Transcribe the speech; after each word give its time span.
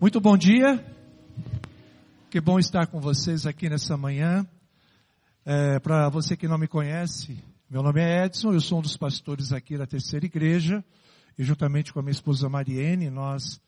Muito 0.00 0.20
bom 0.20 0.36
dia. 0.36 0.86
Que 2.30 2.40
bom 2.40 2.60
estar 2.60 2.86
com 2.86 3.00
vocês 3.00 3.46
aqui 3.46 3.68
nessa 3.68 3.96
manhã. 3.96 4.46
É, 5.44 5.80
Para 5.80 6.08
você 6.08 6.36
que 6.36 6.46
não 6.46 6.56
me 6.56 6.68
conhece, 6.68 7.42
meu 7.68 7.82
nome 7.82 8.00
é 8.00 8.24
Edson, 8.24 8.52
eu 8.52 8.60
sou 8.60 8.78
um 8.78 8.82
dos 8.82 8.96
pastores 8.96 9.52
aqui 9.52 9.76
da 9.76 9.88
terceira 9.88 10.24
igreja 10.24 10.84
e 11.36 11.42
juntamente 11.42 11.92
com 11.92 11.98
a 11.98 12.02
minha 12.02 12.12
esposa 12.12 12.48
Mariene, 12.48 13.10
nós 13.10 13.60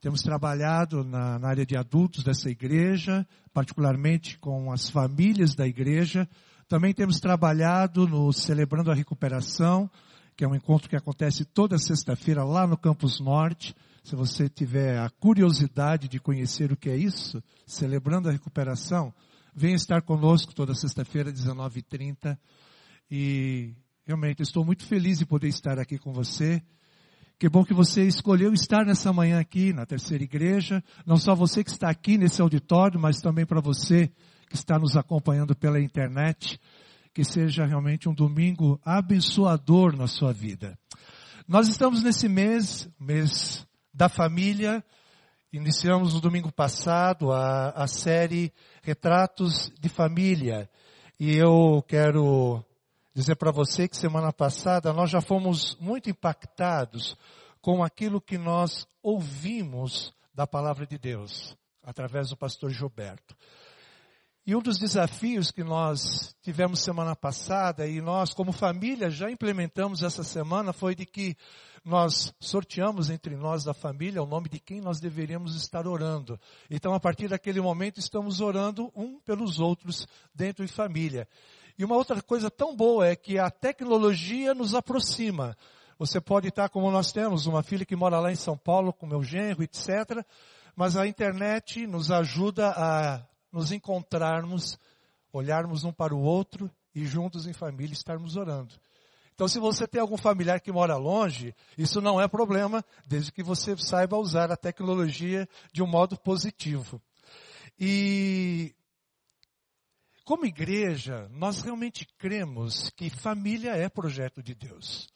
temos 0.00 0.22
trabalhado 0.22 1.04
na, 1.04 1.38
na 1.38 1.48
área 1.48 1.66
de 1.66 1.76
adultos 1.76 2.24
dessa 2.24 2.48
igreja, 2.48 3.26
particularmente 3.52 4.38
com 4.38 4.72
as 4.72 4.88
famílias 4.88 5.54
da 5.54 5.66
igreja. 5.66 6.26
Também 6.66 6.94
temos 6.94 7.20
trabalhado 7.20 8.08
no 8.08 8.32
Celebrando 8.32 8.90
a 8.90 8.94
Recuperação, 8.94 9.90
que 10.34 10.44
é 10.46 10.48
um 10.48 10.54
encontro 10.54 10.88
que 10.88 10.96
acontece 10.96 11.44
toda 11.44 11.76
sexta-feira 11.76 12.42
lá 12.42 12.66
no 12.66 12.78
Campus 12.78 13.20
Norte. 13.20 13.76
Se 14.04 14.14
você 14.14 14.50
tiver 14.50 14.98
a 14.98 15.08
curiosidade 15.08 16.08
de 16.08 16.20
conhecer 16.20 16.70
o 16.70 16.76
que 16.76 16.90
é 16.90 16.96
isso, 16.96 17.42
Celebrando 17.66 18.28
a 18.28 18.32
Recuperação, 18.32 19.14
venha 19.56 19.74
estar 19.74 20.02
conosco 20.02 20.54
toda 20.54 20.74
sexta-feira, 20.74 21.32
19h30. 21.32 22.38
E 23.10 23.72
realmente 24.04 24.42
estou 24.42 24.62
muito 24.62 24.84
feliz 24.84 25.18
de 25.18 25.24
poder 25.24 25.48
estar 25.48 25.78
aqui 25.78 25.96
com 25.96 26.12
você. 26.12 26.62
Que 27.38 27.48
bom 27.48 27.64
que 27.64 27.72
você 27.72 28.06
escolheu 28.06 28.52
estar 28.52 28.84
nessa 28.84 29.10
manhã 29.10 29.40
aqui 29.40 29.72
na 29.72 29.86
terceira 29.86 30.22
igreja. 30.22 30.84
Não 31.06 31.16
só 31.16 31.34
você 31.34 31.64
que 31.64 31.70
está 31.70 31.88
aqui 31.88 32.18
nesse 32.18 32.42
auditório, 32.42 33.00
mas 33.00 33.22
também 33.22 33.46
para 33.46 33.62
você 33.62 34.12
que 34.50 34.54
está 34.54 34.78
nos 34.78 34.98
acompanhando 34.98 35.56
pela 35.56 35.80
internet. 35.80 36.60
Que 37.14 37.24
seja 37.24 37.64
realmente 37.64 38.06
um 38.06 38.14
domingo 38.14 38.78
abençoador 38.84 39.96
na 39.96 40.06
sua 40.06 40.30
vida. 40.30 40.78
Nós 41.48 41.68
estamos 41.68 42.02
nesse 42.02 42.28
mês, 42.28 42.86
mês 43.00 43.66
da 43.94 44.08
família. 44.08 44.84
Iniciamos 45.52 46.14
no 46.14 46.20
domingo 46.20 46.50
passado 46.50 47.32
a, 47.32 47.70
a 47.70 47.86
série 47.86 48.52
Retratos 48.82 49.70
de 49.78 49.88
Família. 49.88 50.68
E 51.18 51.36
eu 51.36 51.80
quero 51.86 52.64
dizer 53.14 53.36
para 53.36 53.52
você 53.52 53.86
que 53.86 53.96
semana 53.96 54.32
passada 54.32 54.92
nós 54.92 55.10
já 55.10 55.20
fomos 55.20 55.76
muito 55.80 56.10
impactados 56.10 57.16
com 57.62 57.84
aquilo 57.84 58.20
que 58.20 58.36
nós 58.36 58.86
ouvimos 59.00 60.12
da 60.34 60.44
palavra 60.46 60.84
de 60.84 60.98
Deus, 60.98 61.56
através 61.84 62.30
do 62.30 62.36
pastor 62.36 62.70
Gilberto. 62.70 63.36
E 64.46 64.54
um 64.54 64.60
dos 64.60 64.76
desafios 64.76 65.50
que 65.50 65.64
nós 65.64 66.36
tivemos 66.42 66.80
semana 66.80 67.16
passada 67.16 67.86
e 67.86 68.02
nós 68.02 68.34
como 68.34 68.52
família 68.52 69.08
já 69.08 69.30
implementamos 69.30 70.02
essa 70.02 70.22
semana 70.22 70.70
foi 70.70 70.94
de 70.94 71.06
que 71.06 71.34
nós 71.82 72.30
sorteamos 72.38 73.08
entre 73.08 73.36
nós 73.36 73.64
da 73.64 73.72
família 73.72 74.22
o 74.22 74.26
nome 74.26 74.50
de 74.50 74.60
quem 74.60 74.82
nós 74.82 75.00
deveríamos 75.00 75.56
estar 75.56 75.86
orando. 75.86 76.38
Então 76.68 76.92
a 76.92 77.00
partir 77.00 77.26
daquele 77.26 77.58
momento 77.58 77.98
estamos 77.98 78.42
orando 78.42 78.92
um 78.94 79.18
pelos 79.18 79.60
outros 79.60 80.06
dentro 80.34 80.66
de 80.66 80.70
família. 80.70 81.26
E 81.78 81.82
uma 81.82 81.96
outra 81.96 82.20
coisa 82.20 82.50
tão 82.50 82.76
boa 82.76 83.06
é 83.06 83.16
que 83.16 83.38
a 83.38 83.50
tecnologia 83.50 84.52
nos 84.52 84.74
aproxima. 84.74 85.56
Você 85.98 86.20
pode 86.20 86.48
estar 86.48 86.68
como 86.68 86.90
nós 86.90 87.12
temos, 87.12 87.46
uma 87.46 87.62
filha 87.62 87.86
que 87.86 87.96
mora 87.96 88.20
lá 88.20 88.30
em 88.30 88.36
São 88.36 88.58
Paulo 88.58 88.92
com 88.92 89.06
meu 89.06 89.22
genro, 89.22 89.62
etc. 89.62 90.22
Mas 90.76 90.98
a 90.98 91.06
internet 91.06 91.86
nos 91.86 92.10
ajuda 92.10 92.74
a 92.76 93.24
nos 93.54 93.70
encontrarmos, 93.70 94.76
olharmos 95.32 95.84
um 95.84 95.92
para 95.92 96.12
o 96.12 96.20
outro 96.20 96.68
e 96.92 97.06
juntos 97.06 97.46
em 97.46 97.52
família 97.52 97.94
estarmos 97.94 98.36
orando. 98.36 98.74
Então, 99.32 99.46
se 99.46 99.60
você 99.60 99.86
tem 99.86 100.00
algum 100.00 100.16
familiar 100.16 100.60
que 100.60 100.72
mora 100.72 100.96
longe, 100.96 101.54
isso 101.78 102.00
não 102.00 102.20
é 102.20 102.26
problema, 102.26 102.84
desde 103.06 103.30
que 103.30 103.42
você 103.44 103.76
saiba 103.76 104.18
usar 104.18 104.50
a 104.50 104.56
tecnologia 104.56 105.48
de 105.72 105.82
um 105.82 105.86
modo 105.86 106.18
positivo. 106.18 107.00
E, 107.78 108.74
como 110.24 110.46
igreja, 110.46 111.28
nós 111.30 111.62
realmente 111.62 112.06
cremos 112.18 112.90
que 112.90 113.08
família 113.08 113.76
é 113.76 113.88
projeto 113.88 114.42
de 114.42 114.54
Deus. 114.54 115.08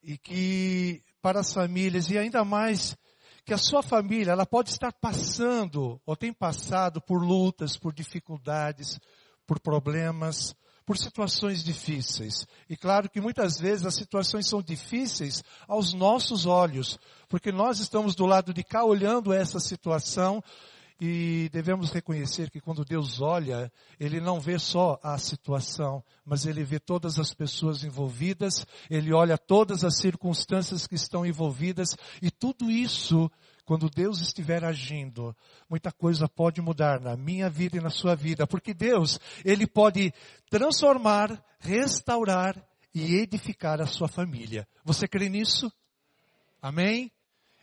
E 0.00 0.16
que 0.16 1.02
para 1.20 1.40
as 1.40 1.52
famílias, 1.52 2.08
e 2.08 2.18
ainda 2.18 2.44
mais 2.44 2.96
que 3.48 3.54
a 3.54 3.58
sua 3.58 3.82
família, 3.82 4.32
ela 4.32 4.44
pode 4.44 4.68
estar 4.68 4.92
passando, 4.92 5.98
ou 6.04 6.14
tem 6.14 6.34
passado 6.34 7.00
por 7.00 7.24
lutas, 7.24 7.78
por 7.78 7.94
dificuldades, 7.94 9.00
por 9.46 9.58
problemas, 9.58 10.54
por 10.84 10.98
situações 10.98 11.64
difíceis. 11.64 12.46
E 12.68 12.76
claro 12.76 13.08
que 13.08 13.22
muitas 13.22 13.58
vezes 13.58 13.86
as 13.86 13.94
situações 13.94 14.46
são 14.46 14.60
difíceis 14.60 15.42
aos 15.66 15.94
nossos 15.94 16.44
olhos, 16.44 16.98
porque 17.26 17.50
nós 17.50 17.80
estamos 17.80 18.14
do 18.14 18.26
lado 18.26 18.52
de 18.52 18.62
cá 18.62 18.84
olhando 18.84 19.32
essa 19.32 19.58
situação 19.58 20.44
e 21.00 21.48
devemos 21.52 21.92
reconhecer 21.92 22.50
que 22.50 22.60
quando 22.60 22.84
Deus 22.84 23.20
olha, 23.20 23.70
Ele 24.00 24.20
não 24.20 24.40
vê 24.40 24.58
só 24.58 24.98
a 25.02 25.16
situação, 25.16 26.02
mas 26.24 26.44
Ele 26.44 26.64
vê 26.64 26.80
todas 26.80 27.18
as 27.18 27.32
pessoas 27.32 27.84
envolvidas, 27.84 28.66
Ele 28.90 29.12
olha 29.12 29.38
todas 29.38 29.84
as 29.84 29.98
circunstâncias 29.98 30.86
que 30.86 30.96
estão 30.96 31.24
envolvidas, 31.24 31.96
e 32.20 32.30
tudo 32.30 32.68
isso, 32.68 33.30
quando 33.64 33.88
Deus 33.88 34.20
estiver 34.20 34.64
agindo, 34.64 35.36
muita 35.70 35.92
coisa 35.92 36.28
pode 36.28 36.60
mudar 36.60 37.00
na 37.00 37.16
minha 37.16 37.48
vida 37.48 37.76
e 37.76 37.80
na 37.80 37.90
sua 37.90 38.16
vida, 38.16 38.46
porque 38.46 38.74
Deus, 38.74 39.20
Ele 39.44 39.66
pode 39.68 40.12
transformar, 40.50 41.40
restaurar 41.60 42.60
e 42.92 43.14
edificar 43.16 43.80
a 43.80 43.86
sua 43.86 44.08
família. 44.08 44.66
Você 44.84 45.06
crê 45.06 45.28
nisso? 45.28 45.70
Amém? 46.60 47.12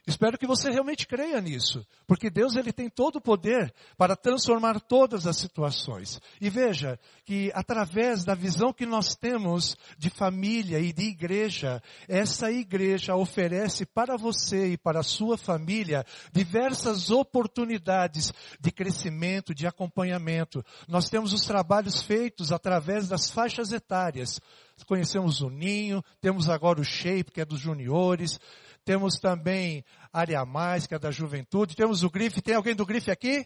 Espero 0.07 0.37
que 0.37 0.45
você 0.45 0.69
realmente 0.69 1.07
creia 1.07 1.41
nisso, 1.41 1.83
porque 2.05 2.29
Deus 2.29 2.55
ele 2.55 2.71
tem 2.71 2.87
todo 2.87 3.15
o 3.15 3.21
poder 3.21 3.73
para 3.97 4.15
transformar 4.15 4.79
todas 4.79 5.25
as 5.25 5.35
situações. 5.35 6.21
E 6.39 6.47
veja 6.47 6.99
que 7.25 7.51
através 7.55 8.23
da 8.23 8.35
visão 8.35 8.71
que 8.71 8.85
nós 8.85 9.15
temos 9.15 9.75
de 9.97 10.11
família 10.11 10.79
e 10.79 10.93
de 10.93 11.05
igreja, 11.05 11.81
essa 12.07 12.51
igreja 12.51 13.15
oferece 13.15 13.83
para 13.83 14.15
você 14.15 14.73
e 14.73 14.77
para 14.77 14.99
a 14.99 15.03
sua 15.03 15.39
família 15.39 16.05
diversas 16.31 17.09
oportunidades 17.09 18.31
de 18.59 18.71
crescimento, 18.71 19.55
de 19.55 19.65
acompanhamento. 19.65 20.63
Nós 20.87 21.09
temos 21.09 21.33
os 21.33 21.41
trabalhos 21.41 22.03
feitos 22.03 22.51
através 22.51 23.07
das 23.07 23.31
faixas 23.31 23.71
etárias. 23.71 24.39
Conhecemos 24.85 25.41
o 25.41 25.49
Ninho, 25.49 26.03
temos 26.21 26.47
agora 26.47 26.79
o 26.79 26.83
Shape, 26.83 27.31
que 27.31 27.41
é 27.41 27.45
dos 27.45 27.59
juniores, 27.59 28.39
temos 28.85 29.15
também 29.15 29.83
Área 30.13 30.45
Mais, 30.45 30.85
que 30.85 30.93
é 30.93 30.99
da 30.99 31.11
juventude. 31.11 31.75
Temos 31.75 32.03
o 32.03 32.09
Grife. 32.09 32.41
Tem 32.41 32.55
alguém 32.55 32.75
do 32.75 32.85
Grife 32.85 33.09
aqui? 33.09 33.45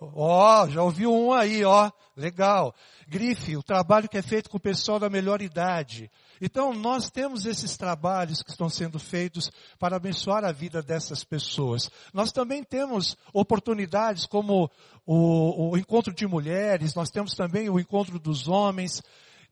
Ó, 0.00 0.62
oh, 0.62 0.70
já 0.70 0.82
ouviu 0.82 1.12
um 1.12 1.32
aí, 1.32 1.64
ó. 1.64 1.90
Legal. 2.16 2.74
Grife, 3.08 3.56
o 3.56 3.62
trabalho 3.62 4.08
que 4.08 4.18
é 4.18 4.22
feito 4.22 4.48
com 4.48 4.58
o 4.58 4.60
pessoal 4.60 4.98
da 4.98 5.08
melhor 5.08 5.42
idade. 5.42 6.10
Então, 6.40 6.74
nós 6.74 7.10
temos 7.10 7.46
esses 7.46 7.76
trabalhos 7.76 8.42
que 8.42 8.50
estão 8.50 8.68
sendo 8.68 8.98
feitos 8.98 9.50
para 9.78 9.96
abençoar 9.96 10.44
a 10.44 10.52
vida 10.52 10.82
dessas 10.82 11.24
pessoas. 11.24 11.90
Nós 12.12 12.30
também 12.30 12.62
temos 12.62 13.16
oportunidades 13.32 14.26
como 14.26 14.70
o, 15.06 15.70
o 15.70 15.78
encontro 15.78 16.12
de 16.12 16.26
mulheres, 16.26 16.94
nós 16.94 17.10
temos 17.10 17.34
também 17.34 17.70
o 17.70 17.80
encontro 17.80 18.18
dos 18.18 18.48
homens. 18.48 19.02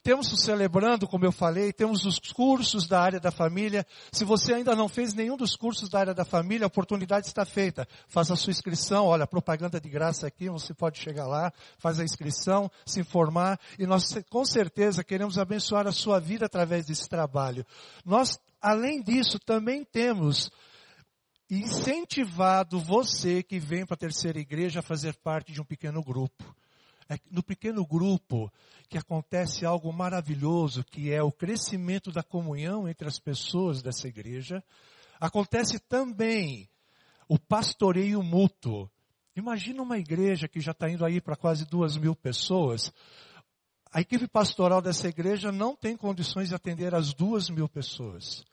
Temos 0.04 0.30
o 0.34 0.36
Celebrando, 0.36 1.08
como 1.08 1.24
eu 1.24 1.32
falei, 1.32 1.72
temos 1.72 2.04
os 2.04 2.18
cursos 2.18 2.86
da 2.86 3.00
área 3.00 3.18
da 3.18 3.30
família. 3.30 3.86
Se 4.12 4.22
você 4.22 4.52
ainda 4.52 4.76
não 4.76 4.86
fez 4.86 5.14
nenhum 5.14 5.34
dos 5.34 5.56
cursos 5.56 5.88
da 5.88 5.98
área 5.98 6.12
da 6.12 6.26
família, 6.26 6.66
a 6.66 6.68
oportunidade 6.68 7.26
está 7.26 7.46
feita. 7.46 7.88
Faça 8.06 8.34
a 8.34 8.36
sua 8.36 8.50
inscrição, 8.50 9.06
olha, 9.06 9.26
propaganda 9.26 9.80
de 9.80 9.88
graça 9.88 10.26
aqui, 10.26 10.50
você 10.50 10.74
pode 10.74 10.98
chegar 10.98 11.26
lá, 11.26 11.50
faz 11.78 11.98
a 11.98 12.04
inscrição, 12.04 12.70
se 12.84 13.00
informar, 13.00 13.58
e 13.78 13.86
nós 13.86 14.04
com 14.28 14.44
certeza 14.44 15.02
queremos 15.02 15.38
abençoar 15.38 15.86
a 15.86 15.92
sua 15.92 16.20
vida 16.20 16.44
através 16.44 16.84
desse 16.84 17.08
trabalho. 17.08 17.64
Nós, 18.04 18.38
além 18.60 19.02
disso, 19.02 19.38
também 19.38 19.86
temos 19.86 20.50
incentivado 21.50 22.78
você 22.78 23.42
que 23.42 23.58
vem 23.58 23.86
para 23.86 23.94
a 23.94 23.98
terceira 23.98 24.38
igreja 24.38 24.80
a 24.80 24.82
fazer 24.82 25.14
parte 25.14 25.50
de 25.50 25.62
um 25.62 25.64
pequeno 25.64 26.04
grupo. 26.04 26.44
É 27.08 27.18
no 27.30 27.42
pequeno 27.42 27.86
grupo 27.86 28.50
que 28.88 28.96
acontece 28.96 29.66
algo 29.66 29.92
maravilhoso, 29.92 30.84
que 30.84 31.12
é 31.12 31.22
o 31.22 31.32
crescimento 31.32 32.10
da 32.10 32.22
comunhão 32.22 32.88
entre 32.88 33.06
as 33.06 33.18
pessoas 33.18 33.82
dessa 33.82 34.08
igreja. 34.08 34.62
Acontece 35.20 35.78
também 35.78 36.68
o 37.28 37.38
pastoreio 37.38 38.22
mútuo. 38.22 38.90
Imagina 39.36 39.82
uma 39.82 39.98
igreja 39.98 40.48
que 40.48 40.60
já 40.60 40.72
está 40.72 40.88
indo 40.88 41.04
aí 41.04 41.20
para 41.20 41.36
quase 41.36 41.64
duas 41.66 41.96
mil 41.96 42.14
pessoas. 42.14 42.92
A 43.92 44.00
equipe 44.00 44.26
pastoral 44.26 44.80
dessa 44.80 45.08
igreja 45.08 45.52
não 45.52 45.76
tem 45.76 45.96
condições 45.96 46.48
de 46.48 46.54
atender 46.54 46.94
as 46.94 47.12
duas 47.12 47.48
mil 47.50 47.68
pessoas. 47.68 48.44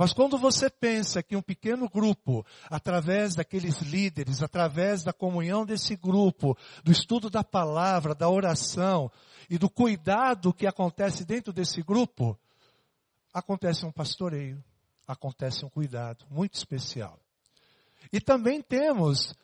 Mas 0.00 0.14
quando 0.14 0.38
você 0.38 0.70
pensa 0.70 1.22
que 1.22 1.36
um 1.36 1.42
pequeno 1.42 1.86
grupo, 1.86 2.42
através 2.70 3.34
daqueles 3.34 3.82
líderes, 3.82 4.42
através 4.42 5.04
da 5.04 5.12
comunhão 5.12 5.66
desse 5.66 5.94
grupo, 5.94 6.56
do 6.82 6.90
estudo 6.90 7.28
da 7.28 7.44
palavra, 7.44 8.14
da 8.14 8.26
oração 8.26 9.12
e 9.50 9.58
do 9.58 9.68
cuidado 9.68 10.54
que 10.54 10.66
acontece 10.66 11.22
dentro 11.22 11.52
desse 11.52 11.82
grupo, 11.82 12.34
acontece 13.30 13.84
um 13.84 13.92
pastoreio, 13.92 14.64
acontece 15.06 15.66
um 15.66 15.68
cuidado 15.68 16.24
muito 16.30 16.54
especial. 16.54 17.20
E 18.10 18.22
também 18.22 18.62
temos 18.62 19.34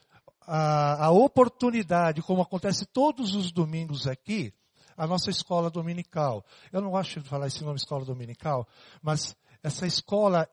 a, 0.40 1.04
a 1.04 1.10
oportunidade, 1.10 2.22
como 2.22 2.40
acontece 2.40 2.86
todos 2.86 3.34
os 3.34 3.52
domingos 3.52 4.06
aqui, 4.06 4.54
a 4.96 5.06
nossa 5.06 5.28
escola 5.28 5.68
dominical. 5.68 6.42
Eu 6.72 6.80
não 6.80 6.92
gosto 6.92 7.20
de 7.20 7.28
falar 7.28 7.48
esse 7.48 7.62
nome 7.62 7.76
escola 7.76 8.06
dominical, 8.06 8.66
mas 9.02 9.36
essa 9.66 9.84
escola 9.84 10.48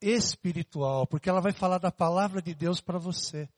espiritual, 0.00 1.06
porque 1.06 1.30
ela 1.30 1.40
vai 1.40 1.52
falar 1.52 1.78
da 1.78 1.92
palavra 1.92 2.42
de 2.42 2.52
Deus 2.52 2.80
para 2.80 2.98
você. 2.98 3.48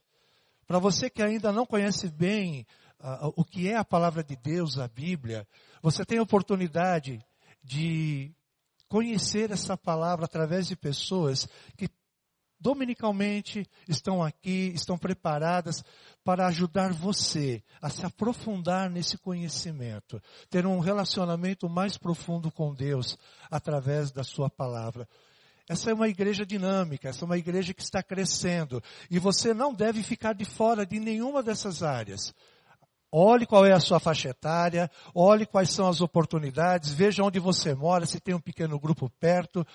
Para 0.67 0.79
você 0.79 1.09
que 1.09 1.23
ainda 1.23 1.51
não 1.51 1.65
conhece 1.65 2.11
bem 2.11 2.67
uh, 3.01 3.33
o 3.35 3.43
que 3.43 3.71
é 3.71 3.77
a 3.77 3.85
palavra 3.85 4.23
de 4.23 4.37
Deus, 4.37 4.79
a 4.79 4.87
Bíblia, 4.87 5.49
você 5.81 6.05
tem 6.05 6.19
a 6.19 6.23
oportunidade 6.23 7.25
de 7.65 8.31
conhecer 8.87 9.51
essa 9.51 9.79
palavra 9.79 10.27
através 10.27 10.69
de 10.69 10.77
pessoas 10.77 11.49
que 11.75 11.89
dominicalmente 12.61 13.67
estão 13.89 14.23
aqui, 14.23 14.73
estão 14.75 14.99
preparadas 14.99 15.85
para 16.25 16.47
ajudar 16.47 16.93
você 16.93 17.63
a 17.81 17.89
se 17.89 18.05
aprofundar 18.05 18.91
nesse 18.91 19.17
conhecimento, 19.17 20.21
ter 20.51 20.67
um 20.67 20.79
relacionamento 20.79 21.69
mais 21.69 21.97
profundo 21.97 22.51
com 22.51 22.75
Deus 22.75 23.17
através 23.51 24.11
da 24.11 24.25
sua 24.25 24.51
palavra. 24.51 25.09
Essa 25.69 25.91
é 25.91 25.95
uma 25.95 26.09
igreja 26.09 26.47
dinâmica, 26.47 27.11
essa 27.11 27.25
é 27.25 27.27
uma 27.27 27.37
igreja 27.37 27.75
que 27.75 27.83
está 27.83 28.03
crescendo. 28.03 28.83
E 29.11 29.19
você 29.19 29.53
não 29.53 29.75
deve 29.75 30.03
ficar 30.03 30.33
de 30.33 30.45
fora 30.45 30.87
de 30.87 30.99
nenhuma 30.99 31.43
dessas 31.43 31.83
áreas. 31.83 32.35
Olhe 33.11 33.47
qual 33.47 33.65
é 33.65 33.73
a 33.73 33.81
sua 33.81 33.99
faixa 33.99 34.29
etária, 34.29 34.91
olhe 35.15 35.47
quais 35.47 35.71
são 35.71 35.89
as 35.89 36.03
oportunidades, 36.03 36.93
veja 36.93 37.23
onde 37.23 37.41
você 37.41 37.75
mora, 37.75 38.05
se 38.05 38.21
tem 38.21 38.35
um 38.35 38.41
pequeno 38.41 38.79
grupo 38.79 39.09
perto, 39.19 39.67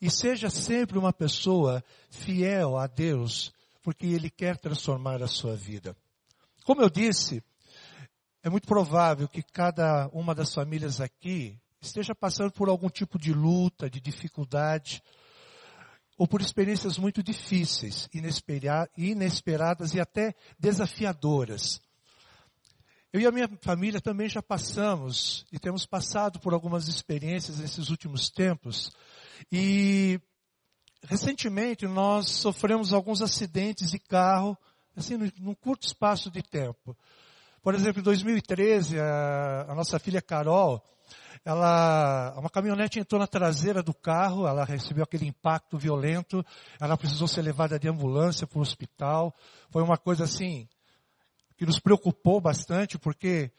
e 0.00 0.10
seja 0.10 0.50
sempre 0.50 0.98
uma 0.98 1.12
pessoa 1.12 1.82
fiel 2.10 2.76
a 2.76 2.86
Deus, 2.86 3.52
porque 3.82 4.06
Ele 4.06 4.28
quer 4.28 4.58
transformar 4.58 5.22
a 5.22 5.26
sua 5.26 5.56
vida. 5.56 5.96
Como 6.64 6.82
eu 6.82 6.90
disse, 6.90 7.42
é 8.42 8.50
muito 8.50 8.68
provável 8.68 9.26
que 9.28 9.42
cada 9.42 10.08
uma 10.12 10.34
das 10.34 10.52
famílias 10.52 11.00
aqui 11.00 11.58
esteja 11.80 12.14
passando 12.14 12.52
por 12.52 12.68
algum 12.68 12.90
tipo 12.90 13.18
de 13.18 13.32
luta, 13.32 13.88
de 13.88 14.00
dificuldade, 14.00 15.02
ou 16.18 16.28
por 16.28 16.42
experiências 16.42 16.98
muito 16.98 17.22
difíceis, 17.22 18.08
inesperadas 18.96 19.94
e 19.94 20.00
até 20.00 20.34
desafiadoras. 20.58 21.80
Eu 23.14 23.20
e 23.20 23.26
a 23.28 23.30
minha 23.30 23.48
família 23.62 24.00
também 24.00 24.28
já 24.28 24.42
passamos 24.42 25.46
e 25.52 25.58
temos 25.60 25.86
passado 25.86 26.40
por 26.40 26.52
algumas 26.52 26.88
experiências 26.88 27.60
nesses 27.60 27.88
últimos 27.88 28.28
tempos. 28.28 28.90
E 29.52 30.20
recentemente 31.04 31.86
nós 31.86 32.28
sofremos 32.28 32.92
alguns 32.92 33.22
acidentes 33.22 33.92
de 33.92 34.00
carro, 34.00 34.58
assim, 34.96 35.16
num 35.38 35.54
curto 35.54 35.86
espaço 35.86 36.28
de 36.28 36.42
tempo. 36.42 36.96
Por 37.62 37.76
exemplo, 37.76 38.00
em 38.00 38.02
2013, 38.02 38.98
a, 38.98 39.66
a 39.68 39.74
nossa 39.76 39.96
filha 40.00 40.20
Carol, 40.20 40.82
ela, 41.44 42.34
uma 42.36 42.50
caminhonete 42.50 42.98
entrou 42.98 43.20
na 43.20 43.28
traseira 43.28 43.80
do 43.80 43.94
carro, 43.94 44.44
ela 44.44 44.64
recebeu 44.64 45.04
aquele 45.04 45.28
impacto 45.28 45.78
violento, 45.78 46.44
ela 46.80 46.96
precisou 46.96 47.28
ser 47.28 47.42
levada 47.42 47.78
de 47.78 47.88
ambulância 47.88 48.44
para 48.44 48.58
o 48.58 48.62
hospital. 48.62 49.32
Foi 49.70 49.84
uma 49.84 49.96
coisa 49.96 50.24
assim, 50.24 50.68
que 51.56 51.66
nos 51.66 51.78
preocupou 51.78 52.40
bastante, 52.40 52.98
porque 52.98 53.50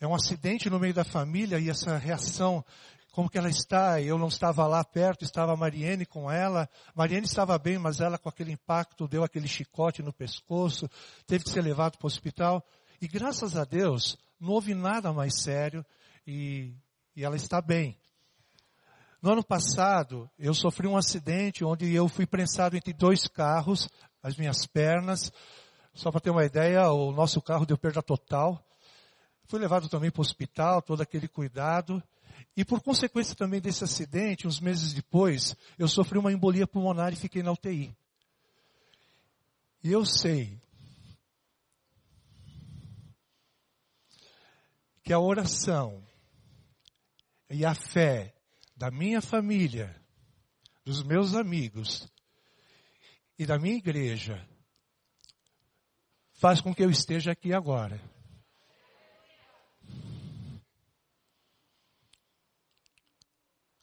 é 0.00 0.06
um 0.06 0.14
acidente 0.14 0.68
no 0.70 0.80
meio 0.80 0.94
da 0.94 1.04
família 1.04 1.58
e 1.58 1.68
essa 1.68 1.96
reação, 1.96 2.64
como 3.12 3.28
que 3.28 3.38
ela 3.38 3.48
está, 3.48 4.00
eu 4.00 4.18
não 4.18 4.28
estava 4.28 4.66
lá 4.66 4.82
perto, 4.82 5.24
estava 5.24 5.52
a 5.52 5.56
Mariene 5.56 6.06
com 6.06 6.30
ela, 6.30 6.68
Mariene 6.94 7.26
estava 7.26 7.58
bem, 7.58 7.78
mas 7.78 8.00
ela 8.00 8.18
com 8.18 8.28
aquele 8.28 8.52
impacto 8.52 9.06
deu 9.06 9.22
aquele 9.22 9.46
chicote 9.46 10.02
no 10.02 10.12
pescoço, 10.12 10.88
teve 11.26 11.44
que 11.44 11.50
ser 11.50 11.62
levado 11.62 11.98
para 11.98 12.06
o 12.06 12.08
hospital, 12.08 12.64
e 13.00 13.06
graças 13.06 13.56
a 13.56 13.64
Deus, 13.64 14.16
não 14.40 14.50
houve 14.50 14.74
nada 14.74 15.12
mais 15.12 15.40
sério, 15.42 15.84
e, 16.26 16.74
e 17.14 17.24
ela 17.24 17.36
está 17.36 17.60
bem. 17.60 17.96
No 19.20 19.30
ano 19.30 19.44
passado, 19.44 20.28
eu 20.36 20.52
sofri 20.52 20.88
um 20.88 20.96
acidente 20.96 21.64
onde 21.64 21.94
eu 21.94 22.08
fui 22.08 22.26
prensado 22.26 22.76
entre 22.76 22.92
dois 22.92 23.28
carros, 23.28 23.88
as 24.20 24.36
minhas 24.36 24.66
pernas, 24.66 25.30
só 25.94 26.10
para 26.10 26.20
ter 26.20 26.30
uma 26.30 26.44
ideia, 26.44 26.90
o 26.90 27.12
nosso 27.12 27.40
carro 27.42 27.66
deu 27.66 27.76
perda 27.76 28.02
total. 28.02 28.64
Fui 29.44 29.60
levado 29.60 29.88
também 29.88 30.10
para 30.10 30.20
o 30.20 30.22
hospital, 30.22 30.80
todo 30.80 31.02
aquele 31.02 31.28
cuidado. 31.28 32.02
E 32.56 32.64
por 32.64 32.80
consequência 32.80 33.34
também 33.34 33.60
desse 33.60 33.84
acidente, 33.84 34.46
uns 34.46 34.60
meses 34.60 34.92
depois, 34.94 35.54
eu 35.78 35.86
sofri 35.86 36.18
uma 36.18 36.32
embolia 36.32 36.66
pulmonar 36.66 37.12
e 37.12 37.16
fiquei 37.16 37.42
na 37.42 37.52
UTI. 37.52 37.94
E 39.84 39.92
eu 39.92 40.04
sei 40.06 40.58
que 45.02 45.12
a 45.12 45.18
oração 45.18 46.02
e 47.50 47.66
a 47.66 47.74
fé 47.74 48.34
da 48.74 48.90
minha 48.90 49.20
família, 49.20 49.94
dos 50.84 51.02
meus 51.02 51.34
amigos 51.34 52.08
e 53.38 53.44
da 53.44 53.58
minha 53.58 53.76
igreja 53.76 54.46
faz 56.42 56.60
com 56.60 56.74
que 56.74 56.82
eu 56.82 56.90
esteja 56.90 57.30
aqui 57.30 57.52
agora. 57.52 58.02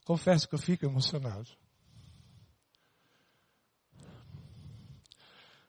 Confesso 0.03 0.45
que 0.45 0.55
eu 0.55 0.59
fico 0.59 0.85
emocionado. 0.85 1.49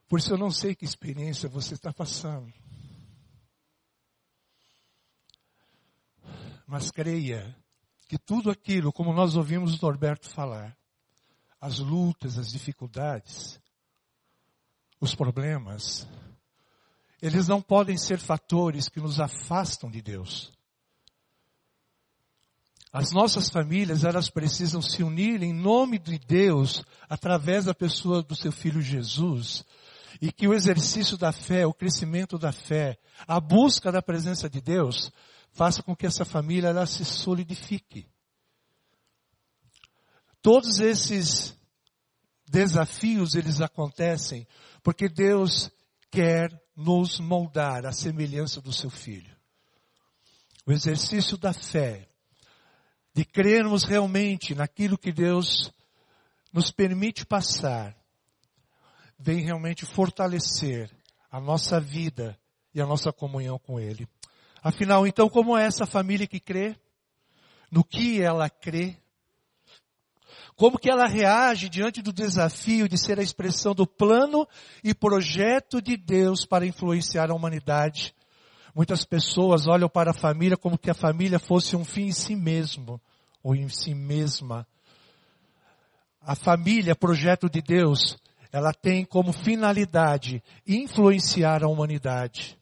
Por 0.09 0.19
isso 0.19 0.33
eu 0.33 0.37
não 0.37 0.51
sei 0.51 0.75
que 0.75 0.85
experiência 0.85 1.49
você 1.49 1.75
está 1.75 1.93
passando. 1.93 2.53
Mas 6.67 6.91
creia 6.91 7.57
que 8.09 8.19
tudo 8.19 8.51
aquilo, 8.51 8.93
como 8.93 9.13
nós 9.13 9.37
ouvimos 9.37 9.79
o 9.79 9.87
Norberto 9.87 10.29
falar, 10.29 10.77
as 11.61 11.79
lutas, 11.79 12.37
as 12.37 12.51
dificuldades, 12.51 13.61
os 15.01 15.15
problemas, 15.15 16.05
eles 17.23 17.47
não 17.47 17.61
podem 17.61 17.97
ser 17.97 18.19
fatores 18.19 18.89
que 18.89 19.01
nos 19.01 19.21
afastam 19.21 19.91
de 19.91 20.01
Deus. 20.01 20.53
As 22.93 23.13
nossas 23.13 23.49
famílias, 23.49 24.05
elas 24.05 24.29
precisam 24.29 24.83
se 24.83 25.03
unir 25.03 25.43
em 25.43 25.53
nome 25.53 25.99
de 25.99 26.19
Deus, 26.19 26.83
através 27.09 27.67
da 27.67 27.75
pessoa 27.75 28.23
do 28.23 28.35
seu 28.35 28.51
filho 28.51 28.83
Jesus, 28.83 29.65
e 30.21 30.33
que 30.33 30.49
o 30.49 30.55
exercício 30.55 31.17
da 31.17 31.31
fé, 31.31 31.65
o 31.67 31.75
crescimento 31.75 32.37
da 32.37 32.51
fé, 32.51 32.99
a 33.29 33.39
busca 33.39 33.93
da 33.93 34.03
presença 34.03 34.51
de 34.51 34.61
Deus, 34.61 35.13
faça 35.53 35.83
com 35.83 35.95
que 35.95 36.07
essa 36.07 36.25
família 36.25 36.69
ela 36.69 36.85
se 36.85 37.05
solidifique. 37.05 38.09
Todos 40.43 40.81
esses 40.81 41.57
desafios 42.49 43.35
eles 43.35 43.61
acontecem 43.61 44.47
porque 44.83 45.09
Deus 45.09 45.71
quer 46.11 46.51
nos 46.81 47.21
moldar 47.21 47.85
à 47.85 47.93
semelhança 47.93 48.61
do 48.61 48.73
seu 48.73 48.89
filho. 48.89 49.37
O 50.67 50.73
exercício 50.73 51.37
da 51.37 51.53
fé, 51.53 52.09
de 53.15 53.23
crermos 53.25 53.85
realmente 53.85 54.55
naquilo 54.55 54.97
que 54.97 55.13
Deus 55.13 55.71
nos 56.51 56.71
permite 56.71 57.27
passar, 57.27 57.95
vem 59.19 59.45
realmente 59.45 59.85
fortalecer 59.85 60.91
a 61.31 61.39
nossa 61.39 61.79
vida 61.79 62.39
e 62.75 62.81
a 62.81 62.87
nossa 62.87 63.13
comunhão 63.13 63.59
com 63.59 63.79
Ele. 63.79 64.09
Afinal, 64.63 65.07
então, 65.07 65.29
como 65.29 65.57
é 65.57 65.65
essa 65.65 65.85
família 65.85 66.27
que 66.27 66.41
crê? 66.41 66.77
No 67.71 67.85
que 67.85 68.23
ela 68.23 68.49
crê? 68.49 68.97
Como 70.57 70.79
que 70.79 70.91
ela 70.91 71.07
reage 71.07 71.69
diante 71.69 72.03
do 72.03 72.13
desafio 72.13 72.89
de 72.89 72.99
ser 72.99 73.19
a 73.19 73.23
expressão 73.23 73.75
do 73.75 73.87
plano 73.87 74.47
e 74.85 74.95
projeto 74.95 75.81
de 75.81 75.97
Deus 75.97 76.45
para 76.45 76.67
influenciar 76.67 77.31
a 77.31 77.35
humanidade? 77.35 78.15
Muitas 78.75 79.05
pessoas 79.05 79.67
olham 79.67 79.89
para 79.89 80.11
a 80.11 80.15
família 80.15 80.57
como 80.57 80.79
que 80.79 80.91
a 80.91 80.95
família 80.95 81.39
fosse 81.39 81.75
um 81.77 81.85
fim 81.85 82.07
em 82.07 82.13
si 82.13 82.37
mesmo, 82.37 83.01
ou 83.43 83.57
em 83.57 83.69
si 83.69 83.95
mesma. 83.95 84.67
A 86.21 86.37
família, 86.37 86.95
projeto 86.95 87.49
de 87.49 87.63
Deus, 87.63 88.17
ela 88.53 88.73
tem 88.73 89.05
como 89.05 89.33
finalidade 89.33 90.43
influenciar 90.67 91.65
a 91.65 91.69
humanidade. 91.69 92.60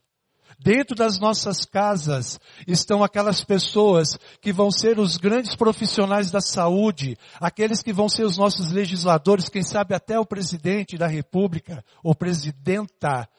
Dentro 0.61 0.93
das 0.93 1.17
nossas 1.17 1.63
casas 1.63 2.37
estão 2.67 3.01
aquelas 3.01 3.41
pessoas 3.41 4.19
que 4.41 4.51
vão 4.51 4.69
ser 4.69 4.99
os 4.99 5.15
grandes 5.15 5.55
profissionais 5.55 6.29
da 6.29 6.41
saúde, 6.41 7.17
aqueles 7.39 7.81
que 7.81 7.93
vão 7.93 8.09
ser 8.09 8.25
os 8.25 8.37
nossos 8.37 8.69
legisladores, 8.69 9.47
quem 9.47 9.63
sabe 9.63 9.95
até 9.95 10.19
o 10.19 10.25
presidente 10.25 10.97
da 10.97 11.07
república, 11.07 11.81
ou 12.03 12.13
presidenta 12.13 13.29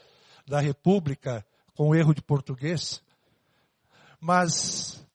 da 0.46 0.60
república, 0.60 1.44
com 1.74 1.94
erro 1.94 2.14
de 2.14 2.22
português. 2.22 3.02
Mas 4.18 5.06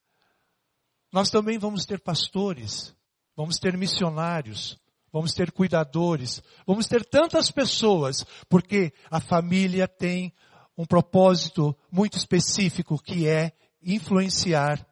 nós 1.12 1.28
também 1.28 1.58
vamos 1.58 1.84
ter 1.86 1.98
pastores, 1.98 2.94
vamos 3.36 3.58
ter 3.58 3.76
missionários, 3.76 4.78
vamos 5.12 5.34
ter 5.34 5.50
cuidadores, 5.50 6.40
vamos 6.64 6.86
ter 6.86 7.04
tantas 7.04 7.50
pessoas, 7.50 8.24
porque 8.48 8.92
a 9.10 9.18
família 9.20 9.88
tem 9.88 10.32
um 10.76 10.84
propósito 10.84 11.76
muito 11.90 12.16
específico 12.16 13.00
que 13.02 13.26
é 13.26 13.52
influenciar 13.82 14.84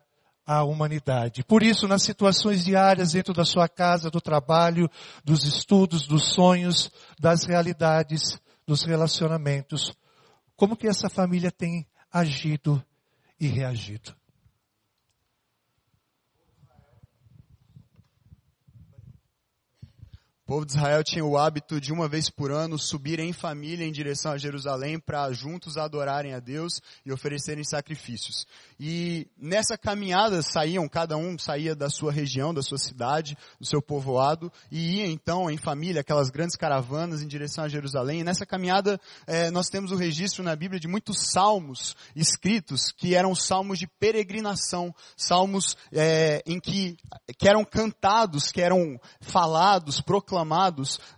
a 0.47 0.63
humanidade. 0.63 1.43
Por 1.43 1.63
isso, 1.63 1.89
nas 1.89 2.03
situações 2.03 2.65
diárias 2.65 3.13
dentro 3.13 3.33
da 3.33 3.45
sua 3.45 3.69
casa, 3.69 4.11
do 4.11 4.21
trabalho, 4.21 4.91
dos 5.25 5.45
estudos, 5.45 6.07
dos 6.07 6.33
sonhos, 6.33 6.91
das 7.19 7.45
realidades, 7.45 8.39
dos 8.67 8.83
relacionamentos, 8.85 9.95
como 10.57 10.77
que 10.77 10.87
essa 10.87 11.09
família 11.09 11.51
tem 11.51 11.87
agido 12.13 12.83
e 13.41 13.47
reagido? 13.47 14.15
O 20.45 20.47
povo 20.47 20.67
de 20.67 20.73
Israel 20.73 21.03
tinha 21.03 21.25
o 21.25 21.39
hábito 21.39 21.81
de 21.81 21.91
uma 21.91 22.07
vez 22.07 22.29
por 22.29 22.53
ano 22.53 22.79
subir 22.79 23.19
em 23.19 23.33
família 23.33 23.87
em 23.87 23.91
direção 23.91 24.31
a 24.31 24.37
Jerusalém 24.37 25.01
para 25.01 25.33
juntos 25.33 25.79
adorarem 25.79 26.35
a 26.35 26.39
Deus 26.39 26.83
e 27.03 27.11
oferecerem 27.11 27.65
sacrifícios. 27.65 28.47
E 28.79 29.27
nessa 29.39 29.79
caminhada 29.79 30.43
saíam, 30.43 30.87
cada 30.87 31.17
um 31.17 31.39
saía 31.39 31.75
da 31.75 31.89
sua 31.89 32.13
região, 32.13 32.53
da 32.53 32.61
sua 32.61 32.77
cidade, 32.77 33.39
do 33.59 33.67
seu 33.67 33.81
povoado 33.81 34.53
e 34.71 34.99
ia 34.99 35.07
então 35.07 35.51
em 35.51 35.57
família, 35.57 36.03
aquelas 36.03 36.29
grandes 36.29 36.57
caravanas 36.57 37.23
em 37.23 37.27
direção 37.27 37.65
a 37.65 37.69
Jerusalém. 37.69 38.21
E 38.21 38.25
nessa 38.25 38.45
caminhada 38.45 39.01
eh, 39.27 39.51
nós 39.51 39.69
temos 39.69 39.93
o 39.93 39.97
registro 39.97 40.45
na 40.45 40.55
Bíblia 40.55 40.79
de 40.79 40.87
muitos 40.87 41.31
salmos 41.31 41.97
escritos 42.15 42.93
que 42.95 43.15
eram 43.15 43.35
salmos 43.35 43.79
de 43.79 43.87
peregrinação, 43.87 44.95
salmos 45.17 45.75
eh, 45.91 46.43
em 46.45 46.61
que, 46.61 46.99
que 47.39 47.49
eram 47.49 47.65
cantados, 47.65 48.53
que 48.53 48.61
eram 48.61 49.01
falados, 49.23 50.03
proclamados 50.03 50.34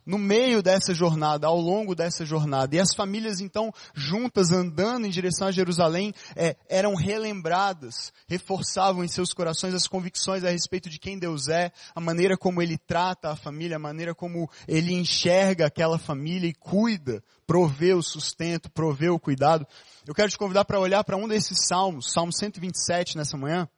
no 0.05 0.19
meio 0.19 0.63
dessa 0.63 0.93
jornada, 0.93 1.47
ao 1.47 1.61
longo 1.61 1.95
dessa 1.95 2.25
jornada. 2.25 2.77
E 2.77 2.81
as 2.81 2.95
famílias 2.95 3.41
então 3.41 3.73
juntas 3.95 4.53
andando 4.53 5.07
em 5.07 5.11
direção 5.11 5.49
a 5.49 5.53
Jerusalém 5.53 6.13
é, 6.35 6.57
eram 6.69 6.95
relembradas, 6.95 8.13
reforçavam 8.29 9.05
em 9.05 9.09
seus 9.09 9.33
corações 9.33 9.75
as 9.75 9.87
convicções 9.87 10.45
a 10.45 10.51
respeito 10.51 10.91
de 10.91 10.99
quem 10.99 11.19
Deus 11.19 11.49
é, 11.49 11.73
a 11.95 12.01
maneira 12.01 12.37
como 12.37 12.61
Ele 12.61 12.77
trata 12.77 13.31
a 13.31 13.37
família, 13.37 13.77
a 13.77 13.81
maneira 13.81 14.15
como 14.15 14.51
Ele 14.67 14.93
enxerga 14.93 15.67
aquela 15.67 15.99
família 15.99 16.49
e 16.49 16.55
cuida, 16.55 17.23
provê 17.47 17.95
o 17.95 18.03
sustento, 18.03 18.71
provê 18.71 19.09
o 19.09 19.19
cuidado. 19.19 19.67
Eu 20.07 20.15
quero 20.15 20.31
te 20.31 20.39
convidar 20.39 20.65
para 20.65 20.81
olhar 20.81 21.03
para 21.05 21.17
um 21.17 21.29
desses 21.29 21.67
salmos, 21.67 22.13
Salmo 22.13 22.33
127 22.33 23.17
nessa 23.17 23.37
manhã, 23.37 23.69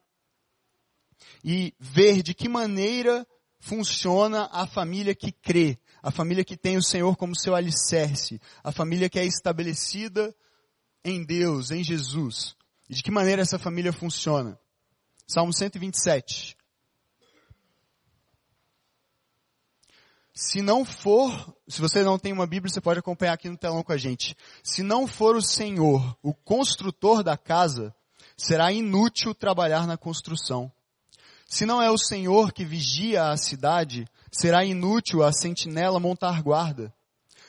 e 1.45 1.75
ver 1.79 2.23
de 2.23 2.35
que 2.35 2.49
maneira 2.49 3.27
funciona 3.59 4.49
a 4.53 4.67
família 4.67 5.15
que 5.15 5.33
crê, 5.33 5.79
a 6.03 6.11
família 6.11 6.45
que 6.45 6.57
tem 6.57 6.77
o 6.77 6.83
Senhor 6.83 7.17
como 7.17 7.39
seu 7.39 7.55
alicerce, 7.55 8.41
a 8.63 8.73
família 8.73 9.09
que 9.09 9.19
é 9.19 9.25
estabelecida 9.25 10.35
em 11.05 11.25
Deus, 11.25 11.71
em 11.71 11.83
Jesus. 11.83 12.57
E 12.89 12.95
de 12.95 13.03
que 13.03 13.11
maneira 13.11 13.43
essa 13.43 13.59
família 13.59 13.93
funciona? 13.93 14.59
Salmo 15.27 15.53
127. 15.53 16.57
Se 20.33 20.63
não 20.63 20.85
for, 20.85 21.57
se 21.67 21.81
você 21.81 22.05
não 22.05 22.17
tem 22.17 22.33
uma 22.33 22.47
Bíblia, 22.47 22.73
você 22.73 22.81
pode 22.81 23.01
acompanhar 23.01 23.33
aqui 23.33 23.49
no 23.49 23.57
telão 23.57 23.83
com 23.83 23.93
a 23.93 23.97
gente. 23.97 24.37
Se 24.63 24.85
não 24.85 25.05
for 25.05 25.35
o 25.35 25.43
Senhor, 25.43 26.17
o 26.23 26.33
construtor 26.33 27.25
da 27.25 27.37
casa, 27.37 27.93
será 28.37 28.71
inútil 28.71 29.35
trabalhar 29.35 29.85
na 29.85 29.97
construção. 29.97 30.73
Se 31.51 31.65
não 31.65 31.81
é 31.81 31.91
o 31.91 31.97
Senhor 31.97 32.53
que 32.53 32.63
vigia 32.63 33.31
a 33.31 33.37
cidade, 33.39 34.07
será 34.31 34.67
inútil 34.67 35.23
a 35.23 35.33
sentinela 35.33 35.99
montar 35.99 36.43
guarda. 36.43 36.93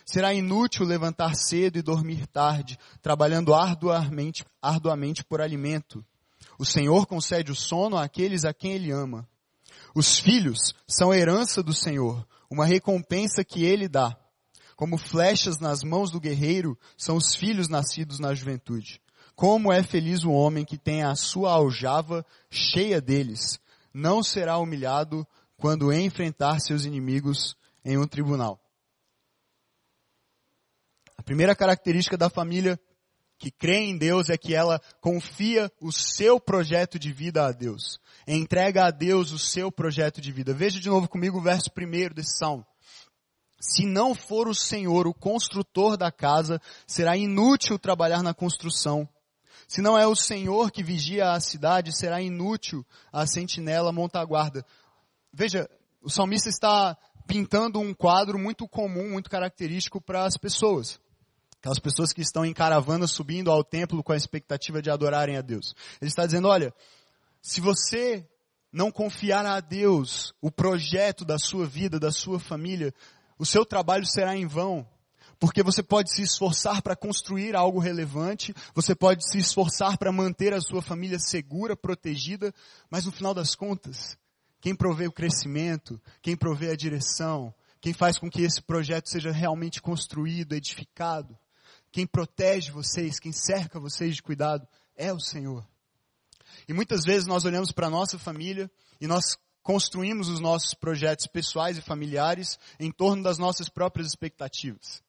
Será 0.05 0.33
inútil 0.33 0.85
levantar 0.85 1.35
cedo 1.35 1.77
e 1.77 1.81
dormir 1.81 2.25
tarde, 2.27 2.79
trabalhando 3.01 3.53
arduamente, 3.53 4.45
arduamente 4.61 5.23
por 5.25 5.41
alimento. 5.41 6.03
O 6.57 6.63
Senhor 6.63 7.05
concede 7.05 7.51
o 7.51 7.55
sono 7.55 7.97
àqueles 7.97 8.45
a 8.45 8.53
quem 8.53 8.71
Ele 8.71 8.89
ama. 8.89 9.27
Os 9.93 10.17
filhos 10.17 10.73
são 10.87 11.13
herança 11.13 11.61
do 11.61 11.73
Senhor, 11.73 12.25
uma 12.49 12.65
recompensa 12.65 13.43
que 13.43 13.65
Ele 13.65 13.89
dá. 13.89 14.17
Como 14.77 14.97
flechas 14.97 15.59
nas 15.59 15.83
mãos 15.83 16.09
do 16.09 16.21
guerreiro 16.21 16.79
são 16.97 17.17
os 17.17 17.35
filhos 17.35 17.67
nascidos 17.67 18.17
na 18.17 18.33
juventude. 18.33 19.01
Como 19.35 19.73
é 19.73 19.83
feliz 19.83 20.23
o 20.23 20.31
homem 20.31 20.63
que 20.63 20.77
tem 20.77 21.03
a 21.03 21.15
sua 21.15 21.51
aljava 21.51 22.25
cheia 22.49 23.01
deles 23.01 23.59
não 23.93 24.23
será 24.23 24.57
humilhado 24.57 25.27
quando 25.57 25.91
enfrentar 25.93 26.59
seus 26.59 26.85
inimigos 26.85 27.55
em 27.83 27.97
um 27.97 28.07
tribunal. 28.07 28.59
A 31.17 31.23
primeira 31.23 31.55
característica 31.55 32.17
da 32.17 32.29
família 32.29 32.79
que 33.37 33.49
crê 33.49 33.77
em 33.77 33.97
Deus 33.97 34.29
é 34.29 34.37
que 34.37 34.53
ela 34.53 34.81
confia 34.99 35.71
o 35.81 35.91
seu 35.91 36.39
projeto 36.39 36.99
de 36.99 37.11
vida 37.11 37.45
a 37.45 37.51
Deus. 37.51 37.99
Entrega 38.27 38.85
a 38.85 38.91
Deus 38.91 39.31
o 39.31 39.39
seu 39.39 39.71
projeto 39.71 40.19
de 40.19 40.31
vida. 40.31 40.53
Veja 40.53 40.79
de 40.79 40.89
novo 40.89 41.07
comigo 41.07 41.37
o 41.37 41.41
verso 41.41 41.71
primeiro 41.71 42.13
desse 42.13 42.37
salmo. 42.37 42.65
Se 43.59 43.85
não 43.85 44.13
for 44.13 44.47
o 44.47 44.55
Senhor 44.55 45.07
o 45.07 45.13
construtor 45.13 45.97
da 45.97 46.11
casa, 46.11 46.61
será 46.85 47.17
inútil 47.17 47.79
trabalhar 47.79 48.21
na 48.21 48.33
construção. 48.33 49.07
Se 49.69 49.83
não 49.83 49.95
é 49.95 50.07
o 50.07 50.15
Senhor 50.15 50.71
que 50.71 50.81
vigia 50.81 51.31
a 51.31 51.39
cidade, 51.39 51.95
será 51.95 52.19
inútil 52.19 52.83
a 53.13 53.27
sentinela 53.27 53.91
montar 53.91 54.25
guarda. 54.25 54.65
Veja, 55.31 55.69
o 56.01 56.09
salmista 56.09 56.49
está 56.49 56.97
pintando 57.27 57.79
um 57.79 57.93
quadro 57.93 58.39
muito 58.39 58.67
comum, 58.67 59.11
muito 59.11 59.29
característico 59.29 60.01
para 60.01 60.25
as 60.25 60.35
pessoas. 60.37 60.99
Aquelas 61.59 61.77
pessoas 61.77 62.11
que 62.11 62.21
estão 62.21 62.43
em 62.43 62.51
caravana 62.51 63.05
subindo 63.05 63.51
ao 63.51 63.63
templo 63.63 64.03
com 64.03 64.11
a 64.11 64.17
expectativa 64.17 64.81
de 64.81 64.89
adorarem 64.89 65.37
a 65.37 65.41
Deus. 65.41 65.75
Ele 66.01 66.09
está 66.09 66.25
dizendo, 66.25 66.47
olha, 66.47 66.73
se 67.39 67.61
você 67.61 68.27
não 68.73 68.91
confiar 68.91 69.45
a 69.45 69.59
Deus 69.59 70.33
o 70.41 70.49
projeto 70.49 71.23
da 71.23 71.37
sua 71.37 71.67
vida, 71.67 71.99
da 71.99 72.11
sua 72.11 72.39
família, 72.39 72.91
o 73.37 73.45
seu 73.45 73.63
trabalho 73.63 74.05
será 74.07 74.35
em 74.35 74.47
vão. 74.47 74.87
Porque 75.39 75.63
você 75.63 75.81
pode 75.81 76.13
se 76.13 76.21
esforçar 76.21 76.81
para 76.81 76.97
construir 76.97 77.55
algo 77.55 77.79
relevante, 77.79 78.53
você 78.75 78.93
pode 78.93 79.25
se 79.29 79.37
esforçar 79.37 79.97
para 79.97 80.11
manter 80.11 80.53
a 80.53 80.59
sua 80.59 80.81
família 80.81 81.17
segura, 81.17 81.77
protegida, 81.77 82.53
mas 82.89 83.05
no 83.05 83.11
final 83.11 83.33
das 83.33 83.55
contas, 83.55 84.17
quem 84.59 84.75
provê 84.75 85.07
o 85.07 85.11
crescimento, 85.11 85.99
quem 86.21 86.35
provê 86.35 86.71
a 86.71 86.75
direção, 86.75 87.53
quem 87.79 87.93
faz 87.93 88.17
com 88.17 88.29
que 88.29 88.41
esse 88.41 88.61
projeto 88.61 89.07
seja 89.07 89.31
realmente 89.31 89.81
construído, 89.81 90.53
edificado, 90.53 91.37
quem 91.89 92.05
protege 92.05 92.69
vocês, 92.71 93.17
quem 93.17 93.31
cerca 93.31 93.79
vocês 93.79 94.15
de 94.15 94.21
cuidado, 94.21 94.67
é 94.95 95.13
o 95.13 95.19
Senhor. 95.21 95.65
E 96.67 96.73
muitas 96.73 97.05
vezes 97.05 97.25
nós 97.25 97.45
olhamos 97.45 97.71
para 97.71 97.87
a 97.87 97.89
nossa 97.89 98.19
família 98.19 98.69
e 98.99 99.07
nós 99.07 99.37
construímos 99.63 100.27
os 100.27 100.41
nossos 100.41 100.73
projetos 100.73 101.27
pessoais 101.27 101.77
e 101.77 101.81
familiares 101.81 102.59
em 102.77 102.91
torno 102.91 103.23
das 103.23 103.37
nossas 103.37 103.69
próprias 103.69 104.07
expectativas. 104.07 105.01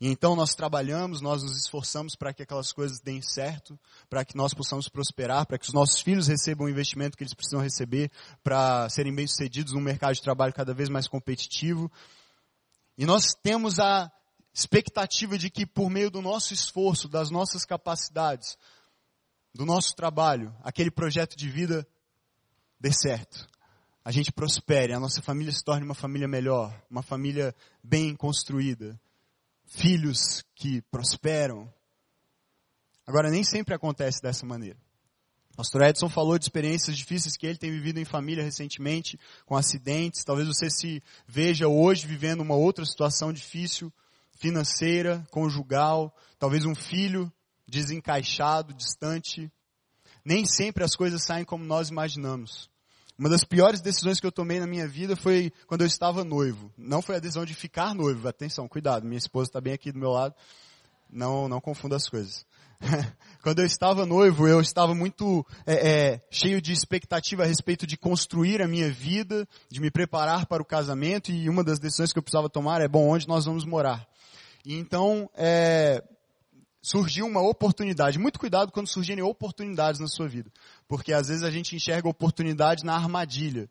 E 0.00 0.08
então 0.08 0.34
nós 0.34 0.54
trabalhamos, 0.54 1.20
nós 1.20 1.42
nos 1.42 1.58
esforçamos 1.58 2.16
para 2.16 2.32
que 2.32 2.42
aquelas 2.42 2.72
coisas 2.72 3.00
deem 3.00 3.20
certo, 3.20 3.78
para 4.08 4.24
que 4.24 4.34
nós 4.34 4.54
possamos 4.54 4.88
prosperar, 4.88 5.44
para 5.44 5.58
que 5.58 5.66
os 5.66 5.74
nossos 5.74 6.00
filhos 6.00 6.26
recebam 6.26 6.66
o 6.66 6.70
investimento 6.70 7.18
que 7.18 7.22
eles 7.22 7.34
precisam 7.34 7.60
receber 7.60 8.10
para 8.42 8.88
serem 8.88 9.14
bem-sucedidos 9.14 9.74
num 9.74 9.80
mercado 9.80 10.14
de 10.14 10.22
trabalho 10.22 10.54
cada 10.54 10.72
vez 10.72 10.88
mais 10.88 11.06
competitivo. 11.06 11.92
E 12.96 13.04
nós 13.04 13.34
temos 13.42 13.78
a 13.78 14.10
expectativa 14.54 15.36
de 15.36 15.50
que 15.50 15.66
por 15.66 15.90
meio 15.90 16.10
do 16.10 16.22
nosso 16.22 16.54
esforço, 16.54 17.06
das 17.06 17.30
nossas 17.30 17.66
capacidades, 17.66 18.56
do 19.54 19.66
nosso 19.66 19.94
trabalho, 19.94 20.54
aquele 20.62 20.90
projeto 20.90 21.36
de 21.36 21.50
vida 21.50 21.86
dê 22.80 22.90
certo. 22.90 23.46
A 24.02 24.10
gente 24.10 24.32
prospere, 24.32 24.94
a 24.94 25.00
nossa 25.00 25.20
família 25.20 25.52
se 25.52 25.62
torne 25.62 25.84
uma 25.84 25.94
família 25.94 26.26
melhor, 26.26 26.74
uma 26.90 27.02
família 27.02 27.54
bem 27.84 28.16
construída, 28.16 28.98
filhos 29.70 30.44
que 30.54 30.82
prosperam. 30.90 31.72
Agora, 33.06 33.30
nem 33.30 33.42
sempre 33.42 33.74
acontece 33.74 34.20
dessa 34.20 34.44
maneira. 34.44 34.76
Pastor 35.56 35.82
Edson 35.82 36.08
falou 36.08 36.38
de 36.38 36.44
experiências 36.44 36.96
difíceis 36.96 37.36
que 37.36 37.46
ele 37.46 37.58
tem 37.58 37.70
vivido 37.70 37.98
em 37.98 38.04
família 38.04 38.42
recentemente, 38.42 39.18
com 39.44 39.56
acidentes. 39.56 40.24
Talvez 40.24 40.48
você 40.48 40.70
se 40.70 41.02
veja 41.26 41.68
hoje 41.68 42.06
vivendo 42.06 42.40
uma 42.40 42.54
outra 42.54 42.84
situação 42.84 43.32
difícil, 43.32 43.92
financeira, 44.32 45.26
conjugal, 45.30 46.14
talvez 46.38 46.64
um 46.64 46.74
filho 46.74 47.32
desencaixado, 47.66 48.74
distante. 48.74 49.50
Nem 50.24 50.46
sempre 50.46 50.82
as 50.82 50.96
coisas 50.96 51.24
saem 51.24 51.44
como 51.44 51.64
nós 51.64 51.90
imaginamos. 51.90 52.70
Uma 53.20 53.28
das 53.28 53.44
piores 53.44 53.82
decisões 53.82 54.18
que 54.18 54.26
eu 54.26 54.32
tomei 54.32 54.58
na 54.58 54.66
minha 54.66 54.88
vida 54.88 55.14
foi 55.14 55.52
quando 55.66 55.82
eu 55.82 55.86
estava 55.86 56.24
noivo. 56.24 56.72
Não 56.74 57.02
foi 57.02 57.16
a 57.16 57.18
decisão 57.18 57.44
de 57.44 57.52
ficar 57.52 57.94
noivo. 57.94 58.26
Atenção, 58.26 58.66
cuidado. 58.66 59.06
Minha 59.06 59.18
esposa 59.18 59.50
está 59.50 59.60
bem 59.60 59.74
aqui 59.74 59.92
do 59.92 59.98
meu 59.98 60.08
lado. 60.08 60.34
Não, 61.12 61.46
não 61.46 61.60
confunda 61.60 61.96
as 61.96 62.08
coisas. 62.08 62.46
quando 63.44 63.58
eu 63.58 63.66
estava 63.66 64.06
noivo, 64.06 64.48
eu 64.48 64.58
estava 64.58 64.94
muito 64.94 65.46
é, 65.66 65.74
é, 65.74 66.20
cheio 66.30 66.62
de 66.62 66.72
expectativa 66.72 67.42
a 67.42 67.46
respeito 67.46 67.86
de 67.86 67.98
construir 67.98 68.62
a 68.62 68.66
minha 68.66 68.90
vida, 68.90 69.46
de 69.68 69.82
me 69.82 69.90
preparar 69.90 70.46
para 70.46 70.62
o 70.62 70.66
casamento, 70.66 71.30
e 71.30 71.46
uma 71.46 71.62
das 71.62 71.78
decisões 71.78 72.14
que 72.14 72.18
eu 72.18 72.22
precisava 72.22 72.48
tomar 72.48 72.80
é, 72.80 72.88
bom, 72.88 73.06
onde 73.06 73.28
nós 73.28 73.44
vamos 73.44 73.66
morar? 73.66 74.08
E 74.64 74.74
então, 74.74 75.28
é, 75.34 76.02
surgiu 76.82 77.26
uma 77.26 77.42
oportunidade. 77.42 78.18
Muito 78.18 78.38
cuidado 78.38 78.72
quando 78.72 78.86
surgirem 78.86 79.22
oportunidades 79.22 80.00
na 80.00 80.06
sua 80.06 80.28
vida. 80.28 80.50
Porque 80.88 81.12
às 81.12 81.28
vezes 81.28 81.42
a 81.42 81.50
gente 81.50 81.76
enxerga 81.76 82.08
oportunidade 82.08 82.84
na 82.84 82.94
armadilha. 82.94 83.68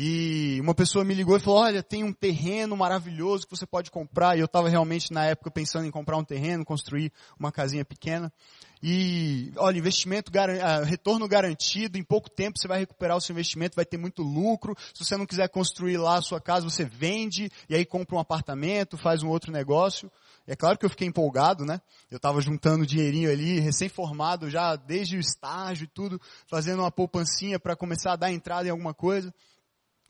E 0.00 0.60
uma 0.60 0.76
pessoa 0.76 1.04
me 1.04 1.12
ligou 1.12 1.36
e 1.36 1.40
falou, 1.40 1.60
olha, 1.60 1.82
tem 1.82 2.04
um 2.04 2.12
terreno 2.12 2.76
maravilhoso 2.76 3.44
que 3.44 3.56
você 3.56 3.66
pode 3.66 3.90
comprar. 3.90 4.36
E 4.36 4.40
eu 4.40 4.44
estava 4.44 4.68
realmente 4.68 5.12
na 5.12 5.24
época 5.24 5.50
pensando 5.50 5.86
em 5.86 5.90
comprar 5.90 6.16
um 6.16 6.22
terreno, 6.24 6.64
construir 6.64 7.12
uma 7.36 7.50
casinha 7.50 7.84
pequena. 7.84 8.32
E, 8.80 9.52
olha, 9.56 9.76
investimento, 9.76 10.30
ah, 10.62 10.84
retorno 10.84 11.26
garantido, 11.26 11.98
em 11.98 12.04
pouco 12.04 12.30
tempo 12.30 12.58
você 12.58 12.68
vai 12.68 12.78
recuperar 12.78 13.16
o 13.16 13.20
seu 13.20 13.32
investimento, 13.32 13.74
vai 13.74 13.84
ter 13.84 13.96
muito 13.96 14.22
lucro. 14.22 14.76
Se 14.94 15.04
você 15.04 15.16
não 15.16 15.26
quiser 15.26 15.48
construir 15.48 15.96
lá 15.96 16.18
a 16.18 16.22
sua 16.22 16.40
casa, 16.40 16.70
você 16.70 16.84
vende 16.84 17.50
e 17.68 17.74
aí 17.74 17.84
compra 17.84 18.14
um 18.14 18.20
apartamento, 18.20 18.96
faz 18.96 19.24
um 19.24 19.28
outro 19.28 19.50
negócio. 19.50 20.08
É 20.50 20.56
claro 20.56 20.78
que 20.78 20.86
eu 20.86 20.88
fiquei 20.88 21.06
empolgado, 21.06 21.66
né? 21.66 21.78
Eu 22.10 22.16
estava 22.16 22.40
juntando 22.40 22.86
dinheirinho 22.86 23.30
ali, 23.30 23.60
recém-formado 23.60 24.48
já 24.48 24.76
desde 24.76 25.18
o 25.18 25.20
estágio 25.20 25.84
e 25.84 25.88
tudo, 25.88 26.18
fazendo 26.46 26.80
uma 26.80 26.90
poupancinha 26.90 27.60
para 27.60 27.76
começar 27.76 28.14
a 28.14 28.16
dar 28.16 28.32
entrada 28.32 28.66
em 28.66 28.70
alguma 28.70 28.94
coisa. 28.94 29.32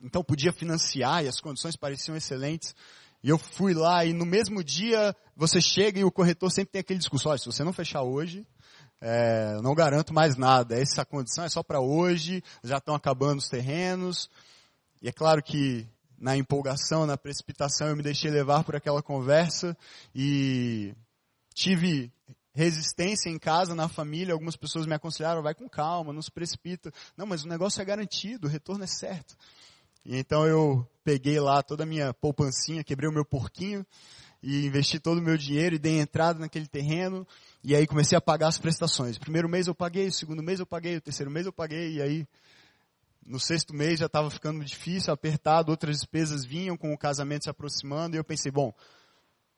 Então 0.01 0.23
podia 0.23 0.53
financiar 0.53 1.25
e 1.25 1.29
as 1.29 1.41
condições 1.41 1.75
pareciam 1.75 2.17
excelentes. 2.17 2.73
E 3.21 3.29
eu 3.29 3.37
fui 3.37 3.75
lá 3.75 4.05
e 4.05 4.13
no 4.13 4.25
mesmo 4.25 4.63
dia 4.63 5.13
você 5.35 5.61
chega 5.61 5.99
e 5.99 6.05
o 6.05 6.13
corretor 6.13 6.53
sempre 6.53 6.71
tem 6.71 6.81
aquele 6.83 7.01
discurso, 7.01 7.29
olha, 7.29 7.39
se 7.39 7.47
você 7.47 7.65
não 7.65 7.73
fechar 7.73 8.03
hoje, 8.03 8.47
é, 9.01 9.59
não 9.61 9.75
garanto 9.75 10.15
mais 10.15 10.37
nada. 10.37 10.81
Essa 10.81 11.05
condição 11.05 11.43
é 11.43 11.49
só 11.49 11.65
para 11.65 11.81
hoje, 11.81 12.45
já 12.63 12.77
estão 12.77 12.95
acabando 12.95 13.41
os 13.41 13.49
terrenos. 13.49 14.31
E 15.03 15.09
é 15.09 15.13
claro 15.13 15.43
que 15.43 15.85
na 16.21 16.37
empolgação, 16.37 17.07
na 17.07 17.17
precipitação, 17.17 17.89
eu 17.89 17.97
me 17.97 18.03
deixei 18.03 18.31
levar 18.31 18.65
por 18.65 18.75
aquela 18.75 19.03
conversa 19.03 19.77
e 20.15 20.95
tive 21.55 22.13
resistência 22.53 23.31
em 23.31 23.39
casa, 23.39 23.75
na 23.75 23.89
família. 23.89 24.33
Algumas 24.33 24.57
pessoas 24.57 24.87
me 24.87 24.95
aconselharam, 24.95 25.43
vai 25.43 25.55
com 25.55 25.69
calma, 25.69 26.13
não 26.13 26.23
se 26.23 26.31
precipita. 26.31 26.93
Não, 27.17 27.27
mas 27.27 27.45
o 27.45 27.49
negócio 27.49 27.81
é 27.81 27.85
garantido, 27.85 28.47
o 28.49 28.51
retorno 28.51 28.83
é 28.83 28.87
certo. 28.89 29.37
E 30.05 30.17
então 30.17 30.45
eu 30.45 30.89
peguei 31.05 31.39
lá 31.39 31.63
toda 31.63 31.85
a 31.85 31.87
minha 31.87 32.13
poupancinha, 32.13 32.83
quebrei 32.83 33.09
o 33.09 33.13
meu 33.13 33.25
porquinho 33.25 33.87
e 34.43 34.67
investi 34.67 34.99
todo 34.99 35.19
o 35.19 35.23
meu 35.23 35.37
dinheiro 35.37 35.75
e 35.75 35.79
dei 35.79 36.01
entrada 36.01 36.39
naquele 36.39 36.67
terreno. 36.67 37.27
E 37.63 37.77
aí 37.77 37.87
comecei 37.87 38.17
a 38.17 38.21
pagar 38.21 38.49
as 38.49 38.59
prestações. 38.59 39.19
Primeiro 39.19 39.49
mês 39.49 39.67
eu 39.67 39.75
paguei, 39.75 40.09
o 40.09 40.13
segundo 40.13 40.43
mês 40.43 40.61
eu 40.61 40.67
paguei, 40.67 40.97
o 40.97 41.01
terceiro 41.01 41.31
mês 41.31 41.47
eu 41.47 41.53
paguei, 41.53 41.95
e 41.95 42.03
aí 42.03 42.27
no 43.29 43.39
sexto 43.39 43.75
mês 43.75 44.01
já 44.01 44.07
estava 44.07 44.31
ficando 44.31 44.65
difícil, 44.65 45.13
apertado, 45.13 45.71
outras 45.71 45.99
despesas 45.99 46.45
vinham 46.45 46.77
com 46.77 46.93
o 46.93 46.99
casamento 46.99 47.45
se 47.45 47.51
aproximando, 47.51 48.17
e 48.17 48.19
eu 48.19 48.25
pensei, 48.25 48.51
bom, 48.51 48.73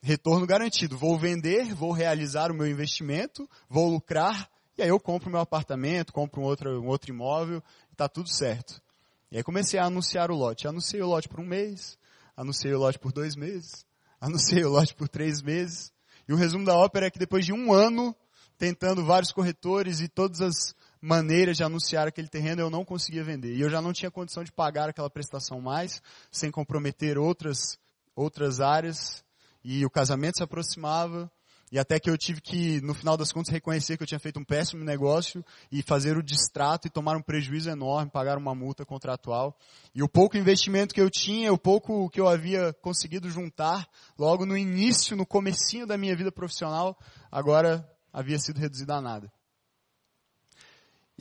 retorno 0.03 0.47
garantido, 0.47 0.99
vou 0.99 1.17
vender, 1.17 1.73
vou 1.75 1.93
realizar 1.93 2.51
o 2.51 2.55
meu 2.55 2.67
investimento, 2.67 3.49
vou 3.69 3.89
lucrar, 3.89 4.51
e 4.77 4.83
aí 4.83 4.89
eu 4.89 4.99
compro 4.99 5.31
meu 5.31 5.41
apartamento, 5.41 6.13
compro 6.13 6.41
um 6.41 6.45
outro, 6.45 6.81
um 6.83 6.89
outro 6.89 7.13
imóvel, 7.13 7.63
está 7.93 8.09
tudo 8.09 8.29
certo. 8.29 8.83
E 9.31 9.37
aí 9.37 9.43
comecei 9.43 9.79
a 9.79 9.85
anunciar 9.85 10.31
o 10.31 10.35
lote. 10.35 10.67
Anunciei 10.67 11.03
o 11.03 11.07
lote 11.07 11.29
por 11.29 11.39
um 11.39 11.47
mês, 11.47 11.99
anunciei 12.37 12.73
o 12.73 12.79
lote 12.79 12.99
por 12.99 13.13
dois 13.13 13.37
meses, 13.37 13.85
anunciei 14.21 14.65
o 14.65 14.71
lote 14.71 14.95
por 14.95 15.09
três 15.09 15.43
meses. 15.43 15.93
E 16.27 16.33
o 16.33 16.37
resumo 16.37 16.65
da 16.65 16.75
ópera 16.77 17.07
é 17.07 17.11
que 17.11 17.19
depois 17.19 17.45
de 17.45 17.53
um 17.53 17.73
ano, 17.73 18.17
tentando 18.57 19.05
vários 19.05 19.33
corretores 19.33 20.01
e 20.01 20.09
todas 20.09 20.41
as 20.41 20.75
maneiras 21.01 21.57
de 21.57 21.65
anunciar 21.65 22.07
aquele 22.07 22.29
terreno, 22.29 22.61
eu 22.61 22.71
não 22.71 22.85
conseguia 22.85 23.25
vender. 23.25 23.55
E 23.55 23.61
eu 23.61 23.71
já 23.71 23.81
não 23.81 23.93
tinha 23.93 24.11
condição 24.11 24.45
de 24.45 24.53
pagar 24.53 24.89
aquela 24.89 25.11
prestação 25.11 25.61
mais, 25.61 26.03
sem 26.31 26.51
comprometer 26.51 27.17
outras, 27.17 27.79
outras 28.15 28.61
áreas. 28.61 29.25
E 29.65 29.85
o 29.85 29.91
casamento 29.91 30.39
se 30.39 30.43
aproximava. 30.43 31.31
E 31.73 31.79
até 31.79 32.01
que 32.01 32.11
eu 32.11 32.19
tive 32.19 32.41
que, 32.41 32.81
no 32.81 32.93
final 32.93 33.17
das 33.17 33.31
contas, 33.31 33.53
reconhecer 33.53 33.97
que 33.97 34.03
eu 34.03 34.07
tinha 34.07 34.19
feito 34.19 34.41
um 34.41 34.45
péssimo 34.45 34.83
negócio 34.83 35.45
e 35.71 35.83
fazer 35.83 36.17
o 36.19 36.23
distrato 36.23 36.89
e 36.89 36.91
tomar 36.91 37.17
um 37.17 37.23
prejuízo 37.23 37.71
enorme, 37.71 38.11
pagar 38.11 38.37
uma 38.37 38.55
multa 38.57 38.85
contratual. 38.85 39.57
E 39.95 40.03
o 40.03 40.09
pouco 40.09 40.37
investimento 40.37 40.93
que 40.93 41.01
eu 41.01 41.09
tinha, 41.09 41.53
o 41.53 41.59
pouco 41.59 42.11
que 42.11 42.21
eu 42.21 42.27
havia 42.27 42.73
conseguido 42.83 43.31
juntar, 43.31 43.89
logo 44.19 44.45
no 44.45 44.59
início, 44.59 45.17
no 45.17 45.25
comecinho 45.25 45.87
da 45.87 45.97
minha 45.97 46.17
vida 46.17 46.33
profissional, 46.33 46.99
agora 47.31 47.89
havia 48.13 48.39
sido 48.39 48.59
reduzido 48.59 48.93
a 48.93 49.01
nada. 49.01 49.33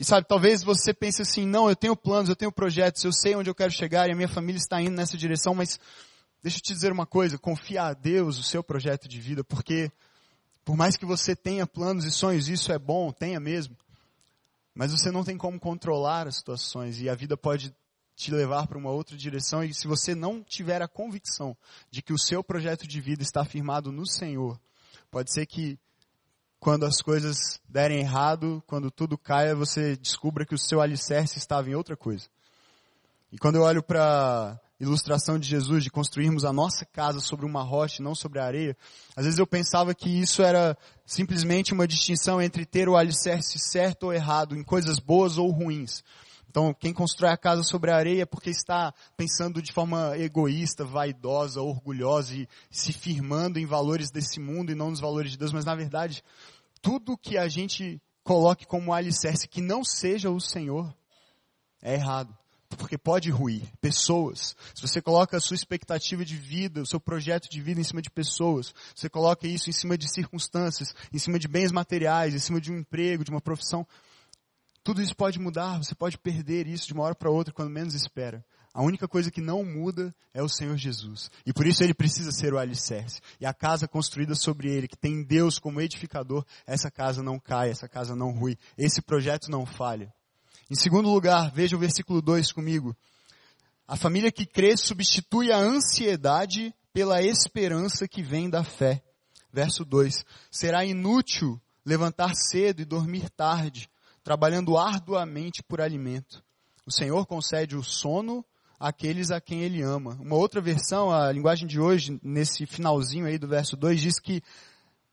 E 0.00 0.04
sabe, 0.04 0.26
talvez 0.26 0.62
você 0.62 0.94
pense 0.94 1.20
assim, 1.20 1.44
não, 1.44 1.68
eu 1.68 1.76
tenho 1.76 1.94
planos, 1.94 2.30
eu 2.30 2.34
tenho 2.34 2.50
projetos, 2.50 3.04
eu 3.04 3.12
sei 3.12 3.36
onde 3.36 3.50
eu 3.50 3.54
quero 3.54 3.70
chegar 3.70 4.08
e 4.08 4.12
a 4.12 4.16
minha 4.16 4.30
família 4.30 4.58
está 4.58 4.80
indo 4.80 4.96
nessa 4.96 5.14
direção, 5.14 5.54
mas 5.54 5.78
deixa 6.42 6.56
eu 6.56 6.62
te 6.62 6.72
dizer 6.72 6.90
uma 6.90 7.04
coisa, 7.04 7.36
confia 7.36 7.82
a 7.82 7.92
Deus 7.92 8.38
o 8.38 8.42
seu 8.42 8.64
projeto 8.64 9.06
de 9.06 9.20
vida, 9.20 9.44
porque 9.44 9.92
por 10.64 10.74
mais 10.74 10.96
que 10.96 11.04
você 11.04 11.36
tenha 11.36 11.66
planos 11.66 12.06
e 12.06 12.10
sonhos, 12.10 12.48
isso 12.48 12.72
é 12.72 12.78
bom, 12.78 13.12
tenha 13.12 13.38
mesmo, 13.38 13.76
mas 14.74 14.90
você 14.90 15.10
não 15.10 15.22
tem 15.22 15.36
como 15.36 15.60
controlar 15.60 16.26
as 16.26 16.36
situações 16.36 16.98
e 16.98 17.06
a 17.10 17.14
vida 17.14 17.36
pode 17.36 17.70
te 18.16 18.30
levar 18.30 18.66
para 18.66 18.78
uma 18.78 18.90
outra 18.90 19.14
direção. 19.18 19.62
E 19.62 19.74
se 19.74 19.86
você 19.86 20.14
não 20.14 20.42
tiver 20.42 20.80
a 20.80 20.88
convicção 20.88 21.54
de 21.90 22.00
que 22.00 22.14
o 22.14 22.18
seu 22.18 22.42
projeto 22.42 22.86
de 22.86 23.02
vida 23.02 23.22
está 23.22 23.44
firmado 23.44 23.92
no 23.92 24.06
Senhor, 24.06 24.58
pode 25.10 25.30
ser 25.30 25.44
que 25.44 25.78
quando 26.60 26.84
as 26.84 27.00
coisas 27.00 27.58
derem 27.66 28.00
errado, 28.00 28.62
quando 28.66 28.90
tudo 28.90 29.16
caia, 29.16 29.54
você 29.56 29.96
descubra 29.96 30.44
que 30.44 30.54
o 30.54 30.58
seu 30.58 30.82
alicerce 30.82 31.38
estava 31.38 31.70
em 31.70 31.74
outra 31.74 31.96
coisa. 31.96 32.26
E 33.32 33.38
quando 33.38 33.56
eu 33.56 33.62
olho 33.62 33.82
para 33.82 34.52
a 34.52 34.60
ilustração 34.78 35.38
de 35.38 35.48
Jesus 35.48 35.82
de 35.82 35.90
construirmos 35.90 36.44
a 36.44 36.52
nossa 36.52 36.84
casa 36.84 37.18
sobre 37.18 37.46
uma 37.46 37.62
rocha, 37.62 38.02
não 38.02 38.14
sobre 38.14 38.40
a 38.40 38.44
areia, 38.44 38.76
às 39.16 39.24
vezes 39.24 39.38
eu 39.38 39.46
pensava 39.46 39.94
que 39.94 40.10
isso 40.10 40.42
era 40.42 40.76
simplesmente 41.06 41.72
uma 41.72 41.88
distinção 41.88 42.42
entre 42.42 42.66
ter 42.66 42.90
o 42.90 42.96
alicerce 42.96 43.58
certo 43.58 44.04
ou 44.04 44.12
errado, 44.12 44.54
em 44.54 44.62
coisas 44.62 44.98
boas 44.98 45.38
ou 45.38 45.50
ruins. 45.50 46.04
Então, 46.50 46.74
quem 46.74 46.92
constrói 46.92 47.30
a 47.30 47.36
casa 47.36 47.62
sobre 47.62 47.92
a 47.92 47.96
areia 47.96 48.22
é 48.22 48.26
porque 48.26 48.50
está 48.50 48.92
pensando 49.16 49.62
de 49.62 49.72
forma 49.72 50.18
egoísta, 50.18 50.84
vaidosa, 50.84 51.62
orgulhosa 51.62 52.34
e 52.34 52.48
se 52.68 52.92
firmando 52.92 53.56
em 53.56 53.64
valores 53.64 54.10
desse 54.10 54.40
mundo 54.40 54.72
e 54.72 54.74
não 54.74 54.90
nos 54.90 54.98
valores 54.98 55.30
de 55.30 55.38
Deus. 55.38 55.52
Mas, 55.52 55.64
na 55.64 55.76
verdade, 55.76 56.24
tudo 56.82 57.16
que 57.16 57.38
a 57.38 57.46
gente 57.46 58.02
coloque 58.24 58.66
como 58.66 58.92
alicerce 58.92 59.46
que 59.46 59.60
não 59.60 59.84
seja 59.84 60.28
o 60.28 60.40
Senhor 60.40 60.92
é 61.80 61.94
errado. 61.94 62.36
Porque 62.70 62.98
pode 62.98 63.30
ruir 63.30 63.62
pessoas. 63.80 64.56
Se 64.74 64.82
você 64.82 65.00
coloca 65.00 65.36
a 65.36 65.40
sua 65.40 65.54
expectativa 65.54 66.24
de 66.24 66.36
vida, 66.36 66.82
o 66.82 66.86
seu 66.86 66.98
projeto 66.98 67.48
de 67.48 67.60
vida 67.62 67.80
em 67.80 67.84
cima 67.84 68.02
de 68.02 68.10
pessoas, 68.10 68.74
você 68.92 69.08
coloca 69.08 69.46
isso 69.46 69.70
em 69.70 69.72
cima 69.72 69.96
de 69.96 70.12
circunstâncias, 70.12 70.96
em 71.12 71.18
cima 71.18 71.38
de 71.38 71.46
bens 71.46 71.70
materiais, 71.70 72.34
em 72.34 72.40
cima 72.40 72.60
de 72.60 72.72
um 72.72 72.78
emprego, 72.78 73.22
de 73.22 73.30
uma 73.30 73.40
profissão, 73.40 73.86
tudo 74.82 75.02
isso 75.02 75.14
pode 75.14 75.38
mudar, 75.38 75.78
você 75.78 75.94
pode 75.94 76.16
perder 76.16 76.66
isso 76.66 76.86
de 76.86 76.94
uma 76.94 77.02
hora 77.02 77.14
para 77.14 77.30
outra 77.30 77.52
quando 77.52 77.70
menos 77.70 77.94
espera. 77.94 78.44
A 78.72 78.82
única 78.82 79.08
coisa 79.08 79.30
que 79.30 79.40
não 79.40 79.64
muda 79.64 80.14
é 80.32 80.42
o 80.42 80.48
Senhor 80.48 80.76
Jesus. 80.76 81.28
E 81.44 81.52
por 81.52 81.66
isso 81.66 81.82
ele 81.82 81.92
precisa 81.92 82.30
ser 82.30 82.54
o 82.54 82.58
alicerce. 82.58 83.20
E 83.40 83.44
a 83.44 83.52
casa 83.52 83.88
construída 83.88 84.34
sobre 84.34 84.70
ele, 84.70 84.86
que 84.86 84.96
tem 84.96 85.24
Deus 85.24 85.58
como 85.58 85.80
edificador, 85.80 86.46
essa 86.64 86.88
casa 86.90 87.22
não 87.22 87.38
cai, 87.38 87.70
essa 87.70 87.88
casa 87.88 88.14
não 88.14 88.30
rui. 88.30 88.56
Esse 88.78 89.02
projeto 89.02 89.50
não 89.50 89.66
falha. 89.66 90.12
Em 90.70 90.76
segundo 90.76 91.10
lugar, 91.10 91.50
veja 91.52 91.74
o 91.74 91.80
versículo 91.80 92.22
2 92.22 92.52
comigo. 92.52 92.96
A 93.88 93.96
família 93.96 94.30
que 94.30 94.46
crê 94.46 94.76
substitui 94.76 95.50
a 95.50 95.58
ansiedade 95.58 96.72
pela 96.92 97.20
esperança 97.20 98.06
que 98.06 98.22
vem 98.22 98.48
da 98.48 98.62
fé. 98.62 99.02
Verso 99.52 99.84
2. 99.84 100.24
Será 100.48 100.84
inútil 100.84 101.60
levantar 101.84 102.36
cedo 102.36 102.80
e 102.82 102.84
dormir 102.84 103.28
tarde 103.30 103.89
trabalhando 104.22 104.76
arduamente 104.76 105.62
por 105.62 105.80
alimento. 105.80 106.42
O 106.86 106.92
Senhor 106.92 107.26
concede 107.26 107.76
o 107.76 107.82
sono 107.82 108.44
àqueles 108.78 109.30
a 109.30 109.40
quem 109.40 109.62
Ele 109.62 109.82
ama. 109.82 110.16
Uma 110.20 110.36
outra 110.36 110.60
versão, 110.60 111.10
a 111.10 111.30
linguagem 111.30 111.68
de 111.68 111.78
hoje, 111.78 112.18
nesse 112.22 112.66
finalzinho 112.66 113.26
aí 113.26 113.38
do 113.38 113.46
verso 113.46 113.76
2, 113.76 114.00
diz 114.00 114.18
que 114.18 114.42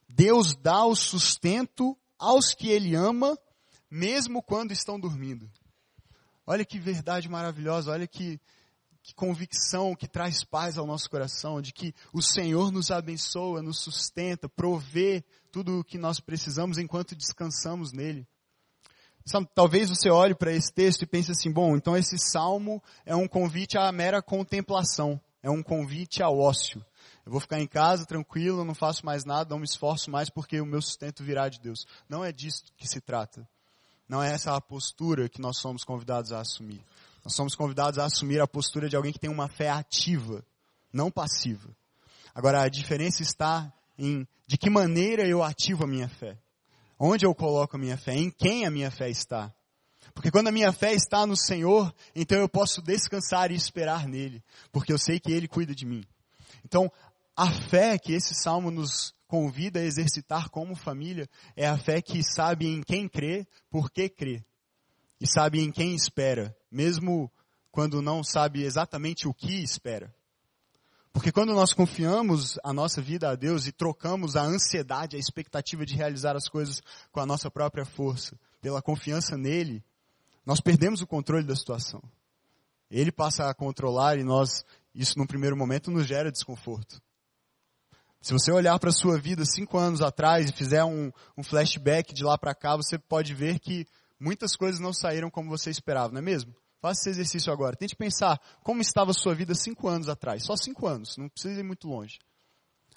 Deus 0.08 0.56
dá 0.56 0.84
o 0.84 0.96
sustento 0.96 1.96
aos 2.18 2.54
que 2.54 2.68
Ele 2.68 2.94
ama, 2.94 3.38
mesmo 3.90 4.42
quando 4.42 4.72
estão 4.72 4.98
dormindo. 4.98 5.50
Olha 6.46 6.64
que 6.64 6.78
verdade 6.78 7.28
maravilhosa, 7.28 7.92
olha 7.92 8.06
que, 8.06 8.40
que 9.02 9.14
convicção 9.14 9.94
que 9.94 10.08
traz 10.08 10.42
paz 10.42 10.78
ao 10.78 10.86
nosso 10.86 11.10
coração, 11.10 11.60
de 11.60 11.72
que 11.74 11.94
o 12.12 12.22
Senhor 12.22 12.72
nos 12.72 12.90
abençoa, 12.90 13.62
nos 13.62 13.80
sustenta, 13.80 14.48
provê 14.48 15.22
tudo 15.52 15.80
o 15.80 15.84
que 15.84 15.98
nós 15.98 16.20
precisamos 16.20 16.78
enquanto 16.78 17.14
descansamos 17.14 17.92
nele. 17.92 18.26
Talvez 19.54 19.90
você 19.90 20.10
olhe 20.10 20.34
para 20.34 20.52
esse 20.52 20.72
texto 20.72 21.02
e 21.02 21.06
pense 21.06 21.30
assim, 21.30 21.52
bom, 21.52 21.76
então 21.76 21.96
esse 21.96 22.18
salmo 22.18 22.82
é 23.04 23.14
um 23.14 23.28
convite 23.28 23.76
à 23.76 23.92
mera 23.92 24.22
contemplação, 24.22 25.20
é 25.42 25.50
um 25.50 25.62
convite 25.62 26.22
ao 26.22 26.38
ócio. 26.38 26.84
Eu 27.26 27.32
vou 27.32 27.40
ficar 27.40 27.60
em 27.60 27.66
casa 27.66 28.06
tranquilo, 28.06 28.64
não 28.64 28.74
faço 28.74 29.04
mais 29.04 29.26
nada, 29.26 29.50
não 29.50 29.58
me 29.58 29.66
esforço 29.66 30.10
mais 30.10 30.30
porque 30.30 30.60
o 30.60 30.66
meu 30.66 30.80
sustento 30.80 31.22
virá 31.22 31.50
de 31.50 31.60
Deus. 31.60 31.86
Não 32.08 32.24
é 32.24 32.32
disso 32.32 32.64
que 32.74 32.88
se 32.88 33.02
trata. 33.02 33.46
Não 34.08 34.22
é 34.22 34.32
essa 34.32 34.56
a 34.56 34.60
postura 34.60 35.28
que 35.28 35.40
nós 35.40 35.58
somos 35.58 35.84
convidados 35.84 36.32
a 36.32 36.40
assumir. 36.40 36.82
Nós 37.22 37.34
somos 37.34 37.54
convidados 37.54 37.98
a 37.98 38.06
assumir 38.06 38.40
a 38.40 38.46
postura 38.46 38.88
de 38.88 38.96
alguém 38.96 39.12
que 39.12 39.18
tem 39.18 39.28
uma 39.28 39.46
fé 39.46 39.68
ativa, 39.68 40.42
não 40.90 41.10
passiva. 41.10 41.68
Agora, 42.34 42.62
a 42.62 42.68
diferença 42.68 43.22
está 43.22 43.70
em 43.98 44.26
de 44.46 44.56
que 44.56 44.70
maneira 44.70 45.28
eu 45.28 45.42
ativo 45.42 45.84
a 45.84 45.86
minha 45.86 46.08
fé. 46.08 46.38
Onde 46.98 47.24
eu 47.24 47.34
coloco 47.34 47.76
a 47.76 47.78
minha 47.78 47.96
fé, 47.96 48.14
em 48.14 48.30
quem 48.30 48.66
a 48.66 48.70
minha 48.70 48.90
fé 48.90 49.08
está. 49.08 49.52
Porque 50.14 50.30
quando 50.30 50.48
a 50.48 50.52
minha 50.52 50.72
fé 50.72 50.92
está 50.94 51.26
no 51.26 51.36
Senhor, 51.36 51.94
então 52.14 52.38
eu 52.38 52.48
posso 52.48 52.82
descansar 52.82 53.52
e 53.52 53.54
esperar 53.54 54.08
nele, 54.08 54.42
porque 54.72 54.92
eu 54.92 54.98
sei 54.98 55.20
que 55.20 55.30
ele 55.30 55.46
cuida 55.46 55.74
de 55.74 55.86
mim. 55.86 56.04
Então, 56.64 56.90
a 57.36 57.52
fé 57.52 57.96
que 57.98 58.12
esse 58.12 58.34
salmo 58.34 58.70
nos 58.70 59.14
convida 59.28 59.78
a 59.78 59.84
exercitar 59.84 60.50
como 60.50 60.74
família 60.74 61.28
é 61.54 61.68
a 61.68 61.78
fé 61.78 62.02
que 62.02 62.20
sabe 62.24 62.66
em 62.66 62.82
quem 62.82 63.08
crê, 63.08 63.46
por 63.70 63.90
que 63.92 64.08
crê. 64.08 64.42
E 65.20 65.26
sabe 65.26 65.60
em 65.60 65.70
quem 65.70 65.94
espera, 65.94 66.56
mesmo 66.70 67.30
quando 67.70 68.02
não 68.02 68.24
sabe 68.24 68.64
exatamente 68.64 69.28
o 69.28 69.34
que 69.34 69.62
espera. 69.62 70.12
Porque 71.18 71.32
quando 71.32 71.52
nós 71.52 71.72
confiamos 71.72 72.60
a 72.62 72.72
nossa 72.72 73.02
vida 73.02 73.28
a 73.28 73.34
Deus 73.34 73.66
e 73.66 73.72
trocamos 73.72 74.36
a 74.36 74.42
ansiedade, 74.42 75.16
a 75.16 75.18
expectativa 75.18 75.84
de 75.84 75.96
realizar 75.96 76.36
as 76.36 76.48
coisas 76.48 76.80
com 77.10 77.18
a 77.18 77.26
nossa 77.26 77.50
própria 77.50 77.84
força, 77.84 78.38
pela 78.60 78.80
confiança 78.80 79.36
nele, 79.36 79.82
nós 80.46 80.60
perdemos 80.60 81.02
o 81.02 81.08
controle 81.08 81.44
da 81.44 81.56
situação. 81.56 82.00
Ele 82.88 83.10
passa 83.10 83.50
a 83.50 83.52
controlar 83.52 84.16
e 84.16 84.22
nós, 84.22 84.64
isso 84.94 85.18
num 85.18 85.26
primeiro 85.26 85.56
momento 85.56 85.90
nos 85.90 86.06
gera 86.06 86.30
desconforto. 86.30 87.02
Se 88.20 88.32
você 88.32 88.52
olhar 88.52 88.78
para 88.78 88.90
a 88.90 88.92
sua 88.92 89.18
vida 89.18 89.44
cinco 89.44 89.76
anos 89.76 90.00
atrás 90.00 90.48
e 90.48 90.52
fizer 90.52 90.84
um, 90.84 91.10
um 91.36 91.42
flashback 91.42 92.14
de 92.14 92.22
lá 92.22 92.38
para 92.38 92.54
cá, 92.54 92.76
você 92.76 92.96
pode 92.96 93.34
ver 93.34 93.58
que 93.58 93.88
muitas 94.20 94.54
coisas 94.54 94.78
não 94.78 94.92
saíram 94.92 95.30
como 95.30 95.50
você 95.50 95.68
esperava, 95.68 96.12
não 96.12 96.20
é 96.20 96.22
mesmo? 96.22 96.54
Faça 96.80 97.00
esse 97.00 97.10
exercício 97.10 97.52
agora. 97.52 97.76
Tente 97.76 97.96
pensar 97.96 98.40
como 98.62 98.80
estava 98.80 99.10
a 99.10 99.14
sua 99.14 99.34
vida 99.34 99.54
cinco 99.54 99.88
anos 99.88 100.08
atrás. 100.08 100.44
Só 100.44 100.56
cinco 100.56 100.86
anos, 100.86 101.16
não 101.16 101.28
precisa 101.28 101.60
ir 101.60 101.64
muito 101.64 101.88
longe. 101.88 102.18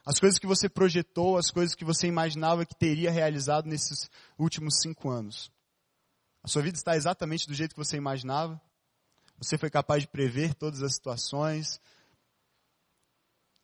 As 0.06 0.20
coisas 0.20 0.40
que 0.40 0.48
você 0.48 0.68
projetou, 0.68 1.38
as 1.38 1.52
coisas 1.52 1.76
que 1.76 1.86
você 1.86 2.08
imaginava 2.08 2.66
que 2.66 2.76
teria 2.76 3.12
realizado 3.12 3.68
nesses 3.68 4.10
últimos 4.38 4.80
cinco 4.82 5.10
anos. 5.10 5.52
A 6.44 6.48
sua 6.48 6.62
vida 6.64 6.78
está 6.78 6.96
exatamente 6.96 7.48
do 7.48 7.54
jeito 7.54 7.76
que 7.76 7.84
você 7.84 7.98
imaginava? 7.98 8.60
Você 9.38 9.58
foi 9.58 9.70
capaz 9.70 10.04
de 10.04 10.08
prever 10.08 10.56
todas 10.56 10.82
as 10.82 10.96
situações? 10.96 11.80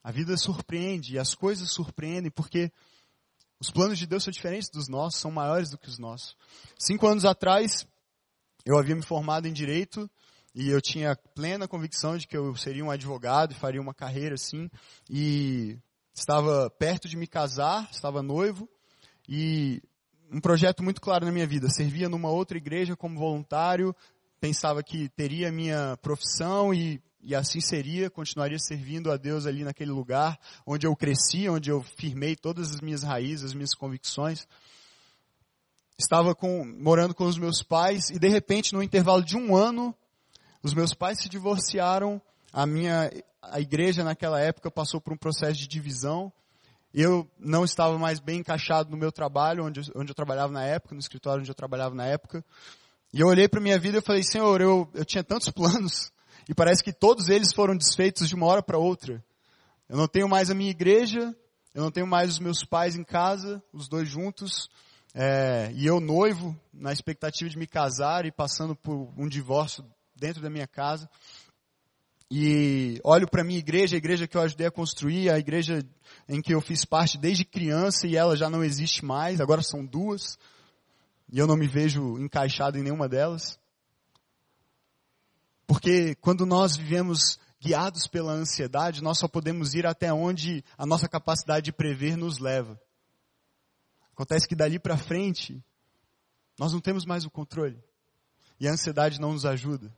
A 0.04 0.12
vida 0.12 0.38
surpreende 0.38 1.16
e 1.16 1.20
as 1.20 1.34
coisas 1.34 1.72
surpreendem 1.72 2.32
porque 2.32 2.72
os 3.60 3.72
planos 3.72 3.98
de 3.98 4.06
Deus 4.06 4.24
são 4.24 4.32
diferentes 4.32 4.70
dos 4.70 4.88
nossos, 4.88 5.20
são 5.20 5.32
maiores 5.32 5.72
do 5.72 5.78
que 5.78 5.90
os 5.90 5.98
nossos. 5.98 6.38
Cinco 6.78 7.08
anos 7.08 7.26
atrás, 7.26 7.88
eu 8.68 8.78
havia 8.78 8.96
me 8.96 9.02
formado 9.02 9.48
em 9.48 9.54
direito 9.54 10.10
e 10.54 10.70
eu 10.70 10.82
tinha 10.82 11.16
plena 11.34 11.70
convicção 11.70 12.18
de 12.18 12.28
que 12.28 12.36
eu 12.36 12.54
seria 12.58 12.84
um 12.84 12.92
advogado 12.92 13.54
e 13.54 13.56
faria 13.56 13.80
uma 13.82 13.94
carreira 13.94 14.36
assim. 14.36 14.70
E 15.10 15.80
estava 16.14 16.70
perto 16.72 17.08
de 17.08 17.16
me 17.16 17.28
casar, 17.28 17.88
estava 17.90 18.22
noivo 18.22 18.68
e 19.28 19.82
um 20.30 20.42
projeto 20.42 20.84
muito 20.84 21.00
claro 21.00 21.26
na 21.26 21.32
minha 21.32 21.48
vida. 21.48 21.70
Servia 21.70 22.10
numa 22.10 22.30
outra 22.30 22.58
igreja 22.58 22.94
como 22.94 23.18
voluntário, 23.18 23.96
pensava 24.38 24.84
que 24.84 25.08
teria 25.16 25.50
minha 25.50 25.96
profissão 26.02 26.74
e, 26.74 27.02
e 27.22 27.34
assim 27.34 27.62
seria, 27.62 28.10
continuaria 28.10 28.60
servindo 28.60 29.10
a 29.10 29.16
Deus 29.16 29.46
ali 29.46 29.64
naquele 29.64 29.92
lugar 29.92 30.38
onde 30.66 30.86
eu 30.86 30.94
cresci, 30.94 31.48
onde 31.48 31.70
eu 31.70 31.82
firmei 31.96 32.36
todas 32.36 32.72
as 32.76 32.82
minhas 32.82 33.02
raízes, 33.02 33.46
as 33.46 33.54
minhas 33.54 33.74
convicções 33.74 34.46
estava 35.98 36.36
com, 36.36 36.64
morando 36.66 37.14
com 37.14 37.26
os 37.26 37.38
meus 37.38 37.64
pais 37.64 38.10
e 38.10 38.20
de 38.20 38.28
repente, 38.28 38.74
no 38.74 38.84
intervalo 38.84 39.24
de 39.24 39.36
um 39.36 39.56
ano, 39.56 39.96
os 40.62 40.74
meus 40.74 40.94
pais 40.94 41.20
se 41.20 41.30
divorciaram. 41.30 42.22
A 42.54 42.66
minha 42.66 43.12
a 43.42 43.60
igreja 43.60 44.04
naquela 44.04 44.40
época 44.40 44.70
passou 44.70 45.00
por 45.00 45.14
um 45.14 45.18
processo 45.18 45.60
de 45.60 45.68
divisão. 45.68 46.32
Eu 46.94 47.30
não 47.40 47.64
estava 47.64 47.98
mais 47.98 48.20
bem 48.20 48.40
encaixado 48.40 48.90
no 48.90 48.98
meu 48.98 49.12
trabalho, 49.12 49.66
onde, 49.66 49.82
onde 49.96 50.12
eu 50.12 50.16
trabalhava 50.16 50.52
na 50.52 50.64
época, 50.64 50.96
no 50.96 51.00
escritório 51.00 51.42
onde 51.42 51.52
eu 51.52 51.56
trabalhava 51.56 51.94
na 51.94 52.06
época. 52.06 52.44
E 53.14 53.22
eu 53.22 53.28
olhei 53.28 53.48
para 53.48 53.62
minha 53.62 53.80
vida 53.80 54.00
e 54.00 54.02
falei, 54.02 54.24
Senhor, 54.24 54.62
eu, 54.62 54.90
eu 54.94 55.06
tinha 55.06 55.24
tantos 55.24 55.50
planos 55.52 56.12
e 56.50 56.54
parece 56.54 56.84
que 56.84 56.94
todos 56.94 57.30
eles 57.30 57.54
foram 57.54 57.76
desfeitos 57.76 58.28
de 58.28 58.36
uma 58.36 58.48
hora 58.48 58.64
para 58.64 58.78
outra. 58.78 59.24
Eu 59.90 59.98
não 59.98 60.08
tenho 60.08 60.28
mais 60.28 60.50
a 60.50 60.54
minha 60.54 60.72
igreja, 60.72 61.36
eu 61.74 61.82
não 61.82 61.92
tenho 61.92 62.08
mais 62.08 62.30
os 62.32 62.40
meus 62.40 62.64
pais 62.64 62.96
em 62.96 63.04
casa, 63.04 63.62
os 63.72 63.88
dois 63.88 64.08
juntos. 64.08 64.70
É, 65.14 65.72
e 65.74 65.86
eu 65.86 66.00
noivo, 66.00 66.56
na 66.74 66.92
expectativa 66.92 67.50
de 67.50 67.58
me 67.58 67.66
casar 67.66 68.26
e 68.26 68.32
passando 68.32 68.76
por 68.76 69.12
um 69.18 69.28
divórcio 69.28 69.86
dentro 70.16 70.42
da 70.42 70.50
minha 70.50 70.68
casa. 70.68 71.10
E 72.30 73.00
olho 73.04 73.28
para 73.28 73.44
minha 73.44 73.60
igreja, 73.60 73.96
a 73.96 73.98
igreja 73.98 74.28
que 74.28 74.36
eu 74.36 74.42
ajudei 74.42 74.68
a 74.68 74.72
construir, 74.72 75.30
a 75.30 75.40
igreja 75.40 75.82
em 76.28 76.42
que 76.42 76.54
eu 76.54 76.60
fiz 76.60 76.84
parte 76.84 77.18
desde 77.18 77.46
criança 77.46 78.06
e 78.06 78.18
ela 78.18 78.36
já 78.36 78.50
não 78.50 78.64
existe 78.64 79.06
mais, 79.06 79.40
agora 79.40 79.64
são 79.64 79.86
duas. 79.86 80.38
E 81.32 81.40
eu 81.40 81.48
não 81.48 81.56
me 81.56 81.68
vejo 81.68 82.18
encaixado 82.20 82.78
em 82.78 82.84
nenhuma 82.84 83.08
delas. 83.08 83.58
Porque 85.66 86.16
quando 86.16 86.46
nós 86.46 86.76
vivemos 86.76 87.40
guiados 87.62 88.08
pela 88.08 88.34
ansiedade, 88.34 89.02
nós 89.02 89.18
só 89.18 89.28
podemos 89.28 89.74
ir 89.74 89.86
até 89.86 90.12
onde 90.14 90.64
a 90.78 90.86
nossa 90.86 91.08
capacidade 91.08 91.66
de 91.66 91.72
prever 91.74 92.16
nos 92.16 92.40
leva. 92.40 92.80
Acontece 94.18 94.48
que 94.48 94.56
dali 94.56 94.80
para 94.80 94.98
frente, 94.98 95.64
nós 96.58 96.74
não 96.74 96.82
temos 96.82 97.06
mais 97.06 97.24
o 97.24 97.30
controle. 97.30 97.78
E 98.60 98.68
a 98.68 98.72
ansiedade 98.72 99.22
não 99.22 99.34
nos 99.34 99.46
ajuda. 99.46 99.96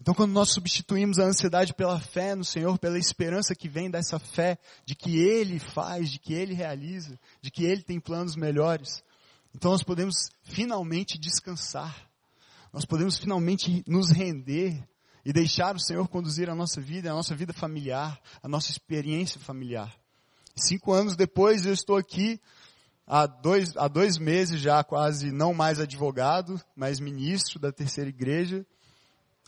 Então, 0.00 0.14
quando 0.14 0.30
nós 0.30 0.52
substituímos 0.52 1.18
a 1.18 1.24
ansiedade 1.24 1.74
pela 1.74 1.98
fé 1.98 2.36
no 2.36 2.44
Senhor, 2.44 2.78
pela 2.78 2.96
esperança 2.96 3.52
que 3.52 3.68
vem 3.68 3.90
dessa 3.90 4.20
fé, 4.20 4.56
de 4.86 4.94
que 4.94 5.18
Ele 5.18 5.58
faz, 5.58 6.08
de 6.08 6.20
que 6.20 6.32
Ele 6.32 6.54
realiza, 6.54 7.18
de 7.42 7.50
que 7.50 7.64
Ele 7.64 7.82
tem 7.82 7.98
planos 7.98 8.36
melhores, 8.36 9.02
então 9.52 9.72
nós 9.72 9.82
podemos 9.82 10.30
finalmente 10.44 11.18
descansar. 11.18 12.08
Nós 12.72 12.84
podemos 12.84 13.18
finalmente 13.18 13.82
nos 13.88 14.12
render 14.12 14.88
e 15.24 15.32
deixar 15.32 15.74
o 15.74 15.80
Senhor 15.80 16.06
conduzir 16.06 16.48
a 16.48 16.54
nossa 16.54 16.80
vida, 16.80 17.10
a 17.10 17.14
nossa 17.14 17.34
vida 17.34 17.52
familiar, 17.52 18.20
a 18.40 18.46
nossa 18.46 18.70
experiência 18.70 19.40
familiar. 19.40 19.92
Cinco 20.54 20.92
anos 20.92 21.16
depois 21.16 21.66
eu 21.66 21.72
estou 21.72 21.96
aqui 21.96 22.40
há 23.10 23.26
dois, 23.26 23.76
há 23.76 23.88
dois 23.88 24.16
meses 24.18 24.60
já 24.60 24.84
quase 24.84 25.32
não 25.32 25.52
mais 25.52 25.80
advogado, 25.80 26.60
mas 26.76 27.00
ministro 27.00 27.58
da 27.58 27.72
terceira 27.72 28.08
igreja. 28.08 28.64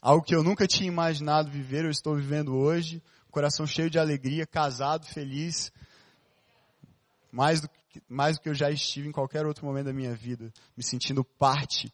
Algo 0.01 0.25
que 0.25 0.35
eu 0.35 0.43
nunca 0.43 0.67
tinha 0.67 0.89
imaginado 0.89 1.49
viver, 1.49 1.85
eu 1.85 1.91
estou 1.91 2.17
vivendo 2.17 2.57
hoje. 2.57 3.01
Coração 3.31 3.65
cheio 3.65 3.89
de 3.89 4.01
alegria, 4.01 4.45
casado, 4.45 5.07
feliz. 5.07 5.73
Mais 7.31 7.61
do, 7.61 7.71
mais 8.09 8.37
do 8.37 8.43
que 8.43 8.49
eu 8.49 8.55
já 8.55 8.69
estive 8.69 9.09
em 9.09 9.13
qualquer 9.13 9.47
outro 9.47 9.65
momento 9.65 9.87
da 9.87 9.93
minha 9.93 10.15
vida. 10.15 10.53
Me 10.77 10.83
sentindo 10.83 11.23
parte, 11.23 11.93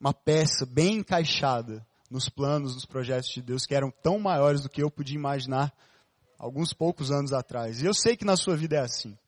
uma 0.00 0.14
peça 0.14 0.64
bem 0.64 0.98
encaixada 0.98 1.84
nos 2.08 2.28
planos, 2.28 2.74
nos 2.76 2.86
projetos 2.86 3.30
de 3.30 3.42
Deus 3.42 3.66
que 3.66 3.74
eram 3.74 3.90
tão 3.90 4.20
maiores 4.20 4.62
do 4.62 4.68
que 4.68 4.84
eu 4.84 4.90
podia 4.90 5.16
imaginar 5.16 5.74
alguns 6.38 6.72
poucos 6.72 7.10
anos 7.10 7.32
atrás. 7.32 7.82
E 7.82 7.86
eu 7.86 7.92
sei 7.92 8.16
que 8.16 8.24
na 8.24 8.36
sua 8.36 8.56
vida 8.56 8.76
é 8.76 8.80
assim. 8.80 9.18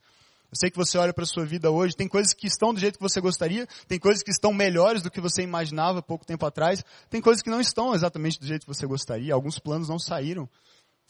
Eu 0.50 0.56
sei 0.56 0.70
que 0.70 0.78
você 0.78 0.96
olha 0.96 1.12
para 1.12 1.24
a 1.24 1.26
sua 1.26 1.44
vida 1.44 1.70
hoje, 1.70 1.94
tem 1.94 2.08
coisas 2.08 2.32
que 2.32 2.46
estão 2.46 2.72
do 2.72 2.80
jeito 2.80 2.96
que 2.96 3.02
você 3.02 3.20
gostaria, 3.20 3.66
tem 3.86 3.98
coisas 3.98 4.22
que 4.22 4.30
estão 4.30 4.52
melhores 4.52 5.02
do 5.02 5.10
que 5.10 5.20
você 5.20 5.42
imaginava 5.42 6.02
pouco 6.02 6.24
tempo 6.24 6.46
atrás, 6.46 6.82
tem 7.10 7.20
coisas 7.20 7.42
que 7.42 7.50
não 7.50 7.60
estão 7.60 7.94
exatamente 7.94 8.40
do 8.40 8.46
jeito 8.46 8.62
que 8.62 8.74
você 8.74 8.86
gostaria, 8.86 9.34
alguns 9.34 9.58
planos 9.58 9.90
não 9.90 9.98
saíram 9.98 10.48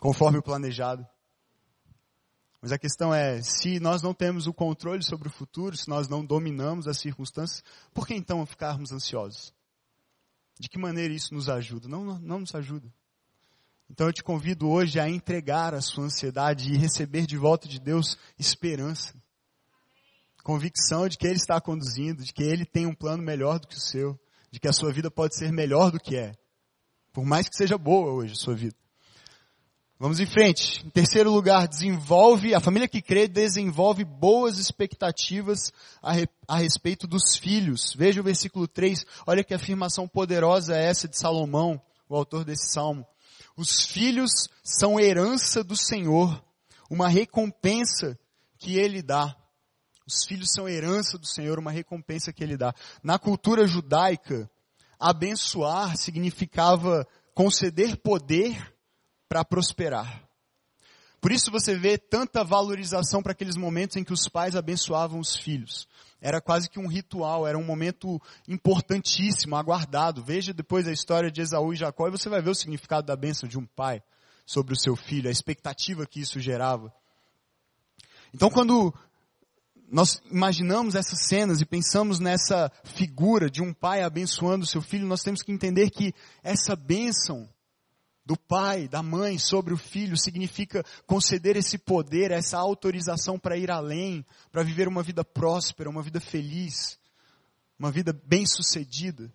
conforme 0.01 0.39
o 0.39 0.43
planejado. 0.43 1.07
Mas 2.61 2.73
a 2.73 2.79
questão 2.79 3.15
é, 3.15 3.41
se 3.41 3.79
nós 3.79 4.03
não 4.03 4.13
temos 4.13 4.49
o 4.49 4.53
controle 4.53 5.05
sobre 5.05 5.29
o 5.29 5.31
futuro, 5.31 5.77
se 5.77 5.89
nós 5.89 6.09
não 6.09 6.25
dominamos 6.25 6.89
as 6.89 6.99
circunstâncias, 6.99 7.63
por 7.95 8.09
que 8.09 8.15
então 8.15 8.45
ficarmos 8.45 8.91
ansiosos? 8.91 9.55
De 10.59 10.69
que 10.69 10.81
maneira 10.81 11.15
isso 11.15 11.33
nos 11.33 11.49
ajuda? 11.49 11.87
Não, 11.87 12.19
não, 12.19 12.41
nos 12.41 12.53
ajuda. 12.57 12.93
Então 13.89 14.09
eu 14.09 14.13
te 14.13 14.25
convido 14.25 14.69
hoje 14.69 14.99
a 14.99 15.09
entregar 15.09 15.73
a 15.73 15.81
sua 15.81 16.07
ansiedade 16.07 16.73
e 16.73 16.77
receber 16.77 17.25
de 17.25 17.37
volta 17.37 17.69
de 17.69 17.79
Deus 17.79 18.19
esperança 18.37 19.15
convicção 20.49 21.07
de 21.07 21.19
que 21.19 21.27
Ele 21.27 21.37
está 21.37 21.61
conduzindo, 21.61 22.25
de 22.25 22.33
que 22.33 22.43
Ele 22.43 22.65
tem 22.65 22.87
um 22.87 22.95
plano 22.95 23.23
melhor 23.23 23.59
do 23.59 23.69
que 23.69 23.77
o 23.77 23.81
seu, 23.81 24.19
de 24.51 24.59
que 24.59 24.67
a 24.67 24.73
sua 24.73 24.91
vida 24.91 25.11
pode 25.11 25.37
ser 25.37 25.53
melhor 25.53 25.91
do 25.91 26.01
que 26.01 26.17
é. 26.17 26.33
Por 27.13 27.23
mais 27.23 27.47
que 27.51 27.55
seja 27.55 27.77
boa 27.77 28.13
hoje 28.13 28.33
a 28.33 28.37
sua 28.37 28.55
vida. 28.55 28.75
Vamos 29.99 30.21
em 30.21 30.25
frente. 30.25 30.87
Em 30.87 30.89
terceiro 30.89 31.31
lugar, 31.31 31.69
desenvolve, 31.69 32.55
a 32.55 32.61
família 32.61 32.89
que 32.89 33.03
crê 33.03 33.29
desenvolve 33.29 34.07
boas 34.07 34.59
expectativas 34.59 35.71
a, 36.01 36.13
re, 36.13 36.27
a 36.49 36.57
respeito 36.57 37.07
dos 37.07 37.37
filhos. 37.37 37.93
Veja 37.95 38.23
o 38.23 38.25
versículo 38.25 38.67
3, 38.67 39.05
olha 39.27 39.45
que 39.45 39.53
afirmação 39.53 40.09
poderosa 40.09 40.75
é 40.75 40.87
essa 40.87 41.07
de 41.07 41.19
Salomão, 41.19 41.79
o 42.09 42.17
autor 42.17 42.47
desse 42.47 42.73
salmo. 42.73 43.07
Os 43.55 43.85
filhos 43.85 44.49
são 44.65 44.99
herança 44.99 45.63
do 45.63 45.77
Senhor, 45.77 46.43
uma 46.89 47.07
recompensa 47.07 48.19
que 48.57 48.79
ele 48.79 49.03
dá. 49.03 49.37
Os 50.09 50.25
filhos 50.25 50.51
são 50.51 50.67
herança 50.67 51.19
do 51.19 51.27
Senhor, 51.27 51.59
uma 51.59 51.71
recompensa 51.71 52.33
que 52.33 52.43
ele 52.43 52.57
dá. 52.57 52.75
Na 53.03 53.19
cultura 53.19 53.67
judaica, 53.67 54.51
abençoar 54.99 55.99
significava 55.99 57.07
conceder 57.35 57.95
poder 57.99 58.75
para 59.29 59.45
prosperar. 59.45 60.27
Por 61.21 61.31
isso 61.31 61.51
você 61.51 61.77
vê 61.77 61.99
tanta 61.99 62.43
valorização 62.43 63.23
para 63.23 63.33
aqueles 63.33 63.55
momentos 63.55 63.97
em 63.97 64.05
que 64.05 64.13
os 64.13 64.29
pais 64.29 64.57
abençoavam 64.57 65.21
os 65.21 65.37
filhos. 65.37 65.87
Era 66.23 66.41
quase 66.41 66.71
que 66.71 66.79
um 66.79 66.89
ritual, 66.89 67.47
era 67.47 67.59
um 67.59 67.65
momento 67.65 68.19
importantíssimo, 68.49 69.57
aguardado. 69.57 70.25
Veja 70.25 70.55
depois 70.55 70.89
a 70.89 70.93
história 70.93 71.31
de 71.31 71.43
Esaú 71.43 71.75
e 71.75 71.77
Jacó 71.77 72.09
e 72.09 72.13
você 72.13 72.31
vai 72.31 72.41
ver 72.41 72.51
o 72.51 72.55
significado 72.55 73.07
da 73.07 73.15
bênção 73.15 73.47
de 73.47 73.59
um 73.59 73.67
pai 73.67 74.03
sobre 74.47 74.73
o 74.73 74.79
seu 74.79 74.97
filho, 74.97 75.29
a 75.29 75.33
expectativa 75.33 76.07
que 76.07 76.21
isso 76.21 76.41
gerava. 76.41 76.91
Então 78.33 78.49
quando 78.49 78.95
nós 79.91 80.21
imaginamos 80.31 80.95
essas 80.95 81.27
cenas 81.27 81.61
e 81.61 81.67
pensamos 81.67 82.21
nessa 82.21 82.71
figura 82.85 83.51
de 83.51 83.63
um 83.63 83.73
pai 83.73 84.03
abençoando 84.03 84.67
seu 84.67 84.83
filho, 84.83 85.07
nós 85.07 85.23
temos 85.23 85.43
que 85.43 85.53
entender 85.53 85.91
que 85.91 86.15
essa 86.43 86.77
bênção 86.77 87.49
do 88.25 88.37
pai, 88.37 88.87
da 88.87 89.03
mãe 89.03 89.39
sobre 89.39 89.73
o 89.73 89.79
filho 89.79 90.15
significa 90.15 90.85
conceder 91.07 91.57
esse 91.57 91.79
poder, 91.79 92.31
essa 92.31 92.59
autorização 92.59 93.39
para 93.39 93.57
ir 93.57 93.71
além, 93.71 94.25
para 94.53 94.63
viver 94.63 94.87
uma 94.87 95.03
vida 95.03 95.25
próspera, 95.25 95.89
uma 95.89 96.03
vida 96.03 96.21
feliz, 96.21 96.99
uma 97.79 97.91
vida 97.91 98.13
bem-sucedida. 98.13 99.33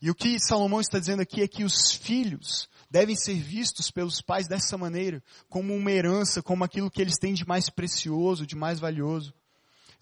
E 0.00 0.10
o 0.10 0.14
que 0.16 0.40
Salomão 0.40 0.80
está 0.80 0.98
dizendo 0.98 1.22
aqui 1.22 1.42
é 1.42 1.46
que 1.46 1.62
os 1.62 1.92
filhos 1.92 2.68
devem 2.90 3.14
ser 3.14 3.34
vistos 3.34 3.92
pelos 3.92 4.20
pais 4.20 4.48
dessa 4.48 4.76
maneira, 4.76 5.22
como 5.48 5.72
uma 5.72 5.92
herança, 5.92 6.42
como 6.42 6.64
aquilo 6.64 6.90
que 6.90 7.00
eles 7.00 7.18
têm 7.18 7.32
de 7.32 7.46
mais 7.46 7.70
precioso, 7.70 8.44
de 8.44 8.56
mais 8.56 8.80
valioso. 8.80 9.32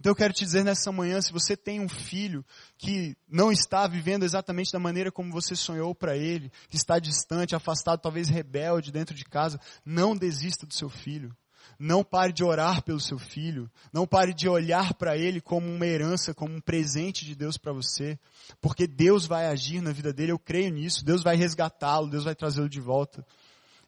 Então 0.00 0.12
eu 0.12 0.16
quero 0.16 0.32
te 0.32 0.44
dizer 0.44 0.64
nessa 0.64 0.90
manhã, 0.90 1.20
se 1.20 1.30
você 1.30 1.54
tem 1.54 1.78
um 1.78 1.88
filho 1.88 2.42
que 2.78 3.14
não 3.28 3.52
está 3.52 3.86
vivendo 3.86 4.22
exatamente 4.22 4.72
da 4.72 4.78
maneira 4.78 5.12
como 5.12 5.30
você 5.30 5.54
sonhou 5.54 5.94
para 5.94 6.16
ele, 6.16 6.50
que 6.70 6.76
está 6.76 6.98
distante, 6.98 7.54
afastado, 7.54 8.00
talvez 8.00 8.30
rebelde 8.30 8.90
dentro 8.90 9.14
de 9.14 9.26
casa, 9.26 9.60
não 9.84 10.16
desista 10.16 10.66
do 10.66 10.72
seu 10.72 10.88
filho. 10.88 11.36
Não 11.78 12.02
pare 12.02 12.32
de 12.32 12.42
orar 12.42 12.82
pelo 12.82 13.00
seu 13.00 13.18
filho. 13.18 13.70
Não 13.92 14.06
pare 14.06 14.32
de 14.34 14.48
olhar 14.48 14.94
para 14.94 15.16
ele 15.16 15.40
como 15.40 15.66
uma 15.70 15.86
herança, 15.86 16.34
como 16.34 16.54
um 16.54 16.60
presente 16.60 17.24
de 17.24 17.34
Deus 17.34 17.56
para 17.56 17.72
você. 17.72 18.18
Porque 18.60 18.86
Deus 18.86 19.26
vai 19.26 19.46
agir 19.46 19.80
na 19.80 19.92
vida 19.92 20.12
dele, 20.12 20.32
eu 20.32 20.38
creio 20.38 20.72
nisso. 20.72 21.04
Deus 21.04 21.22
vai 21.22 21.36
resgatá-lo, 21.36 22.10
Deus 22.10 22.24
vai 22.24 22.34
trazê-lo 22.34 22.68
de 22.68 22.80
volta. 22.80 23.24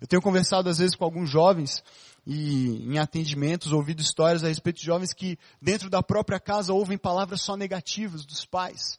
Eu 0.02 0.08
tenho 0.08 0.20
conversado 0.20 0.68
às 0.68 0.78
vezes 0.78 0.96
com 0.96 1.04
alguns 1.04 1.30
jovens 1.30 1.80
e 2.26 2.92
em 2.92 2.98
atendimentos 2.98 3.70
ouvido 3.70 4.02
histórias 4.02 4.42
a 4.42 4.48
respeito 4.48 4.80
de 4.80 4.84
jovens 4.86 5.14
que 5.14 5.38
dentro 5.60 5.88
da 5.88 6.02
própria 6.02 6.40
casa 6.40 6.72
ouvem 6.72 6.98
palavras 6.98 7.40
só 7.40 7.56
negativas 7.56 8.26
dos 8.26 8.44
pais. 8.44 8.98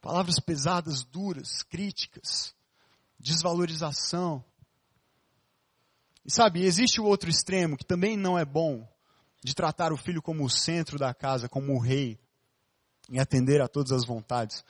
Palavras 0.00 0.38
pesadas, 0.38 1.02
duras, 1.02 1.64
críticas, 1.64 2.54
desvalorização. 3.18 4.44
E 6.24 6.30
sabe, 6.30 6.62
existe 6.62 7.00
o 7.00 7.04
outro 7.04 7.28
extremo 7.28 7.76
que 7.76 7.84
também 7.84 8.16
não 8.16 8.38
é 8.38 8.44
bom, 8.44 8.88
de 9.42 9.56
tratar 9.56 9.92
o 9.92 9.96
filho 9.96 10.22
como 10.22 10.44
o 10.44 10.50
centro 10.50 11.00
da 11.00 11.12
casa, 11.12 11.48
como 11.48 11.72
o 11.72 11.80
rei, 11.80 12.16
e 13.10 13.18
atender 13.18 13.60
a 13.60 13.66
todas 13.66 13.90
as 13.90 14.06
vontades. 14.06 14.64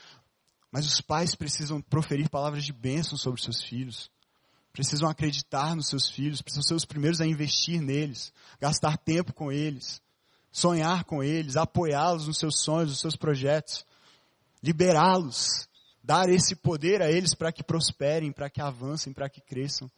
Mas 0.73 0.87
os 0.87 1.03
pais 1.03 1.35
precisam 1.35 1.83
proferir 1.83 2.31
palavras 2.31 2.65
de 2.65 2.73
bênção 2.73 3.19
sobre 3.19 3.43
seus 3.43 3.63
filhos 3.63 4.11
precisam 4.79 5.09
acreditar 5.09 5.75
nos 5.75 5.88
seus 5.88 6.09
filhos, 6.09 6.41
precisam 6.41 6.62
ser 6.62 6.75
os 6.75 6.85
primeiros 6.85 7.21
a 7.21 7.27
investir 7.27 7.81
neles, 7.81 8.33
gastar 8.61 8.97
tempo 8.97 9.33
com 9.33 9.51
eles, 9.51 10.01
sonhar 10.53 11.03
com 11.03 11.21
eles, 11.21 11.57
apoiá-los 11.57 12.29
nos 12.29 12.38
seus 12.38 12.61
sonhos, 12.61 12.91
nos 12.91 13.01
seus 13.01 13.17
projetos, 13.17 13.85
liberá-los, 14.62 15.69
dar 16.01 16.29
esse 16.29 16.55
poder 16.55 17.03
a 17.03 17.11
eles 17.11 17.35
para 17.35 17.51
que 17.51 17.64
prosperem, 17.64 18.31
para 18.31 18.49
que 18.49 18.61
avancem, 18.61 19.12
para 19.12 19.29
que 19.29 19.41
cresçam. 19.41 19.91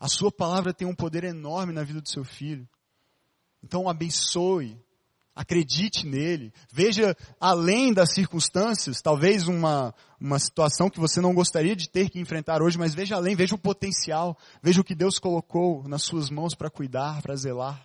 A 0.00 0.08
sua 0.08 0.32
palavra 0.32 0.74
tem 0.74 0.88
um 0.88 0.94
poder 0.94 1.22
enorme 1.22 1.72
na 1.72 1.84
vida 1.84 2.00
do 2.00 2.08
seu 2.08 2.24
filho. 2.24 2.68
Então 3.62 3.88
abençoe, 3.88 4.76
Acredite 5.34 6.06
nele. 6.06 6.52
Veja 6.72 7.16
além 7.40 7.92
das 7.92 8.14
circunstâncias, 8.14 9.02
talvez 9.02 9.48
uma, 9.48 9.94
uma 10.20 10.38
situação 10.38 10.88
que 10.88 11.00
você 11.00 11.20
não 11.20 11.34
gostaria 11.34 11.74
de 11.74 11.88
ter 11.88 12.08
que 12.08 12.20
enfrentar 12.20 12.62
hoje, 12.62 12.78
mas 12.78 12.94
veja 12.94 13.16
além, 13.16 13.34
veja 13.34 13.54
o 13.54 13.58
potencial, 13.58 14.38
veja 14.62 14.80
o 14.80 14.84
que 14.84 14.94
Deus 14.94 15.18
colocou 15.18 15.86
nas 15.88 16.02
suas 16.02 16.30
mãos 16.30 16.54
para 16.54 16.70
cuidar, 16.70 17.20
para 17.20 17.34
zelar. 17.34 17.84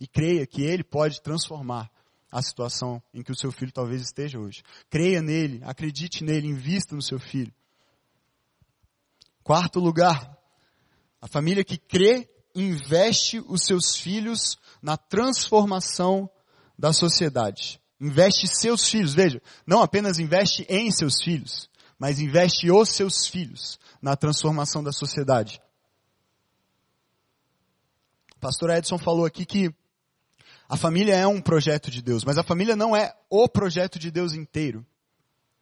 E 0.00 0.06
creia 0.06 0.46
que 0.46 0.62
Ele 0.62 0.82
pode 0.82 1.20
transformar 1.20 1.90
a 2.30 2.42
situação 2.42 3.02
em 3.14 3.22
que 3.22 3.32
o 3.32 3.36
seu 3.36 3.52
filho 3.52 3.72
talvez 3.72 4.02
esteja 4.02 4.38
hoje. 4.38 4.62
Creia 4.90 5.22
nele, 5.22 5.60
acredite 5.64 6.24
nele, 6.24 6.48
invista 6.48 6.94
no 6.94 7.02
seu 7.02 7.18
filho. 7.18 7.52
Quarto 9.42 9.78
lugar, 9.78 10.36
a 11.20 11.28
família 11.28 11.64
que 11.64 11.78
crê 11.78 12.28
investe 12.54 13.38
os 13.46 13.62
seus 13.62 13.96
filhos 13.96 14.58
na 14.82 14.96
transformação 14.96 16.28
da 16.78 16.92
sociedade. 16.92 17.80
Investe 18.00 18.46
seus 18.46 18.88
filhos, 18.88 19.14
veja, 19.14 19.40
não 19.66 19.82
apenas 19.82 20.18
investe 20.18 20.66
em 20.68 20.90
seus 20.90 21.22
filhos, 21.22 21.68
mas 21.98 22.20
investe 22.20 22.70
os 22.70 22.90
seus 22.90 23.26
filhos 23.26 23.78
na 24.02 24.14
transformação 24.14 24.84
da 24.84 24.92
sociedade. 24.92 25.60
O 28.36 28.40
pastor 28.40 28.70
Edson 28.70 28.98
falou 28.98 29.24
aqui 29.24 29.46
que 29.46 29.74
a 30.68 30.76
família 30.76 31.14
é 31.14 31.26
um 31.26 31.40
projeto 31.40 31.90
de 31.90 32.02
Deus, 32.02 32.24
mas 32.24 32.36
a 32.36 32.42
família 32.42 32.76
não 32.76 32.94
é 32.94 33.14
o 33.30 33.48
projeto 33.48 33.98
de 33.98 34.10
Deus 34.10 34.34
inteiro. 34.34 34.84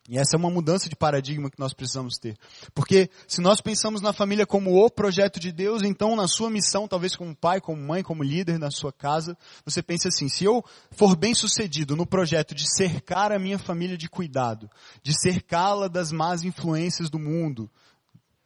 E 0.06 0.18
essa 0.18 0.36
é 0.36 0.38
uma 0.38 0.50
mudança 0.50 0.86
de 0.88 0.94
paradigma 0.94 1.50
que 1.50 1.58
nós 1.58 1.72
precisamos 1.72 2.18
ter. 2.18 2.36
Porque 2.74 3.08
se 3.26 3.40
nós 3.40 3.62
pensamos 3.62 4.02
na 4.02 4.12
família 4.12 4.46
como 4.46 4.84
o 4.84 4.90
projeto 4.90 5.40
de 5.40 5.50
Deus, 5.50 5.82
então 5.82 6.14
na 6.14 6.28
sua 6.28 6.50
missão, 6.50 6.86
talvez 6.86 7.16
como 7.16 7.34
pai, 7.34 7.58
como 7.58 7.80
mãe, 7.80 8.02
como 8.02 8.22
líder 8.22 8.58
na 8.58 8.70
sua 8.70 8.92
casa, 8.92 9.36
você 9.64 9.82
pensa 9.82 10.08
assim, 10.08 10.28
se 10.28 10.44
eu 10.44 10.62
for 10.90 11.16
bem 11.16 11.34
sucedido 11.34 11.96
no 11.96 12.06
projeto 12.06 12.54
de 12.54 12.70
cercar 12.70 13.32
a 13.32 13.38
minha 13.38 13.58
família 13.58 13.96
de 13.96 14.08
cuidado, 14.08 14.70
de 15.02 15.18
cercá-la 15.18 15.88
das 15.88 16.12
más 16.12 16.44
influências 16.44 17.08
do 17.08 17.18
mundo, 17.18 17.70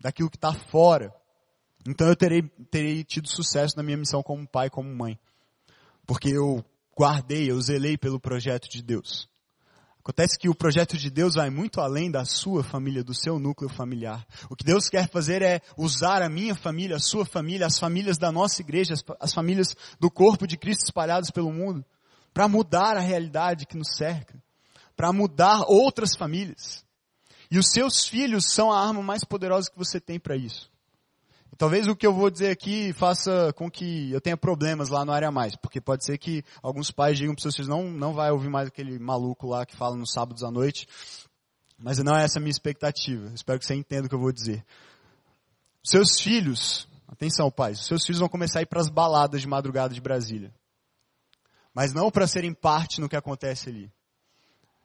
daquilo 0.01 0.31
que 0.31 0.37
está 0.37 0.53
fora, 0.53 1.13
então 1.85 2.07
eu 2.07 2.15
terei, 2.15 2.43
terei 2.71 3.03
tido 3.03 3.29
sucesso 3.29 3.77
na 3.77 3.83
minha 3.83 3.97
missão 3.97 4.23
como 4.23 4.47
pai, 4.47 4.71
como 4.71 4.95
mãe. 4.95 5.19
Porque 6.07 6.29
eu 6.29 6.65
guardei, 6.97 7.51
eu 7.51 7.61
zelei 7.61 7.99
pelo 7.99 8.21
projeto 8.21 8.69
de 8.69 8.81
Deus. 8.81 9.29
Acontece 10.01 10.39
que 10.39 10.49
o 10.49 10.55
projeto 10.55 10.97
de 10.97 11.11
Deus 11.11 11.35
vai 11.35 11.51
muito 11.51 11.81
além 11.81 12.11
da 12.11 12.25
sua 12.25 12.65
família, 12.65 13.05
do 13.05 13.15
seu 13.15 13.39
núcleo 13.39 13.69
familiar. 13.69 14.27
O 14.49 14.57
que 14.57 14.65
Deus 14.65 14.89
quer 14.89 15.09
fazer 15.09 15.43
é 15.43 15.61
usar 15.77 16.23
a 16.23 16.29
minha 16.29 16.55
família, 16.55 16.97
a 16.97 17.01
sua 17.01 17.27
família, 17.27 17.67
as 17.67 17.79
famílias 17.79 18.17
da 18.17 18.33
nossa 18.33 18.63
igreja, 18.63 18.95
as 19.21 19.35
famílias 19.35 19.77
do 20.01 20.11
corpo 20.11 20.47
de 20.47 20.57
Cristo 20.57 20.85
espalhados 20.85 21.31
pelo 21.31 21.53
mundo, 21.53 21.85
para 22.33 22.49
mudar 22.49 22.97
a 22.97 23.01
realidade 23.01 23.67
que 23.67 23.77
nos 23.77 23.97
cerca, 23.97 24.41
para 24.97 25.13
mudar 25.13 25.65
outras 25.67 26.17
famílias. 26.17 26.85
E 27.51 27.59
os 27.59 27.71
seus 27.71 28.07
filhos 28.07 28.53
são 28.53 28.73
a 28.73 28.81
arma 28.81 29.03
mais 29.03 29.25
poderosa 29.25 29.71
que 29.71 29.79
você 29.79 30.01
tem 30.01 30.19
para 30.19 30.37
isso. 30.37 30.71
Talvez 31.57 31.89
o 31.89 31.97
que 31.97 32.07
eu 32.07 32.13
vou 32.13 32.31
dizer 32.31 32.51
aqui 32.51 32.93
faça 32.93 33.53
com 33.55 33.71
que 33.71 34.13
eu 34.13 34.21
tenha 34.21 34.37
problemas 34.37 34.91
lá 34.91 35.05
no 35.05 35.13
área 35.13 35.31
mais, 35.31 35.57
porque 35.57 35.81
pode 35.81 36.05
ser 36.05 36.19
que 36.19 36.45
alguns 36.63 36.91
pais 36.91 37.19
digam 37.19 37.35
para 37.35 37.43
seus 37.43 37.57
filhos, 37.57 37.69
não, 37.69 37.91
não 37.91 38.13
vai 38.13 38.31
ouvir 38.31 38.49
mais 38.49 38.69
aquele 38.69 38.99
maluco 38.99 39.49
lá 39.49 39.67
que 39.67 39.77
fala 39.77 39.97
nos 39.97 40.13
sábados 40.13 40.45
à 40.45 40.51
noite, 40.51 40.87
mas 41.77 41.99
não 41.99 42.17
é 42.17 42.25
essa 42.25 42.39
a 42.39 42.41
minha 42.41 42.51
expectativa. 42.51 43.31
Espero 43.35 43.59
que 43.59 43.67
você 43.67 43.75
entenda 43.75 44.07
o 44.07 44.09
que 44.09 44.15
eu 44.15 44.21
vou 44.21 44.33
dizer. 44.33 44.65
Seus 45.83 46.21
filhos, 46.21 46.89
atenção 47.09 47.51
pais, 47.51 47.87
seus 47.87 48.05
filhos 48.05 48.21
vão 48.21 48.29
começar 48.29 48.61
a 48.61 48.63
ir 48.63 48.67
para 48.67 48.81
as 48.81 48.89
baladas 48.89 49.41
de 49.41 49.49
madrugada 49.49 49.95
de 49.95 50.01
Brasília. 50.01 50.55
Mas 51.75 51.93
não 51.93 52.11
para 52.11 52.27
serem 52.27 52.53
parte 52.53 53.01
no 53.01 53.09
que 53.09 53.17
acontece 53.17 53.69
ali. 53.69 53.91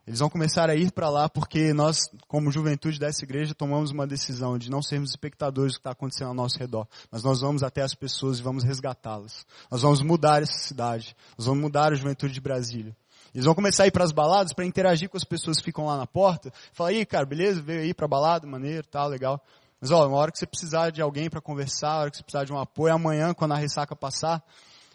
Eles 0.06 0.20
vão 0.20 0.30
começar 0.30 0.70
a 0.70 0.76
ir 0.76 0.92
para 0.92 1.10
lá 1.10 1.30
porque 1.30 1.74
nós, 1.74 2.10
como 2.28 2.52
juventude 2.52 3.00
dessa 3.00 3.24
igreja, 3.24 3.56
tomamos 3.56 3.89
uma 3.89 4.06
decisão 4.06 4.58
de 4.58 4.70
não 4.70 4.82
sermos 4.82 5.12
espectadores 5.12 5.74
do 5.74 5.76
que 5.76 5.80
está 5.80 5.92
acontecendo 5.92 6.28
ao 6.28 6.34
nosso 6.34 6.60
redor. 6.60 6.86
Mas 7.10 7.24
nós 7.24 7.39
vamos 7.39 7.63
até 7.63 7.82
as 7.82 7.96
pessoas 7.96 8.38
e 8.38 8.44
vamos 8.44 8.66
resgatá-las. 8.66 9.46
Nós 9.72 9.82
vamos 9.82 10.02
mudar 10.02 10.42
essa 10.42 10.60
cidade. 10.60 11.16
Nós 11.38 11.48
vamos 11.48 11.62
mudar 11.62 11.94
a 11.94 11.96
juventude 11.96 12.34
de 12.34 12.42
Brasília. 12.42 12.94
Eles 13.34 13.46
vão 13.46 13.56
começar 13.56 13.84
a 13.84 13.88
ir 13.88 13.92
para 13.92 14.04
as 14.04 14.12
baladas 14.12 14.52
para 14.52 14.66
interagir 14.66 15.10
com 15.10 15.16
as 15.16 15.24
pessoas 15.24 15.58
que 15.58 15.63
ficam 15.63 15.86
lá 15.86 15.96
na 15.96 16.06
porta. 16.06 16.52
Falar, 16.74 16.89
aí 16.89 17.06
cara, 17.06 17.26
beleza? 17.26 17.62
Veio 17.62 17.80
aí 17.80 17.94
para 17.94 18.06
balada, 18.06 18.46
maneiro, 18.46 18.86
tal, 18.86 19.08
legal. 19.08 19.42
Mas 19.80 19.89
ó, 19.89 20.06
uma 20.06 20.18
hora 20.18 20.34
que 20.34 20.38
você 20.38 20.46
precisar 20.46 20.89
de 20.89 21.02
alguém 21.02 21.30
para 21.30 21.39
conversar, 21.39 21.94
uma 21.94 22.02
hora 22.02 22.12
que 22.12 22.18
você 22.18 22.24
precisar 22.24 22.44
de 22.44 22.52
um 22.52 22.60
apoio, 22.60 22.94
amanhã, 22.94 23.34
quando 23.34 23.54
a 23.54 23.58
ressaca 23.58 23.96
passar. 23.96 24.44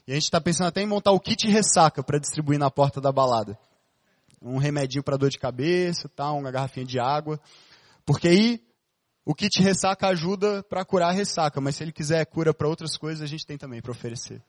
E 0.07 0.13
a 0.13 0.15
gente 0.15 0.25
está 0.25 0.41
pensando 0.41 0.69
até 0.69 0.83
em 0.83 0.87
montar 0.87 1.13
o 1.13 1.21
kit 1.21 1.49
ressaca 1.49 2.03
para 2.03 2.19
distribuir 2.19 2.59
na 2.59 2.71
porta 2.71 3.01
da 3.01 3.11
balada 3.11 3.59
um 4.41 4.59
remedinho 4.59 5.03
para 5.03 5.17
dor 5.17 5.31
de 5.31 5.39
cabeça, 5.39 6.09
tá, 6.09 6.33
uma 6.33 6.51
garrafinha 6.51 6.87
de 6.87 6.99
água. 6.99 7.41
Porque 8.05 8.29
aí 8.29 8.63
o 9.25 9.35
kit 9.35 9.61
ressaca 9.63 10.09
ajuda 10.09 10.63
para 10.63 10.85
curar 10.85 11.11
a 11.11 11.13
ressaca, 11.13 11.61
mas 11.61 11.77
se 11.77 11.85
ele 11.85 11.93
quiser 11.93 12.25
cura 12.27 12.55
para 12.55 12.69
outras 12.69 12.97
coisas, 12.97 13.23
a 13.23 13.27
gente 13.27 13.47
tem 13.47 13.59
também 13.59 13.83
para 13.83 13.93
oferecer. 13.93 14.43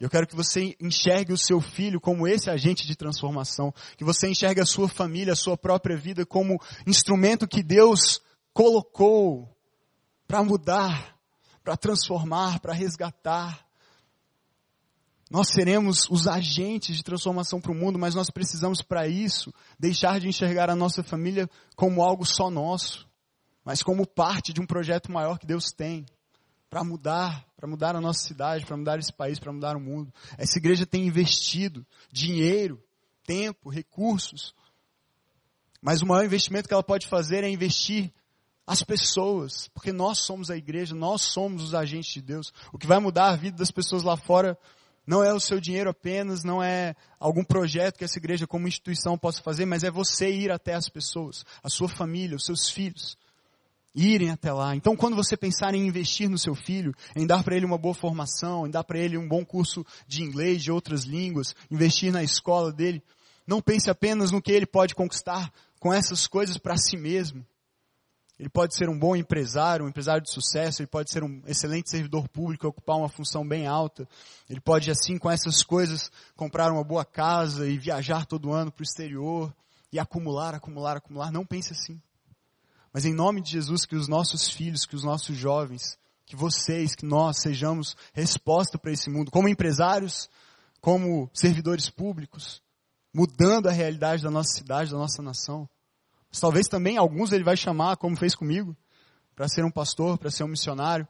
Eu 0.00 0.08
quero 0.08 0.26
que 0.26 0.36
você 0.36 0.76
enxergue 0.80 1.32
o 1.32 1.38
seu 1.38 1.60
filho 1.60 2.00
como 2.00 2.26
esse 2.26 2.48
agente 2.48 2.86
de 2.86 2.96
transformação, 2.96 3.74
que 3.96 4.04
você 4.04 4.28
enxergue 4.28 4.60
a 4.60 4.66
sua 4.66 4.88
família, 4.88 5.32
a 5.32 5.36
sua 5.36 5.56
própria 5.56 5.96
vida 5.96 6.24
como 6.24 6.60
instrumento 6.86 7.48
que 7.48 7.62
Deus 7.62 8.20
colocou 8.52 9.48
para 10.26 10.42
mudar, 10.42 11.16
para 11.64 11.76
transformar, 11.76 12.60
para 12.60 12.72
resgatar. 12.72 13.67
Nós 15.30 15.48
seremos 15.48 16.08
os 16.08 16.26
agentes 16.26 16.96
de 16.96 17.02
transformação 17.02 17.60
para 17.60 17.72
o 17.72 17.74
mundo, 17.74 17.98
mas 17.98 18.14
nós 18.14 18.30
precisamos 18.30 18.80
para 18.80 19.06
isso 19.06 19.52
deixar 19.78 20.18
de 20.18 20.28
enxergar 20.28 20.70
a 20.70 20.76
nossa 20.76 21.02
família 21.02 21.48
como 21.76 22.02
algo 22.02 22.24
só 22.24 22.50
nosso, 22.50 23.06
mas 23.64 23.82
como 23.82 24.06
parte 24.06 24.52
de 24.52 24.60
um 24.60 24.66
projeto 24.66 25.12
maior 25.12 25.38
que 25.38 25.46
Deus 25.46 25.70
tem 25.70 26.06
para 26.70 26.82
mudar, 26.82 27.46
para 27.56 27.68
mudar 27.68 27.94
a 27.94 28.00
nossa 28.00 28.26
cidade, 28.26 28.64
para 28.64 28.76
mudar 28.76 28.98
esse 28.98 29.12
país, 29.12 29.38
para 29.38 29.52
mudar 29.52 29.76
o 29.76 29.80
mundo. 29.80 30.12
Essa 30.38 30.58
igreja 30.58 30.86
tem 30.86 31.06
investido 31.06 31.86
dinheiro, 32.10 32.82
tempo, 33.24 33.68
recursos. 33.68 34.54
Mas 35.80 36.00
o 36.00 36.06
maior 36.06 36.24
investimento 36.24 36.68
que 36.68 36.74
ela 36.74 36.82
pode 36.82 37.06
fazer 37.06 37.44
é 37.44 37.50
investir 37.50 38.12
as 38.66 38.82
pessoas, 38.82 39.68
porque 39.68 39.92
nós 39.92 40.18
somos 40.18 40.50
a 40.50 40.56
igreja, 40.56 40.94
nós 40.94 41.22
somos 41.22 41.62
os 41.62 41.74
agentes 41.74 42.12
de 42.12 42.20
Deus. 42.20 42.52
O 42.70 42.78
que 42.78 42.86
vai 42.86 42.98
mudar 42.98 43.30
a 43.30 43.36
vida 43.36 43.56
das 43.56 43.70
pessoas 43.70 44.02
lá 44.02 44.16
fora 44.16 44.58
não 45.08 45.24
é 45.24 45.32
o 45.32 45.40
seu 45.40 45.58
dinheiro 45.58 45.88
apenas, 45.88 46.44
não 46.44 46.62
é 46.62 46.94
algum 47.18 47.42
projeto 47.42 47.96
que 47.96 48.04
essa 48.04 48.18
igreja 48.18 48.46
como 48.46 48.68
instituição 48.68 49.16
possa 49.16 49.40
fazer, 49.40 49.64
mas 49.64 49.82
é 49.82 49.90
você 49.90 50.30
ir 50.30 50.52
até 50.52 50.74
as 50.74 50.86
pessoas, 50.90 51.46
a 51.62 51.70
sua 51.70 51.88
família, 51.88 52.36
os 52.36 52.44
seus 52.44 52.68
filhos 52.68 53.16
irem 53.94 54.30
até 54.30 54.52
lá. 54.52 54.76
Então, 54.76 54.94
quando 54.94 55.16
você 55.16 55.34
pensar 55.34 55.74
em 55.74 55.86
investir 55.86 56.28
no 56.28 56.36
seu 56.36 56.54
filho, 56.54 56.94
em 57.16 57.26
dar 57.26 57.42
para 57.42 57.56
ele 57.56 57.64
uma 57.64 57.78
boa 57.78 57.94
formação, 57.94 58.66
em 58.66 58.70
dar 58.70 58.84
para 58.84 58.98
ele 58.98 59.16
um 59.16 59.26
bom 59.26 59.46
curso 59.46 59.82
de 60.06 60.22
inglês, 60.22 60.62
de 60.62 60.70
outras 60.70 61.04
línguas, 61.04 61.54
investir 61.70 62.12
na 62.12 62.22
escola 62.22 62.70
dele, 62.70 63.02
não 63.46 63.62
pense 63.62 63.88
apenas 63.88 64.30
no 64.30 64.42
que 64.42 64.52
ele 64.52 64.66
pode 64.66 64.94
conquistar 64.94 65.50
com 65.80 65.90
essas 65.90 66.26
coisas 66.26 66.58
para 66.58 66.76
si 66.76 66.98
mesmo. 66.98 67.46
Ele 68.38 68.48
pode 68.48 68.76
ser 68.76 68.88
um 68.88 68.96
bom 68.96 69.16
empresário, 69.16 69.84
um 69.84 69.88
empresário 69.88 70.22
de 70.22 70.30
sucesso, 70.30 70.80
ele 70.80 70.86
pode 70.86 71.10
ser 71.10 71.24
um 71.24 71.42
excelente 71.46 71.90
servidor 71.90 72.28
público, 72.28 72.68
ocupar 72.68 72.96
uma 72.96 73.08
função 73.08 73.46
bem 73.46 73.66
alta. 73.66 74.08
Ele 74.48 74.60
pode, 74.60 74.90
assim, 74.90 75.18
com 75.18 75.28
essas 75.28 75.64
coisas, 75.64 76.10
comprar 76.36 76.70
uma 76.70 76.84
boa 76.84 77.04
casa 77.04 77.68
e 77.68 77.76
viajar 77.76 78.26
todo 78.26 78.52
ano 78.52 78.70
para 78.70 78.82
o 78.82 78.84
exterior 78.84 79.52
e 79.92 79.98
acumular, 79.98 80.54
acumular, 80.54 80.96
acumular. 80.96 81.32
Não 81.32 81.44
pense 81.44 81.72
assim. 81.72 82.00
Mas 82.92 83.04
em 83.04 83.12
nome 83.12 83.40
de 83.40 83.50
Jesus, 83.50 83.84
que 83.84 83.96
os 83.96 84.06
nossos 84.06 84.48
filhos, 84.48 84.86
que 84.86 84.94
os 84.94 85.02
nossos 85.02 85.36
jovens, 85.36 85.98
que 86.24 86.36
vocês, 86.36 86.94
que 86.94 87.04
nós 87.04 87.40
sejamos 87.40 87.96
resposta 88.12 88.78
para 88.78 88.92
esse 88.92 89.10
mundo, 89.10 89.30
como 89.30 89.48
empresários, 89.48 90.30
como 90.80 91.28
servidores 91.34 91.90
públicos, 91.90 92.62
mudando 93.12 93.66
a 93.68 93.72
realidade 93.72 94.22
da 94.22 94.30
nossa 94.30 94.56
cidade, 94.56 94.92
da 94.92 94.96
nossa 94.96 95.22
nação. 95.22 95.68
Talvez 96.40 96.66
também 96.68 96.96
alguns 96.96 97.32
ele 97.32 97.44
vai 97.44 97.56
chamar, 97.56 97.96
como 97.96 98.16
fez 98.16 98.34
comigo, 98.34 98.76
para 99.34 99.48
ser 99.48 99.64
um 99.64 99.70
pastor, 99.70 100.18
para 100.18 100.30
ser 100.30 100.44
um 100.44 100.48
missionário. 100.48 101.06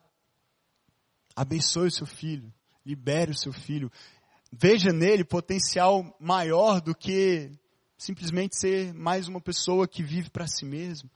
Abençoe 1.35 1.89
o 1.89 1.93
seu 1.93 2.07
filho, 2.07 2.53
libere 2.85 3.31
o 3.31 3.39
seu 3.39 3.53
filho. 3.53 3.91
Veja 4.53 4.93
nele 4.93 5.25
potencial 5.25 6.17
maior 6.19 6.81
do 6.81 6.95
que 6.95 7.51
simplesmente 7.97 8.57
ser 8.57 8.95
mais 8.95 9.29
uma 9.29 9.41
pessoa 9.41 9.87
que 9.87 10.03
vive 10.03 10.31
para 10.31 10.47
si 10.47 10.65
mesmo 10.65 11.11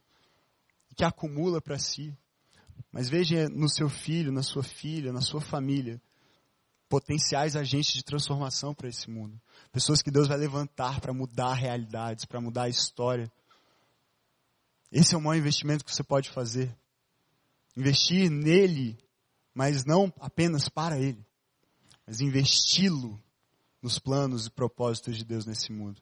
que 0.95 1.05
acumula 1.05 1.61
para 1.61 1.79
si. 1.79 2.17
Mas 2.91 3.09
veja 3.09 3.49
no 3.49 3.69
seu 3.69 3.89
filho, 3.89 4.33
na 4.33 4.43
sua 4.43 4.63
filha, 4.63 5.13
na 5.13 5.21
sua 5.21 5.41
família, 5.41 6.01
potenciais 6.89 7.57
agentes 7.57 7.95
de 7.95 8.05
transformação 8.05 8.75
para 8.75 8.89
esse 8.89 9.11
mundo. 9.11 9.41
Pessoas 9.71 10.03
que 10.03 10.11
Deus 10.11 10.29
vai 10.29 10.37
levantar 10.37 11.01
para 11.01 11.13
mudar 11.13 11.55
realidades, 11.55 12.25
para 12.25 12.41
mudar 12.41 12.65
a 12.65 12.69
história. 12.69 13.31
Esse 14.93 15.15
é 15.15 15.19
o 15.19 15.21
maior 15.21 15.39
investimento 15.39 15.85
que 15.85 15.95
você 15.95 16.05
pode 16.05 16.31
fazer. 16.31 16.77
Investir 17.77 18.31
nele, 18.31 18.99
mas 19.55 19.85
não 19.85 20.13
apenas 20.21 20.69
para 20.69 20.99
ele, 20.99 21.27
mas 22.07 22.21
investi-lo 22.21 23.19
nos 23.81 23.99
planos 23.99 24.47
e 24.47 24.51
propósitos 24.51 25.17
de 25.17 25.25
Deus 25.25 25.47
nesse 25.47 25.73
mundo. 25.73 26.01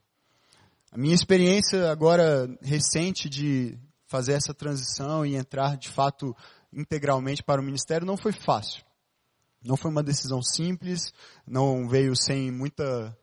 A 0.91 0.99
minha 0.99 1.15
experiência 1.15 1.91
agora 1.91 2.49
recente 2.61 3.29
de 3.29 3.79
fazer 4.09 4.33
essa 4.33 4.53
transição 4.53 5.25
e 5.25 5.37
entrar 5.37 5.77
de 5.77 5.89
fato 5.89 6.37
integralmente 6.73 7.45
para 7.45 7.61
o 7.61 7.65
ministério 7.65 8.05
não 8.05 8.17
foi 8.17 8.33
fácil. 8.33 8.85
Não 9.63 9.77
foi 9.77 9.91
uma 9.91 10.03
decisão 10.03 10.43
simples, 10.43 11.13
não 11.47 11.89
veio 11.89 12.17
sem 12.17 12.51
muita, 12.51 13.17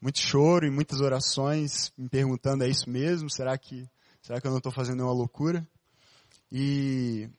muito 0.00 0.18
choro 0.18 0.66
e 0.66 0.70
muitas 0.70 1.00
orações 1.00 1.90
me 1.96 2.08
perguntando 2.08 2.64
é 2.64 2.68
isso 2.68 2.90
mesmo? 2.90 3.30
Será 3.30 3.56
que, 3.56 3.88
será 4.26 4.40
que 4.40 4.46
eu 4.48 4.50
não 4.50 4.58
estou 4.58 4.72
fazendo 4.72 5.04
uma 5.04 5.12
loucura? 5.12 5.64
E 6.50 7.30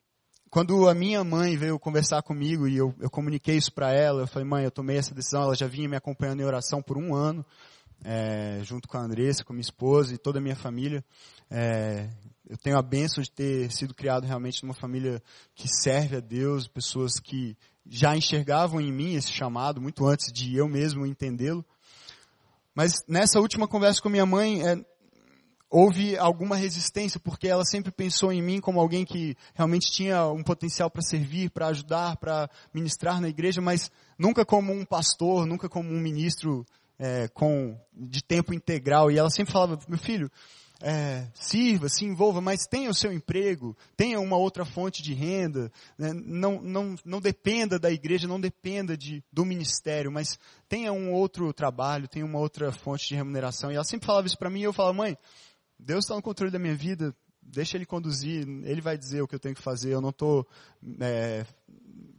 quando 0.49 0.87
a 0.87 0.93
minha 0.93 1.21
mãe 1.21 1.57
veio 1.57 1.77
conversar 1.77 2.21
comigo 2.21 2.65
e 2.65 2.77
eu, 2.77 2.95
eu 3.01 3.09
comuniquei 3.09 3.57
isso 3.57 3.73
para 3.73 3.91
ela, 3.91 4.21
eu 4.21 4.27
falei, 4.27 4.47
mãe, 4.47 4.63
eu 4.63 4.71
tomei 4.71 4.95
essa 4.97 5.13
decisão, 5.13 5.43
ela 5.43 5.55
já 5.55 5.67
vinha 5.67 5.89
me 5.89 5.97
acompanhando 5.97 6.39
em 6.39 6.45
oração 6.45 6.81
por 6.81 6.97
um 6.97 7.13
ano, 7.13 7.45
é, 8.05 8.61
junto 8.63 8.87
com 8.87 8.97
a 8.97 9.01
Andressa, 9.01 9.43
com 9.43 9.51
minha 9.51 9.61
esposa 9.61 10.13
e 10.13 10.17
toda 10.17 10.39
a 10.39 10.41
minha 10.41 10.55
família. 10.55 11.03
É, 11.51 12.07
eu 12.49 12.55
tenho 12.57 12.77
a 12.77 12.81
benção 12.81 13.21
de 13.21 13.31
ter 13.31 13.69
sido 13.69 13.93
criado 13.93 14.23
realmente 14.23 14.63
numa 14.63 14.73
família 14.73 15.21
que 15.55 15.67
serve 15.67 16.15
a 16.15 16.21
Deus, 16.21 16.69
pessoas 16.69 17.19
que 17.19 17.57
já 17.85 18.15
enxergavam 18.15 18.79
em 18.79 18.93
mim 18.93 19.15
esse 19.15 19.33
chamado 19.33 19.81
muito 19.81 20.07
antes 20.07 20.31
de 20.31 20.55
eu 20.55 20.69
mesmo 20.69 21.05
entendê-lo. 21.05 21.65
Mas 22.73 22.93
nessa 23.09 23.41
última 23.41 23.67
conversa 23.67 24.01
com 24.01 24.07
minha 24.07 24.25
mãe, 24.25 24.65
é, 24.65 24.77
houve 25.69 26.17
alguma 26.17 26.55
resistência, 26.55 27.19
porque 27.19 27.47
ela 27.47 27.65
sempre 27.65 27.91
pensou 27.91 28.31
em 28.31 28.41
mim 28.41 28.59
como 28.59 28.79
alguém 28.79 29.05
que 29.05 29.35
realmente 29.53 29.91
tinha 29.91 30.27
um 30.27 30.43
potencial 30.43 30.89
para 30.89 31.01
servir, 31.01 31.49
para 31.49 31.67
ajudar, 31.67 32.17
para 32.17 32.49
ministrar 32.73 33.19
na 33.19 33.29
igreja, 33.29 33.61
mas 33.61 33.91
nunca 34.17 34.45
como 34.45 34.71
um 34.71 34.85
pastor, 34.85 35.45
nunca 35.45 35.67
como 35.67 35.89
um 35.89 35.99
ministro 35.99 36.65
é, 36.97 37.27
com 37.27 37.77
de 37.93 38.23
tempo 38.23 38.53
integral. 38.53 39.11
E 39.11 39.17
ela 39.17 39.29
sempre 39.29 39.51
falava, 39.51 39.79
meu 39.87 39.99
filho, 39.99 40.31
é, 40.81 41.27
sirva, 41.33 41.89
se 41.89 42.05
envolva, 42.05 42.39
mas 42.39 42.67
tenha 42.67 42.89
o 42.89 42.93
seu 42.93 43.11
emprego, 43.11 43.75
tenha 43.95 44.19
uma 44.19 44.37
outra 44.37 44.63
fonte 44.63 45.01
de 45.01 45.13
renda, 45.13 45.71
né? 45.97 46.13
não, 46.13 46.61
não, 46.61 46.95
não 47.03 47.19
dependa 47.19 47.79
da 47.79 47.91
igreja, 47.91 48.27
não 48.27 48.39
dependa 48.39 48.95
de, 48.95 49.23
do 49.31 49.43
ministério, 49.43 50.11
mas 50.11 50.37
tenha 50.69 50.93
um 50.93 51.11
outro 51.11 51.51
trabalho, 51.51 52.07
tenha 52.07 52.25
uma 52.25 52.39
outra 52.39 52.71
fonte 52.71 53.07
de 53.07 53.15
remuneração. 53.15 53.71
E 53.71 53.75
ela 53.75 53.83
sempre 53.83 54.05
falava 54.05 54.27
isso 54.27 54.37
para 54.37 54.49
mim 54.49 54.59
e 54.59 54.63
eu 54.63 54.73
falava, 54.73 54.93
mãe, 54.93 55.17
Deus 55.79 56.05
está 56.05 56.15
no 56.15 56.21
controle 56.21 56.51
da 56.51 56.59
minha 56.59 56.75
vida, 56.75 57.15
deixa 57.41 57.77
Ele 57.77 57.85
conduzir, 57.85 58.47
Ele 58.47 58.81
vai 58.81 58.97
dizer 58.97 59.21
o 59.21 59.27
que 59.27 59.35
eu 59.35 59.39
tenho 59.39 59.55
que 59.55 59.61
fazer, 59.61 59.93
eu 59.93 60.01
não 60.01 60.09
estou 60.09 60.47
é, 60.99 61.45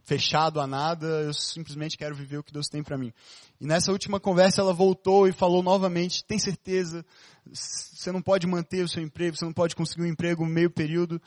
fechado 0.03 0.59
a 0.59 0.65
nada, 0.65 1.05
eu 1.05 1.33
simplesmente 1.33 1.97
quero 1.97 2.15
viver 2.15 2.37
o 2.37 2.43
que 2.43 2.51
Deus 2.51 2.67
tem 2.67 2.81
para 2.81 2.97
mim. 2.97 3.13
E 3.61 3.65
nessa 3.65 3.91
última 3.91 4.19
conversa 4.19 4.61
ela 4.61 4.73
voltou 4.73 5.27
e 5.27 5.31
falou 5.31 5.61
novamente, 5.61 6.23
tem 6.25 6.39
certeza, 6.39 7.05
você 7.51 8.11
não 8.11 8.21
pode 8.21 8.47
manter 8.47 8.83
o 8.83 8.87
seu 8.87 9.03
emprego, 9.03 9.37
você 9.37 9.45
não 9.45 9.53
pode 9.53 9.75
conseguir 9.75 10.03
um 10.03 10.07
emprego 10.07 10.45
meio 10.45 10.71
período. 10.71 11.21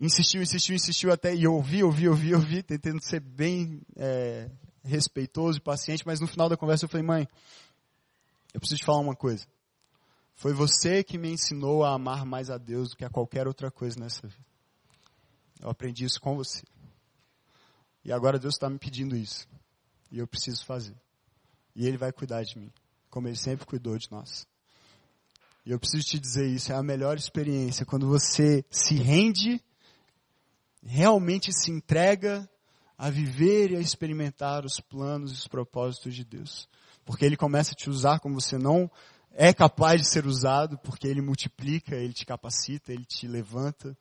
Insistiu, 0.00 0.42
insistiu, 0.42 0.74
insistiu 0.74 1.12
até, 1.12 1.34
e 1.34 1.46
ouvi, 1.46 1.82
ouvi, 1.82 2.08
ouvi, 2.08 2.34
ouvi, 2.34 2.62
tentando 2.62 3.02
ser 3.02 3.20
bem 3.20 3.80
é, 3.96 4.50
respeitoso 4.84 5.58
e 5.58 5.62
paciente, 5.62 6.04
mas 6.04 6.20
no 6.20 6.26
final 6.26 6.48
da 6.48 6.56
conversa 6.56 6.84
eu 6.84 6.88
falei, 6.88 7.06
mãe, 7.06 7.28
eu 8.52 8.60
preciso 8.60 8.80
te 8.80 8.84
falar 8.84 9.00
uma 9.00 9.16
coisa. 9.16 9.46
Foi 10.36 10.52
você 10.52 11.02
que 11.02 11.16
me 11.16 11.30
ensinou 11.30 11.82
a 11.82 11.94
amar 11.94 12.26
mais 12.26 12.50
a 12.50 12.58
Deus 12.58 12.90
do 12.90 12.96
que 12.96 13.04
a 13.04 13.10
qualquer 13.10 13.48
outra 13.48 13.70
coisa 13.70 13.98
nessa 13.98 14.28
vida. 14.28 14.44
Eu 15.58 15.70
aprendi 15.70 16.04
isso 16.04 16.20
com 16.20 16.36
você. 16.36 16.62
E 18.04 18.12
agora 18.12 18.38
Deus 18.38 18.54
está 18.54 18.68
me 18.68 18.78
pedindo 18.78 19.16
isso. 19.16 19.48
E 20.12 20.18
eu 20.18 20.26
preciso 20.26 20.64
fazer. 20.66 20.94
E 21.74 21.86
Ele 21.86 21.96
vai 21.96 22.12
cuidar 22.12 22.42
de 22.44 22.58
mim, 22.58 22.70
como 23.10 23.28
Ele 23.28 23.36
sempre 23.36 23.64
cuidou 23.66 23.96
de 23.96 24.10
nós. 24.10 24.46
E 25.64 25.70
eu 25.70 25.80
preciso 25.80 26.04
te 26.06 26.18
dizer 26.18 26.46
isso, 26.46 26.70
é 26.70 26.76
a 26.76 26.82
melhor 26.82 27.16
experiência 27.16 27.86
quando 27.86 28.06
você 28.06 28.64
se 28.70 28.94
rende, 28.94 29.60
realmente 30.84 31.50
se 31.52 31.70
entrega 31.70 32.48
a 32.96 33.10
viver 33.10 33.72
e 33.72 33.76
a 33.76 33.80
experimentar 33.80 34.64
os 34.64 34.80
planos 34.80 35.32
e 35.32 35.34
os 35.34 35.48
propósitos 35.48 36.14
de 36.14 36.24
Deus. 36.24 36.68
Porque 37.04 37.24
Ele 37.24 37.36
começa 37.38 37.72
a 37.72 37.74
te 37.74 37.88
usar 37.88 38.20
como 38.20 38.38
você 38.38 38.58
não 38.58 38.90
é 39.38 39.52
capaz 39.52 40.00
de 40.00 40.08
ser 40.08 40.26
usado, 40.26 40.78
porque 40.78 41.06
Ele 41.06 41.20
multiplica, 41.20 41.94
Ele 41.94 42.12
te 42.12 42.26
capacita, 42.26 42.92
Ele 42.92 43.04
te 43.04 43.28
levanta, 43.28 43.96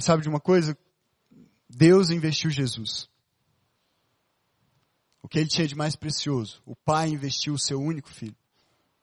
E 0.00 0.02
sabe 0.02 0.22
de 0.22 0.30
uma 0.30 0.40
coisa? 0.40 0.74
Deus 1.68 2.08
investiu 2.08 2.50
Jesus. 2.50 3.06
O 5.22 5.28
que 5.28 5.38
ele 5.38 5.46
tinha 5.46 5.68
de 5.68 5.74
mais 5.74 5.94
precioso? 5.94 6.62
O 6.64 6.74
Pai 6.74 7.08
investiu 7.08 7.52
o 7.52 7.58
seu 7.58 7.78
único 7.78 8.08
filho. 8.08 8.34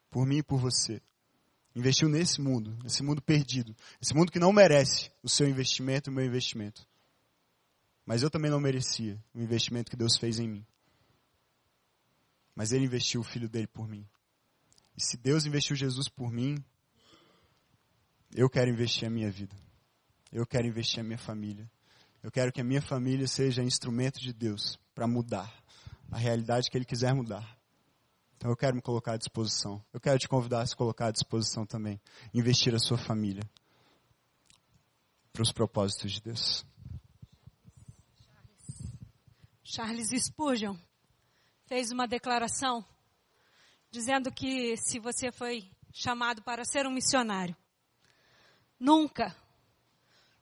Por 0.09 0.25
mim 0.25 0.37
e 0.37 0.43
por 0.43 0.59
você. 0.59 0.99
Investiu 1.75 2.09
nesse 2.09 2.41
mundo, 2.41 2.75
nesse 2.83 3.03
mundo 3.03 3.21
perdido. 3.21 3.75
Esse 4.01 4.15
mundo 4.15 4.31
que 4.31 4.39
não 4.39 4.51
merece 4.51 5.11
o 5.21 5.29
seu 5.29 5.47
investimento 5.47 6.09
e 6.09 6.11
o 6.11 6.15
meu 6.15 6.25
investimento. 6.25 6.87
Mas 8.03 8.23
eu 8.23 8.31
também 8.31 8.49
não 8.49 8.59
merecia 8.59 9.23
o 9.35 9.39
investimento 9.39 9.91
que 9.91 9.97
Deus 9.97 10.17
fez 10.17 10.39
em 10.39 10.47
mim. 10.47 10.65
Mas 12.57 12.71
Ele 12.71 12.85
investiu 12.85 13.21
o 13.21 13.23
filho 13.23 13.47
dele 13.47 13.67
por 13.67 13.87
mim. 13.87 14.03
E 14.97 15.03
se 15.05 15.15
Deus 15.15 15.45
investiu 15.45 15.75
Jesus 15.75 16.09
por 16.09 16.31
mim, 16.31 16.57
eu 18.35 18.49
quero 18.49 18.71
investir 18.71 19.07
a 19.07 19.11
minha 19.11 19.29
vida. 19.29 19.55
Eu 20.31 20.43
quero 20.43 20.65
investir 20.65 20.99
a 20.99 21.03
minha 21.03 21.19
família. 21.19 21.69
Eu 22.23 22.31
quero 22.31 22.51
que 22.51 22.59
a 22.59 22.63
minha 22.63 22.81
família 22.81 23.27
seja 23.27 23.61
instrumento 23.61 24.19
de 24.19 24.33
Deus 24.33 24.79
para 24.95 25.05
mudar 25.05 25.53
a 26.11 26.17
realidade 26.17 26.71
que 26.71 26.75
Ele 26.75 26.83
quiser 26.83 27.13
mudar. 27.13 27.47
Então 28.37 28.49
eu 28.49 28.57
quero 28.57 28.75
me 28.75 28.81
colocar 28.81 29.13
à 29.13 29.17
disposição. 29.17 29.79
Eu 29.93 29.99
quero 29.99 30.17
te 30.17 30.27
convidar 30.27 30.61
a 30.61 30.65
se 30.65 30.75
colocar 30.75 31.09
à 31.09 31.11
disposição 31.11 31.63
também. 31.63 32.01
Investir 32.33 32.73
a 32.73 32.79
sua 32.79 32.97
família 32.97 33.47
para 35.31 35.43
os 35.43 35.51
propósitos 35.51 36.11
de 36.11 36.21
Deus. 36.21 36.65
Charles 39.63 40.09
Spurgeon 40.23 40.75
fez 41.67 41.91
uma 41.91 42.07
declaração 42.07 42.83
dizendo 43.91 44.31
que 44.31 44.77
se 44.77 44.99
você 44.99 45.31
foi 45.31 45.69
chamado 45.93 46.41
para 46.41 46.63
ser 46.63 46.87
um 46.87 46.91
missionário, 46.91 47.55
nunca, 48.79 49.35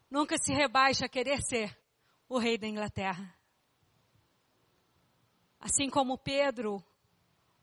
nunca 0.09 0.38
se 0.38 0.53
rebaixa 0.53 1.05
a 1.05 1.09
querer 1.09 1.41
ser 1.41 1.76
o 2.30 2.38
rei 2.38 2.57
da 2.59 2.67
Inglaterra. 2.67 3.36
Assim 5.59 5.89
como 5.89 6.17
Pedro, 6.17 6.84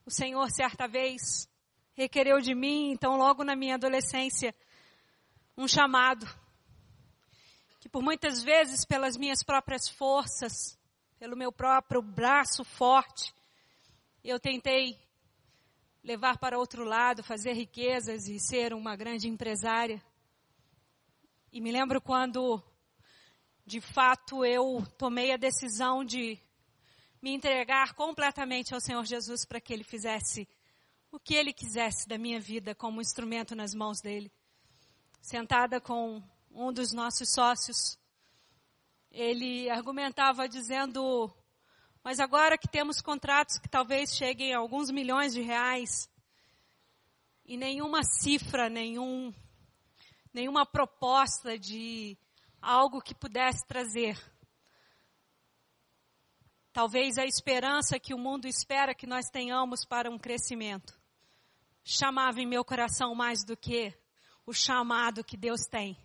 o 0.04 0.10
Senhor 0.10 0.50
certa 0.50 0.88
vez 0.88 1.48
requereu 1.94 2.40
de 2.40 2.54
mim, 2.54 2.90
então 2.90 3.16
logo 3.16 3.44
na 3.44 3.54
minha 3.54 3.76
adolescência, 3.76 4.52
um 5.56 5.68
chamado 5.68 6.26
que 7.78 7.88
por 7.88 8.02
muitas 8.02 8.42
vezes 8.42 8.84
pelas 8.84 9.16
minhas 9.16 9.44
próprias 9.44 9.88
forças, 9.88 10.76
pelo 11.18 11.36
meu 11.36 11.52
próprio 11.52 12.02
braço 12.02 12.64
forte, 12.64 13.32
eu 14.30 14.38
tentei 14.38 14.98
levar 16.02 16.38
para 16.38 16.58
outro 16.58 16.84
lado, 16.84 17.22
fazer 17.22 17.52
riquezas 17.52 18.28
e 18.28 18.38
ser 18.38 18.72
uma 18.72 18.94
grande 18.96 19.28
empresária. 19.28 20.02
E 21.52 21.60
me 21.60 21.72
lembro 21.72 22.00
quando, 22.00 22.62
de 23.66 23.80
fato, 23.80 24.44
eu 24.44 24.86
tomei 24.96 25.32
a 25.32 25.36
decisão 25.36 26.04
de 26.04 26.38
me 27.20 27.32
entregar 27.32 27.94
completamente 27.94 28.74
ao 28.74 28.80
Senhor 28.80 29.04
Jesus 29.04 29.44
para 29.44 29.60
que 29.60 29.72
Ele 29.72 29.84
fizesse 29.84 30.48
o 31.10 31.18
que 31.18 31.34
Ele 31.34 31.52
quisesse 31.52 32.08
da 32.08 32.16
minha 32.16 32.40
vida 32.40 32.74
como 32.74 33.00
instrumento 33.00 33.54
nas 33.54 33.74
mãos 33.74 34.00
dele. 34.00 34.32
Sentada 35.20 35.80
com 35.80 36.22
um 36.50 36.72
dos 36.72 36.92
nossos 36.92 37.32
sócios, 37.32 37.98
ele 39.10 39.68
argumentava 39.70 40.48
dizendo: 40.48 41.32
Mas 42.04 42.18
agora 42.20 42.58
que 42.58 42.68
temos 42.68 43.00
contratos 43.00 43.58
que 43.58 43.68
talvez 43.68 44.14
cheguem 44.16 44.54
a 44.54 44.58
alguns 44.58 44.90
milhões 44.90 45.32
de 45.32 45.40
reais, 45.40 46.10
e 47.44 47.56
nenhuma 47.56 48.02
cifra, 48.02 48.68
nenhum, 48.68 49.32
nenhuma 50.32 50.64
proposta 50.64 51.58
de 51.58 52.16
algo 52.60 53.00
que 53.00 53.14
pudesse 53.14 53.66
trazer 53.66 54.16
talvez 56.72 57.18
a 57.18 57.24
esperança 57.24 58.00
que 58.00 58.14
o 58.14 58.18
mundo 58.18 58.46
espera 58.46 58.94
que 58.94 59.06
nós 59.06 59.26
tenhamos 59.28 59.84
para 59.84 60.10
um 60.10 60.18
crescimento, 60.18 60.98
chamava 61.84 62.40
em 62.40 62.46
meu 62.46 62.64
coração 62.64 63.14
mais 63.14 63.44
do 63.44 63.56
que 63.56 63.94
o 64.46 64.52
chamado 64.52 65.22
que 65.22 65.36
Deus 65.36 65.66
tem 65.70 65.96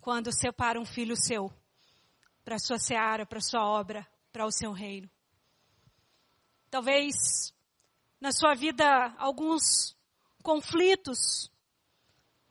quando 0.00 0.32
separa 0.32 0.80
um 0.80 0.84
filho 0.84 1.14
seu 1.16 1.50
para 2.44 2.58
sua 2.58 2.78
seara, 2.78 3.24
para 3.24 3.40
sua 3.40 3.64
obra, 3.64 4.06
para 4.32 4.44
o 4.44 4.50
seu 4.50 4.72
reino. 4.72 5.08
Talvez 6.72 7.52
na 8.18 8.32
sua 8.32 8.54
vida 8.54 9.14
alguns 9.18 9.94
conflitos 10.42 11.52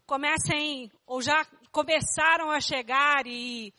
comecem 0.06 0.92
ou 1.08 1.24
já 1.24 1.44
começaram 1.72 2.52
a 2.52 2.62
chegar 2.62 3.26
e 3.26 3.74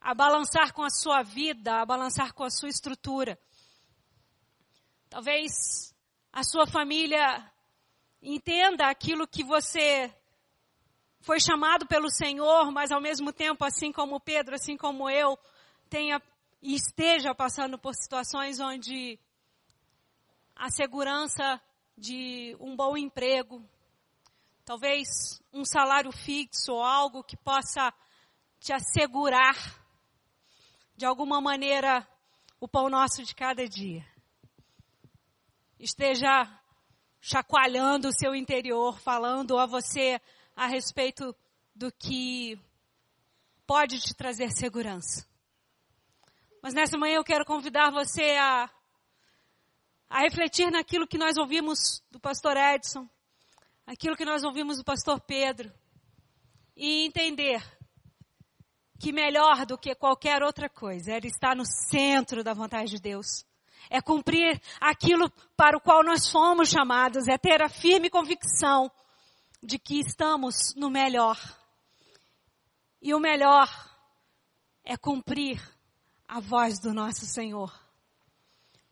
a 0.00 0.12
balançar 0.12 0.72
com 0.72 0.82
a 0.82 0.90
sua 0.90 1.22
vida, 1.22 1.80
a 1.80 1.86
balançar 1.86 2.34
com 2.34 2.42
a 2.42 2.50
sua 2.50 2.68
estrutura. 2.68 3.38
Talvez 5.08 5.94
a 6.32 6.42
sua 6.42 6.66
família 6.66 7.48
entenda 8.20 8.88
aquilo 8.88 9.24
que 9.24 9.44
você 9.44 10.12
foi 11.20 11.38
chamado 11.38 11.86
pelo 11.86 12.10
Senhor, 12.10 12.72
mas 12.72 12.90
ao 12.90 13.00
mesmo 13.00 13.32
tempo, 13.32 13.64
assim 13.64 13.92
como 13.92 14.18
Pedro, 14.18 14.56
assim 14.56 14.76
como 14.76 15.08
eu, 15.08 15.38
tenha 15.88 16.20
e 16.60 16.74
esteja 16.74 17.32
passando 17.32 17.78
por 17.78 17.94
situações 17.94 18.58
onde 18.58 19.20
a 20.56 20.70
segurança 20.70 21.60
de 21.96 22.56
um 22.58 22.74
bom 22.74 22.96
emprego, 22.96 23.62
talvez 24.64 25.06
um 25.52 25.64
salário 25.64 26.10
fixo 26.10 26.72
ou 26.72 26.82
algo 26.82 27.22
que 27.22 27.36
possa 27.36 27.92
te 28.58 28.72
assegurar 28.72 29.54
de 30.96 31.04
alguma 31.04 31.40
maneira, 31.42 32.08
o 32.58 32.66
pão 32.66 32.88
nosso 32.88 33.22
de 33.22 33.34
cada 33.34 33.68
dia. 33.68 34.04
Esteja 35.78 36.48
chacoalhando 37.20 38.08
o 38.08 38.12
seu 38.12 38.34
interior, 38.34 38.98
falando 38.98 39.58
a 39.58 39.66
você 39.66 40.18
a 40.54 40.66
respeito 40.66 41.36
do 41.74 41.92
que 41.92 42.58
pode 43.66 44.00
te 44.00 44.14
trazer 44.14 44.50
segurança. 44.52 45.26
Mas 46.62 46.72
nessa 46.72 46.96
manhã 46.96 47.16
eu 47.16 47.24
quero 47.24 47.44
convidar 47.44 47.90
você 47.90 48.36
a, 48.36 48.70
a 50.08 50.20
refletir 50.20 50.70
naquilo 50.70 51.06
que 51.06 51.18
nós 51.18 51.36
ouvimos 51.36 52.02
do 52.10 52.20
pastor 52.20 52.56
Edson, 52.56 53.08
aquilo 53.86 54.16
que 54.16 54.24
nós 54.24 54.44
ouvimos 54.44 54.78
do 54.78 54.84
pastor 54.84 55.20
Pedro, 55.20 55.72
e 56.76 57.06
entender 57.06 57.62
que 58.98 59.12
melhor 59.12 59.66
do 59.66 59.78
que 59.78 59.94
qualquer 59.94 60.42
outra 60.42 60.68
coisa 60.68 61.12
era 61.12 61.26
estar 61.26 61.54
no 61.54 61.64
centro 61.64 62.42
da 62.42 62.54
vontade 62.54 62.90
de 62.90 63.00
Deus. 63.00 63.44
É 63.90 64.00
cumprir 64.00 64.60
aquilo 64.80 65.30
para 65.56 65.76
o 65.76 65.80
qual 65.80 66.02
nós 66.02 66.28
fomos 66.30 66.68
chamados, 66.68 67.28
é 67.28 67.38
ter 67.38 67.62
a 67.62 67.68
firme 67.68 68.10
convicção 68.10 68.90
de 69.62 69.78
que 69.78 70.00
estamos 70.00 70.74
no 70.74 70.90
melhor. 70.90 71.38
E 73.00 73.14
o 73.14 73.20
melhor 73.20 73.68
é 74.84 74.96
cumprir 74.96 75.60
a 76.26 76.40
voz 76.40 76.80
do 76.80 76.92
nosso 76.92 77.26
Senhor. 77.26 77.85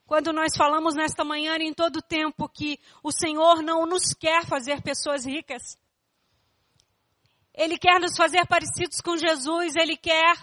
Quando 0.07 0.33
nós 0.33 0.57
falamos 0.57 0.95
nesta 0.95 1.25
manhã 1.25 1.57
em 1.57 1.73
todo 1.73 2.03
tempo 2.03 2.49
que 2.49 2.79
o 3.03 3.11
Senhor 3.11 3.63
não 3.63 3.87
nos 3.87 4.13
quer 4.13 4.45
fazer 4.47 4.83
pessoas 4.83 5.25
ricas, 5.25 5.79
ele 7.55 7.79
quer 7.79 8.01
nos 8.01 8.17
fazer 8.17 8.45
parecidos 8.47 9.01
com 9.01 9.17
Jesus, 9.17 9.77
Ele 9.77 9.97
quer 9.97 10.37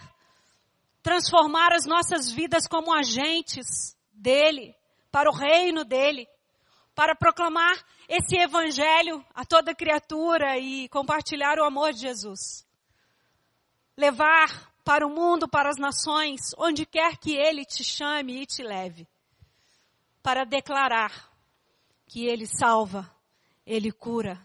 transformar 1.03 1.73
as 1.73 1.85
nossas 1.85 2.31
vidas 2.31 2.67
como 2.67 2.93
agentes 2.93 3.97
dele, 4.13 4.73
para 5.11 5.29
o 5.29 5.33
reino 5.33 5.83
dele, 5.83 6.25
para 6.95 7.13
proclamar 7.13 7.73
esse 8.07 8.37
evangelho 8.37 9.25
a 9.35 9.43
toda 9.43 9.75
criatura 9.75 10.57
e 10.57 10.87
compartilhar 10.87 11.59
o 11.59 11.65
amor 11.65 11.91
de 11.91 11.99
Jesus. 11.99 12.65
Levar 13.97 14.71
para 14.85 15.05
o 15.05 15.09
mundo, 15.09 15.49
para 15.49 15.69
as 15.69 15.77
nações, 15.77 16.39
onde 16.57 16.85
quer 16.85 17.17
que 17.17 17.35
ele 17.35 17.65
te 17.65 17.83
chame 17.83 18.41
e 18.41 18.45
te 18.45 18.63
leve, 18.63 19.05
para 20.21 20.45
declarar 20.45 21.31
que 22.05 22.25
ele 22.25 22.45
salva, 22.45 23.09
ele 23.65 23.91
cura 23.91 24.39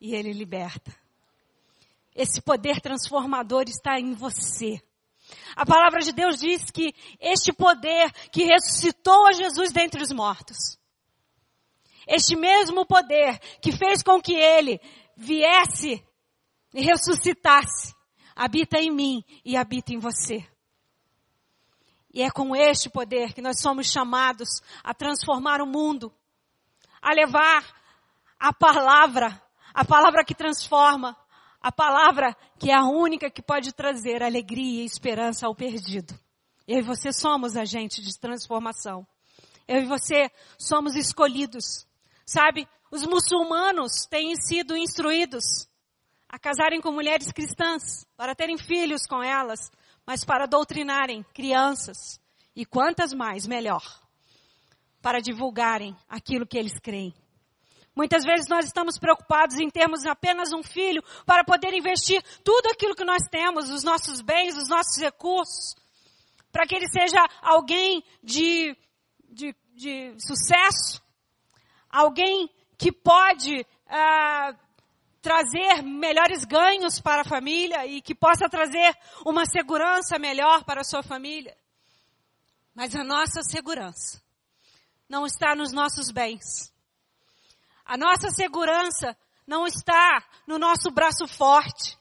e 0.00 0.14
ele 0.14 0.32
liberta. 0.32 0.94
Esse 2.14 2.40
poder 2.40 2.80
transformador 2.80 3.64
está 3.68 3.98
em 3.98 4.12
você. 4.12 4.82
A 5.54 5.66
palavra 5.66 6.00
de 6.00 6.12
Deus 6.12 6.38
diz 6.38 6.70
que 6.70 6.92
este 7.20 7.52
poder 7.52 8.10
que 8.30 8.44
ressuscitou 8.44 9.26
a 9.26 9.32
Jesus 9.32 9.72
dentre 9.72 10.02
os 10.02 10.10
mortos, 10.10 10.78
este 12.06 12.34
mesmo 12.34 12.86
poder 12.86 13.38
que 13.60 13.72
fez 13.72 14.02
com 14.02 14.20
que 14.20 14.34
ele 14.34 14.80
viesse 15.16 16.02
e 16.72 16.82
ressuscitasse, 16.82 17.94
habita 18.34 18.78
em 18.78 18.90
mim 18.90 19.24
e 19.44 19.56
habita 19.56 19.92
em 19.92 19.98
você. 19.98 20.46
E 22.12 22.22
é 22.22 22.30
com 22.30 22.56
este 22.56 22.88
poder 22.88 23.32
que 23.32 23.42
nós 23.42 23.60
somos 23.60 23.86
chamados 23.90 24.48
a 24.82 24.94
transformar 24.94 25.60
o 25.60 25.66
mundo, 25.66 26.12
a 27.00 27.12
levar 27.12 27.64
a 28.38 28.52
palavra, 28.52 29.40
a 29.74 29.84
palavra 29.84 30.24
que 30.24 30.34
transforma, 30.34 31.16
a 31.60 31.70
palavra 31.70 32.36
que 32.58 32.70
é 32.70 32.74
a 32.74 32.84
única 32.84 33.30
que 33.30 33.42
pode 33.42 33.72
trazer 33.72 34.22
alegria 34.22 34.82
e 34.82 34.86
esperança 34.86 35.46
ao 35.46 35.54
perdido. 35.54 36.18
Eu 36.66 36.78
e 36.78 36.82
você 36.82 37.12
somos 37.12 37.56
agentes 37.56 38.04
de 38.04 38.18
transformação. 38.18 39.06
Eu 39.66 39.82
e 39.82 39.86
você 39.86 40.30
somos 40.58 40.94
escolhidos. 40.96 41.86
Sabe, 42.24 42.68
os 42.90 43.04
muçulmanos 43.06 44.06
têm 44.08 44.34
sido 44.36 44.76
instruídos 44.76 45.68
a 46.28 46.38
casarem 46.38 46.80
com 46.80 46.92
mulheres 46.92 47.32
cristãs, 47.32 48.06
para 48.16 48.34
terem 48.34 48.58
filhos 48.58 49.06
com 49.06 49.22
elas, 49.22 49.70
mas 50.08 50.24
para 50.24 50.46
doutrinarem 50.46 51.22
crianças 51.34 52.18
e 52.56 52.64
quantas 52.64 53.12
mais, 53.12 53.46
melhor, 53.46 53.82
para 55.02 55.20
divulgarem 55.20 55.94
aquilo 56.08 56.46
que 56.46 56.56
eles 56.56 56.80
creem. 56.80 57.14
Muitas 57.94 58.24
vezes 58.24 58.48
nós 58.48 58.64
estamos 58.64 58.98
preocupados 58.98 59.60
em 59.60 59.68
termos 59.68 60.06
apenas 60.06 60.50
um 60.50 60.62
filho 60.62 61.04
para 61.26 61.44
poder 61.44 61.74
investir 61.74 62.22
tudo 62.42 62.68
aquilo 62.68 62.94
que 62.94 63.04
nós 63.04 63.22
temos, 63.30 63.68
os 63.68 63.84
nossos 63.84 64.22
bens, 64.22 64.56
os 64.56 64.70
nossos 64.70 64.96
recursos, 64.96 65.74
para 66.50 66.66
que 66.66 66.74
ele 66.74 66.88
seja 66.88 67.22
alguém 67.42 68.02
de, 68.22 68.74
de, 69.28 69.54
de 69.74 70.16
sucesso, 70.26 71.02
alguém 71.90 72.48
que 72.78 72.90
pode 72.90 73.62
ah, 73.86 74.56
trazer 75.20 75.82
melhores 75.82 76.44
ganhos 76.44 77.00
para 77.00 77.22
a 77.22 77.28
família 77.28 77.86
e 77.86 78.00
que 78.00 78.14
possa 78.14 78.48
trazer 78.48 78.96
uma 79.24 79.44
segurança 79.46 80.18
melhor 80.18 80.64
para 80.64 80.80
a 80.80 80.84
sua 80.84 81.02
família. 81.02 81.56
Mas 82.74 82.94
a 82.94 83.02
nossa 83.02 83.42
segurança 83.42 84.22
não 85.08 85.26
está 85.26 85.54
nos 85.54 85.72
nossos 85.72 86.10
bens. 86.10 86.72
A 87.84 87.96
nossa 87.96 88.30
segurança 88.30 89.16
não 89.46 89.66
está 89.66 90.22
no 90.46 90.58
nosso 90.58 90.90
braço 90.90 91.26
forte. 91.26 91.98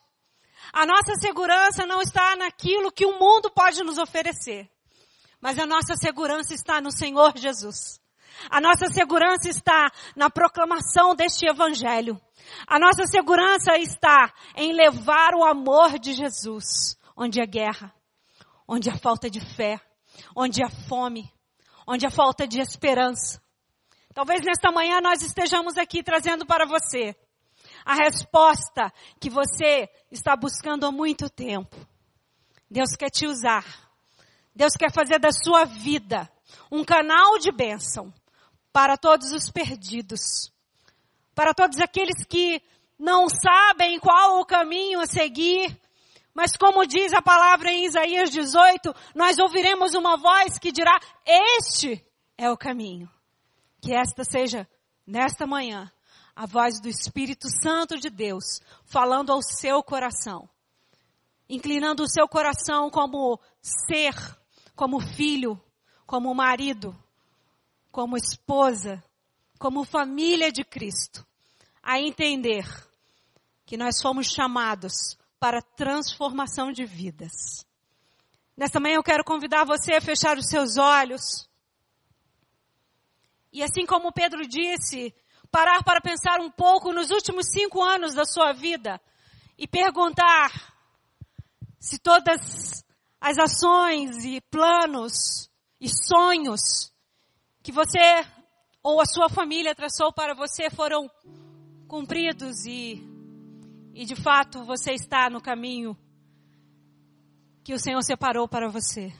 A 0.74 0.86
nossa 0.86 1.15
segurança 1.15 1.86
não 1.86 2.01
está 2.01 2.36
naquilo 2.36 2.91
que 2.91 3.05
o 3.05 3.18
mundo 3.18 3.49
pode 3.49 3.82
nos 3.84 3.97
oferecer. 3.97 4.70
Mas 5.39 5.57
a 5.57 5.65
nossa 5.65 5.95
segurança 5.95 6.53
está 6.53 6.82
no 6.82 6.91
Senhor 6.91 7.38
Jesus. 7.38 8.01
A 8.49 8.61
nossa 8.61 8.88
segurança 8.88 9.49
está 9.49 9.91
na 10.15 10.29
proclamação 10.29 11.15
deste 11.15 11.45
evangelho. 11.47 12.19
A 12.65 12.79
nossa 12.79 13.05
segurança 13.05 13.77
está 13.77 14.33
em 14.55 14.73
levar 14.73 15.33
o 15.35 15.43
amor 15.43 15.99
de 15.99 16.13
Jesus 16.13 16.97
onde 17.15 17.41
há 17.41 17.45
guerra, 17.45 17.93
onde 18.67 18.89
há 18.89 18.97
falta 18.97 19.29
de 19.29 19.39
fé, 19.39 19.81
onde 20.35 20.63
há 20.63 20.69
fome, 20.69 21.31
onde 21.88 22.05
há 22.05 22.11
falta 22.11 22.47
de 22.47 22.59
esperança. 22.59 23.41
Talvez 24.13 24.41
nesta 24.45 24.71
manhã 24.71 25.01
nós 25.01 25.21
estejamos 25.21 25.77
aqui 25.77 26.03
trazendo 26.03 26.45
para 26.45 26.65
você 26.65 27.15
a 27.85 27.95
resposta 27.95 28.91
que 29.19 29.29
você 29.29 29.89
está 30.11 30.35
buscando 30.35 30.85
há 30.85 30.91
muito 30.91 31.29
tempo. 31.29 31.75
Deus 32.69 32.95
quer 32.97 33.09
te 33.09 33.25
usar. 33.25 33.65
Deus 34.55 34.73
quer 34.73 34.91
fazer 34.91 35.19
da 35.19 35.31
sua 35.31 35.65
vida 35.65 36.29
um 36.71 36.83
canal 36.83 37.38
de 37.38 37.51
bênção 37.51 38.13
para 38.78 38.95
todos 38.95 39.32
os 39.32 39.49
perdidos. 39.49 40.53
Para 41.34 41.51
todos 41.51 41.80
aqueles 41.80 42.23
que 42.23 42.61
não 42.99 43.28
sabem 43.28 43.99
qual 43.99 44.39
o 44.39 44.45
caminho 44.45 44.99
a 44.99 45.07
seguir, 45.07 45.75
mas 46.32 46.55
como 46.55 46.86
diz 46.86 47.11
a 47.11 47.19
palavra 47.19 47.71
em 47.71 47.86
Isaías 47.86 48.30
18, 48.30 48.93
nós 49.15 49.39
ouviremos 49.39 49.95
uma 49.95 50.15
voz 50.15 50.59
que 50.59 50.71
dirá: 50.71 50.99
Este 51.25 52.05
é 52.38 52.51
o 52.51 52.55
caminho. 52.55 53.09
Que 53.82 53.95
esta 53.95 54.23
seja, 54.23 54.69
nesta 55.07 55.47
manhã, 55.47 55.91
a 56.36 56.45
voz 56.45 56.80
do 56.80 56.88
Espírito 56.88 57.47
Santo 57.49 57.97
de 57.97 58.11
Deus 58.11 58.61
falando 58.86 59.32
ao 59.32 59.41
seu 59.41 59.82
coração. 59.82 60.47
Inclinando 61.49 62.03
o 62.03 62.07
seu 62.07 62.28
coração 62.28 62.91
como 62.91 63.39
ser, 63.59 64.13
como 64.75 64.99
filho, 64.99 65.59
como 66.05 66.32
marido, 66.36 66.95
como 67.98 68.16
esposa, 68.16 69.04
como 69.58 69.84
família 69.84 70.52
de 70.52 70.64
Cristo, 70.64 71.26
a 71.82 72.00
entender 72.00 72.64
que 73.66 73.76
nós 73.76 74.00
fomos 74.00 74.28
chamados 74.28 75.18
para 75.39 75.64
transformação 75.64 76.72
de 76.72 76.86
vidas. 76.86 77.66
Nesta 78.56 78.80
manhã 78.80 78.98
eu 78.98 79.04
quero 79.04 79.24
convidar 79.24 79.66
você 79.66 79.95
a 79.95 80.00
fechar 80.00 80.38
os 80.38 80.48
seus 80.48 80.78
olhos 80.78 81.50
e 83.52 83.64
assim 83.64 83.84
como 83.84 84.14
Pedro 84.14 84.48
disse, 84.48 85.12
parar 85.50 85.84
para 85.84 86.00
pensar 86.00 86.39
um 86.39 86.52
pouco 86.52 86.93
nos 86.93 87.10
últimos 87.10 87.48
cinco 87.48 87.82
anos 87.82 88.14
da 88.14 88.26
sua 88.26 88.54
vida 88.54 89.02
e 89.58 89.68
perguntar 89.68 90.52
se 91.80 91.98
todas 91.98 92.86
as 93.20 93.39
ações 93.39 94.24
e 94.24 94.39
planos 94.52 95.50
e 95.82 95.89
sonhos 95.89 96.95
que 97.68 97.72
você 97.74 97.99
ou 98.82 99.01
a 99.01 99.05
sua 99.05 99.28
família 99.28 99.76
traçou 99.76 100.13
para 100.13 100.34
você 100.34 100.70
foram 100.70 101.11
cumpridos 101.86 102.65
e, 102.65 103.03
e 103.93 104.05
de 104.05 104.15
fato 104.15 104.63
você 104.63 104.93
está 104.93 105.30
no 105.30 105.41
caminho 105.41 105.93
que 107.65 107.74
o 107.74 107.78
Senhor 107.78 108.01
separou 108.03 108.47
para 108.47 108.70
você. 108.70 109.11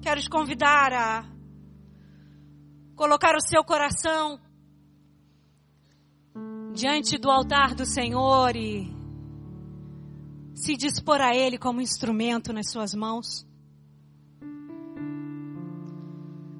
Quero 0.00 0.22
te 0.22 0.30
convidar 0.30 0.94
a 0.94 1.24
colocar 2.96 3.36
o 3.36 3.46
seu 3.46 3.62
coração 3.62 4.40
diante 6.72 7.18
do 7.18 7.30
altar 7.30 7.74
do 7.74 7.84
Senhor 7.84 8.56
e 8.56 8.90
se 10.54 10.74
dispor 10.74 11.20
a 11.20 11.36
Ele 11.36 11.58
como 11.58 11.82
instrumento 11.82 12.50
nas 12.50 12.70
suas 12.70 12.94
mãos. 12.94 13.46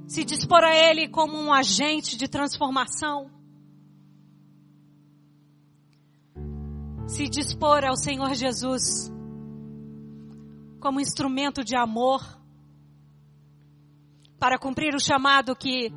Se 0.07 0.25
dispor 0.25 0.63
a 0.65 0.75
Ele 0.75 1.09
como 1.09 1.39
um 1.39 1.53
agente 1.53 2.17
de 2.17 2.29
transformação. 2.29 3.31
Se 7.07 7.29
dispor 7.29 7.85
ao 7.85 7.97
Senhor 7.97 8.35
Jesus 8.35 9.11
como 10.81 11.01
instrumento 11.01 11.63
de 11.63 11.77
amor 11.77 12.21
para 14.39 14.59
cumprir 14.59 14.95
o 14.95 15.01
chamado 15.01 15.55
que 15.55 15.93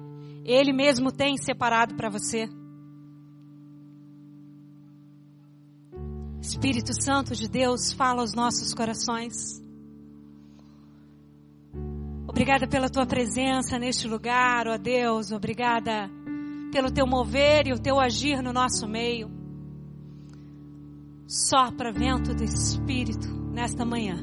ele 0.45 0.71
mesmo 0.71 1.11
tem 1.11 1.35
separado 1.35 1.95
para 1.95 2.07
você. 2.07 2.47
Espírito 6.39 6.93
Santo 7.01 7.35
de 7.35 7.49
Deus, 7.49 7.91
fala 7.91 8.21
aos 8.21 8.35
nossos 8.35 8.71
corações. 8.71 9.64
Obrigada 12.35 12.67
pela 12.67 12.89
tua 12.89 13.05
presença 13.05 13.79
neste 13.79 14.09
lugar, 14.09 14.67
ó 14.67 14.77
Deus. 14.77 15.31
Obrigada 15.31 16.11
pelo 16.69 16.91
teu 16.91 17.07
mover 17.07 17.65
e 17.65 17.71
o 17.71 17.79
teu 17.79 17.97
agir 17.97 18.43
no 18.43 18.51
nosso 18.51 18.85
meio. 18.89 19.31
Sopra 21.25 21.93
vento 21.93 22.35
do 22.35 22.43
Espírito 22.43 23.29
nesta 23.53 23.85
manhã. 23.85 24.17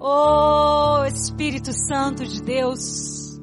Oh 0.00 1.04
Espírito 1.04 1.74
Santo 1.74 2.24
de 2.24 2.42
Deus, 2.42 3.38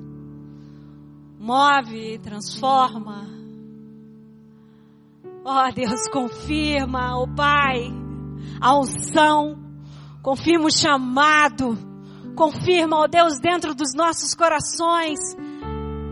move, 1.40 2.18
transforma. 2.18 3.28
Ó 5.46 5.68
oh, 5.68 5.72
Deus, 5.72 6.10
confirma, 6.10 7.16
oh, 7.16 7.28
Pai, 7.28 7.94
a 8.60 8.76
unção, 8.76 9.56
confirma 10.24 10.66
o 10.66 10.72
chamado, 10.72 11.89
confirma, 12.40 13.02
ó 13.02 13.06
Deus, 13.06 13.38
dentro 13.38 13.76
dos 13.76 13.94
nossos 13.94 14.34
corações, 14.34 15.20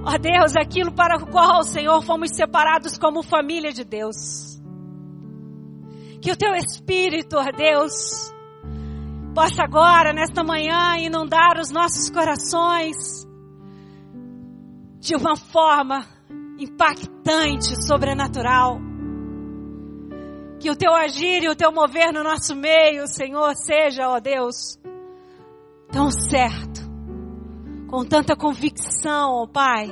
ó 0.03 0.17
Deus, 0.17 0.57
aquilo 0.57 0.91
para 0.91 1.15
o 1.15 1.25
qual, 1.25 1.63
Senhor, 1.63 2.03
fomos 2.03 2.35
separados 2.35 2.97
como 2.97 3.23
família 3.23 3.71
de 3.71 3.85
Deus. 3.85 4.59
Que 6.21 6.29
o 6.29 6.35
Teu 6.35 6.53
Espírito, 6.53 7.37
ó 7.37 7.49
Deus, 7.49 7.93
possa 9.33 9.63
agora, 9.63 10.11
nesta 10.11 10.43
manhã, 10.43 10.97
inundar 10.97 11.57
os 11.61 11.71
nossos 11.71 12.09
corações, 12.09 13.25
de 14.99 15.15
uma 15.15 15.37
forma 15.37 16.05
impactante, 16.59 17.87
sobrenatural. 17.87 18.81
Que 20.59 20.69
o 20.69 20.75
teu 20.75 20.93
agir 20.93 21.43
e 21.43 21.49
o 21.49 21.55
teu 21.55 21.71
mover 21.71 22.11
no 22.11 22.21
nosso 22.21 22.53
meio, 22.53 23.07
Senhor, 23.07 23.53
seja, 23.55 24.09
ó 24.09 24.19
Deus, 24.19 24.77
tão 25.91 26.11
certo, 26.11 26.81
com 27.87 28.03
tanta 28.05 28.35
convicção, 28.35 29.31
ó 29.31 29.47
Pai, 29.47 29.87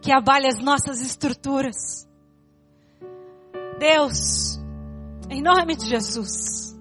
que 0.00 0.12
abale 0.12 0.46
as 0.46 0.62
nossas 0.62 1.00
estruturas. 1.00 2.08
Deus, 3.78 4.58
em 5.28 5.42
nome 5.42 5.76
de 5.76 5.86
Jesus, 5.86 6.78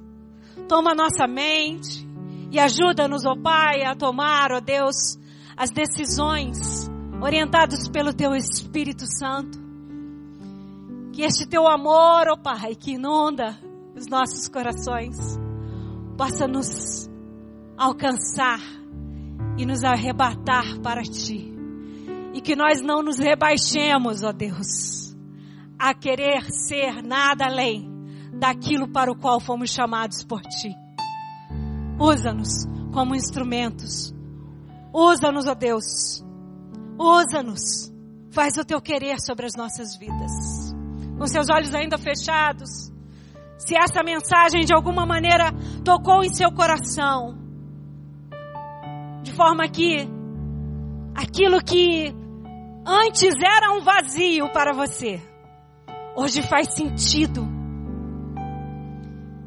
toma 0.67 0.93
nossa 0.93 1.27
mente 1.27 2.07
e 2.51 2.59
ajuda-nos, 2.59 3.25
ó 3.25 3.35
Pai, 3.35 3.83
a 3.83 3.95
tomar, 3.95 4.51
ó 4.51 4.59
Deus, 4.59 5.17
as 5.57 5.71
decisões 5.71 6.89
orientados 7.21 7.87
pelo 7.89 8.13
Teu 8.13 8.35
Espírito 8.35 9.05
Santo. 9.05 9.59
Que 11.11 11.23
este 11.23 11.47
Teu 11.47 11.67
amor, 11.67 12.27
ó 12.29 12.33
oh 12.33 12.37
Pai, 12.37 12.75
que 12.75 12.93
inunda 12.93 13.57
os 13.95 14.07
nossos 14.07 14.47
corações, 14.47 15.17
possa 16.17 16.47
nos 16.47 17.09
alcançar 17.79 18.59
e 19.57 19.65
nos 19.65 19.85
arrebatar 19.85 20.81
para 20.81 21.01
Ti. 21.01 21.53
E 22.33 22.41
que 22.41 22.55
nós 22.55 22.81
não 22.81 23.01
nos 23.01 23.17
rebaixemos, 23.17 24.21
ó 24.21 24.33
Deus, 24.33 25.15
a 25.79 25.93
querer 25.93 26.43
ser 26.51 27.01
nada 27.01 27.45
além 27.45 27.89
daquilo 28.33 28.91
para 28.91 29.09
o 29.09 29.17
qual 29.17 29.39
fomos 29.39 29.69
chamados 29.69 30.25
por 30.25 30.41
Ti. 30.41 30.75
Usa-nos 31.97 32.65
como 32.93 33.15
instrumentos. 33.15 34.13
Usa-nos, 34.93 35.47
ó 35.47 35.55
Deus. 35.55 36.23
Usa-nos. 36.99 37.91
Faz 38.31 38.57
o 38.57 38.65
teu 38.65 38.81
querer 38.81 39.19
sobre 39.19 39.45
as 39.45 39.55
nossas 39.55 39.97
vidas. 39.97 40.73
Com 41.17 41.25
seus 41.27 41.49
olhos 41.49 41.73
ainda 41.73 41.97
fechados. 41.97 42.91
Se 43.57 43.75
essa 43.77 44.03
mensagem 44.03 44.65
de 44.65 44.73
alguma 44.73 45.05
maneira 45.05 45.51
tocou 45.83 46.23
em 46.23 46.33
seu 46.33 46.51
coração, 46.51 47.48
forma 49.39 49.69
que 49.69 50.05
aquilo 51.15 51.63
que 51.63 52.13
antes 52.85 53.33
era 53.41 53.71
um 53.71 53.79
vazio 53.79 54.49
para 54.51 54.73
você, 54.73 55.21
hoje 56.13 56.41
faz 56.41 56.73
sentido. 56.75 57.47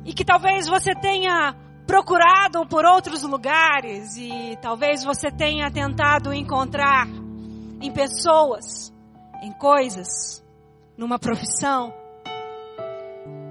E 0.06 0.14
que 0.14 0.24
talvez 0.24 0.66
você 0.66 0.94
tenha 0.94 1.54
procurado 1.86 2.66
por 2.66 2.86
outros 2.86 3.22
lugares 3.22 4.16
e 4.16 4.56
talvez 4.62 5.04
você 5.04 5.30
tenha 5.30 5.70
tentado 5.70 6.32
encontrar 6.32 7.06
em 7.78 7.92
pessoas, 7.92 8.90
em 9.42 9.52
coisas, 9.52 10.42
numa 10.96 11.18
profissão. 11.18 11.92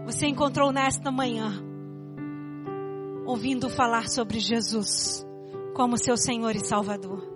Você 0.06 0.26
encontrou 0.26 0.72
nesta 0.72 1.12
manhã, 1.12 1.52
ouvindo 3.28 3.70
falar 3.70 4.10
sobre 4.10 4.40
Jesus 4.40 5.30
como 5.82 5.98
seu 5.98 6.16
Senhor 6.16 6.56
e 6.56 6.60
Salvador. 6.60 7.28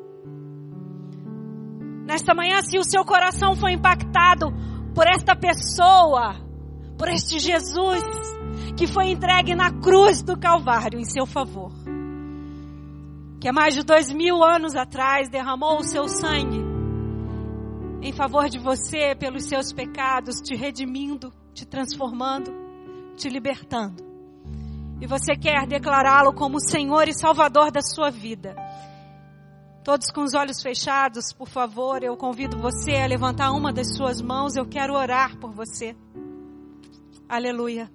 Nesta 2.05 2.35
manhã, 2.35 2.61
se 2.61 2.77
o 2.77 2.83
seu 2.83 3.03
coração 3.03 3.55
foi 3.55 3.71
impactado 3.71 4.53
por 4.93 5.07
esta 5.07 5.35
pessoa, 5.35 6.35
por 6.95 7.07
este 7.07 7.39
Jesus 7.39 8.03
que 8.77 8.85
foi 8.85 9.07
entregue 9.07 9.55
na 9.55 9.71
cruz 9.71 10.21
do 10.21 10.37
Calvário 10.37 10.99
em 10.99 11.05
seu 11.05 11.25
favor, 11.25 11.71
que 13.41 13.49
há 13.49 13.51
mais 13.51 13.73
de 13.73 13.81
dois 13.81 14.11
mil 14.11 14.43
anos 14.43 14.75
atrás 14.75 15.27
derramou 15.27 15.79
o 15.79 15.83
seu 15.83 16.07
sangue 16.07 16.63
em 17.99 18.13
favor 18.13 18.47
de 18.47 18.59
você 18.59 19.15
pelos 19.15 19.45
seus 19.45 19.73
pecados, 19.73 20.35
te 20.35 20.55
redimindo, 20.55 21.33
te 21.51 21.65
transformando, 21.65 22.53
te 23.17 23.27
libertando. 23.27 24.05
E 24.99 25.07
você 25.07 25.35
quer 25.35 25.67
declará-lo 25.67 26.33
como 26.33 26.59
Senhor 26.59 27.07
e 27.07 27.13
Salvador 27.13 27.71
da 27.71 27.81
sua 27.81 28.09
vida. 28.09 28.55
Todos 29.83 30.07
com 30.07 30.23
os 30.23 30.33
olhos 30.33 30.61
fechados, 30.63 31.31
por 31.31 31.47
favor, 31.47 32.01
eu 32.01 32.17
convido 32.17 32.57
você 32.57 32.95
a 32.95 33.05
levantar 33.05 33.51
uma 33.51 33.71
das 33.71 33.95
suas 33.95 34.21
mãos. 34.21 34.55
Eu 34.55 34.65
quero 34.65 34.95
orar 34.95 35.37
por 35.37 35.51
você. 35.51 35.95
Aleluia. 37.29 37.89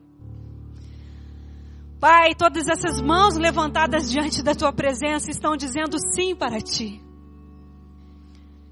Pai, 1.98 2.34
todas 2.34 2.68
essas 2.68 3.00
mãos 3.00 3.36
levantadas 3.36 4.10
diante 4.10 4.42
da 4.42 4.54
tua 4.54 4.72
presença 4.72 5.30
estão 5.30 5.56
dizendo 5.56 5.98
sim 6.14 6.34
para 6.34 6.60
ti. 6.60 7.02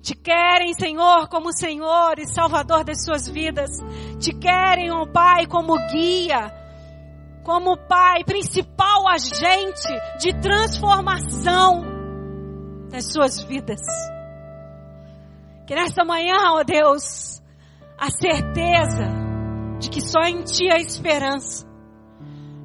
Te 0.00 0.14
querem, 0.14 0.72
Senhor, 0.74 1.28
como 1.28 1.52
Senhor 1.52 2.18
e 2.18 2.26
Salvador 2.26 2.84
das 2.84 3.04
suas 3.04 3.28
vidas. 3.28 3.68
Te 4.18 4.32
querem, 4.32 4.90
ó 4.90 5.02
oh 5.02 5.06
Pai, 5.06 5.46
como 5.46 5.76
guia, 5.90 6.50
como 7.49 7.78
Pai, 7.78 8.24
principal 8.24 9.09
agente 9.09 9.88
de 10.20 10.38
transformação 10.38 11.80
nas 12.92 13.11
suas 13.11 13.42
vidas. 13.42 13.80
Que 15.66 15.74
nesta 15.74 16.05
manhã, 16.05 16.36
ó 16.53 16.62
Deus, 16.62 17.42
a 17.99 18.11
certeza 18.11 19.09
de 19.78 19.88
que 19.88 20.03
só 20.03 20.20
em 20.24 20.42
Ti 20.42 20.70
há 20.70 20.76
esperança. 20.76 21.66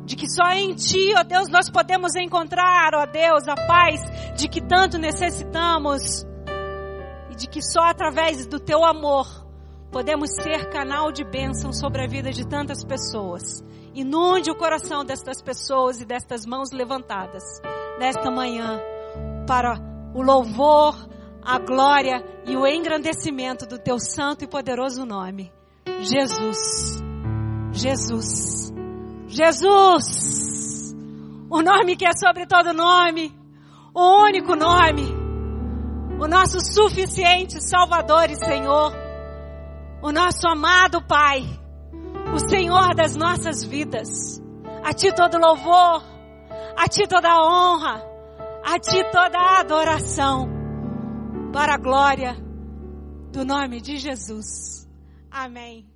De 0.04 0.18
que 0.18 0.30
só 0.30 0.52
em 0.52 0.76
Ti, 0.76 1.14
ó 1.18 1.24
Deus, 1.24 1.48
nós 1.48 1.70
podemos 1.70 2.14
encontrar, 2.18 2.94
ó 2.94 3.06
Deus, 3.06 3.48
a 3.48 3.56
paz 3.56 4.02
de 4.36 4.50
que 4.50 4.60
tanto 4.60 4.98
necessitamos. 4.98 6.26
E 7.32 7.36
de 7.38 7.48
que 7.48 7.62
só 7.62 7.84
através 7.84 8.46
do 8.48 8.60
Teu 8.60 8.84
amor 8.84 9.43
podemos 9.94 10.32
ser 10.32 10.72
canal 10.72 11.12
de 11.12 11.24
bênção 11.24 11.72
sobre 11.72 12.04
a 12.04 12.08
vida 12.08 12.32
de 12.32 12.46
tantas 12.48 12.84
pessoas. 12.84 13.64
Inunde 13.94 14.50
o 14.50 14.56
coração 14.56 15.06
destas 15.06 15.40
pessoas 15.40 16.02
e 16.02 16.06
destas 16.06 16.48
mãos 16.48 16.72
levantadas 16.72 17.44
nesta 18.00 18.32
manhã 18.32 18.82
para 19.48 19.80
o 20.16 20.24
louvor, 20.24 20.96
a 21.44 21.60
glória 21.60 22.26
e 22.44 22.58
o 22.58 22.66
engrandecimento 22.66 23.68
do 23.68 23.78
teu 23.78 24.00
santo 24.00 24.44
e 24.44 24.48
poderoso 24.48 25.06
nome. 25.06 25.54
Jesus. 26.00 27.00
Jesus. 27.72 28.74
Jesus. 29.28 30.96
O 31.52 31.62
nome 31.62 31.96
que 31.96 32.08
é 32.08 32.14
sobre 32.14 32.48
todo 32.48 32.74
nome. 32.74 33.32
O 33.94 34.24
único 34.24 34.56
nome. 34.56 35.06
O 36.20 36.28
nosso 36.28 36.60
suficiente 36.60 37.62
Salvador 37.62 38.32
e 38.32 38.36
Senhor. 38.36 39.03
O 40.04 40.12
nosso 40.12 40.48
amado 40.48 41.02
Pai. 41.08 41.42
O 42.34 42.50
Senhor 42.50 42.94
das 42.94 43.16
nossas 43.16 43.64
vidas. 43.64 44.40
A 44.84 44.94
Ti 44.94 45.12
todo 45.16 45.40
louvor. 45.40 46.04
A 46.78 46.88
Ti 46.88 47.08
toda 47.08 47.42
honra 47.42 48.14
a 48.64 48.80
ti 48.80 49.04
toda 49.12 49.60
adoração 49.60 50.48
para 51.52 51.76
a 51.76 51.78
glória 51.78 52.34
do 53.32 53.44
nome 53.44 53.82
de 53.82 53.98
Jesus. 53.98 54.88
Amém. 55.30 55.93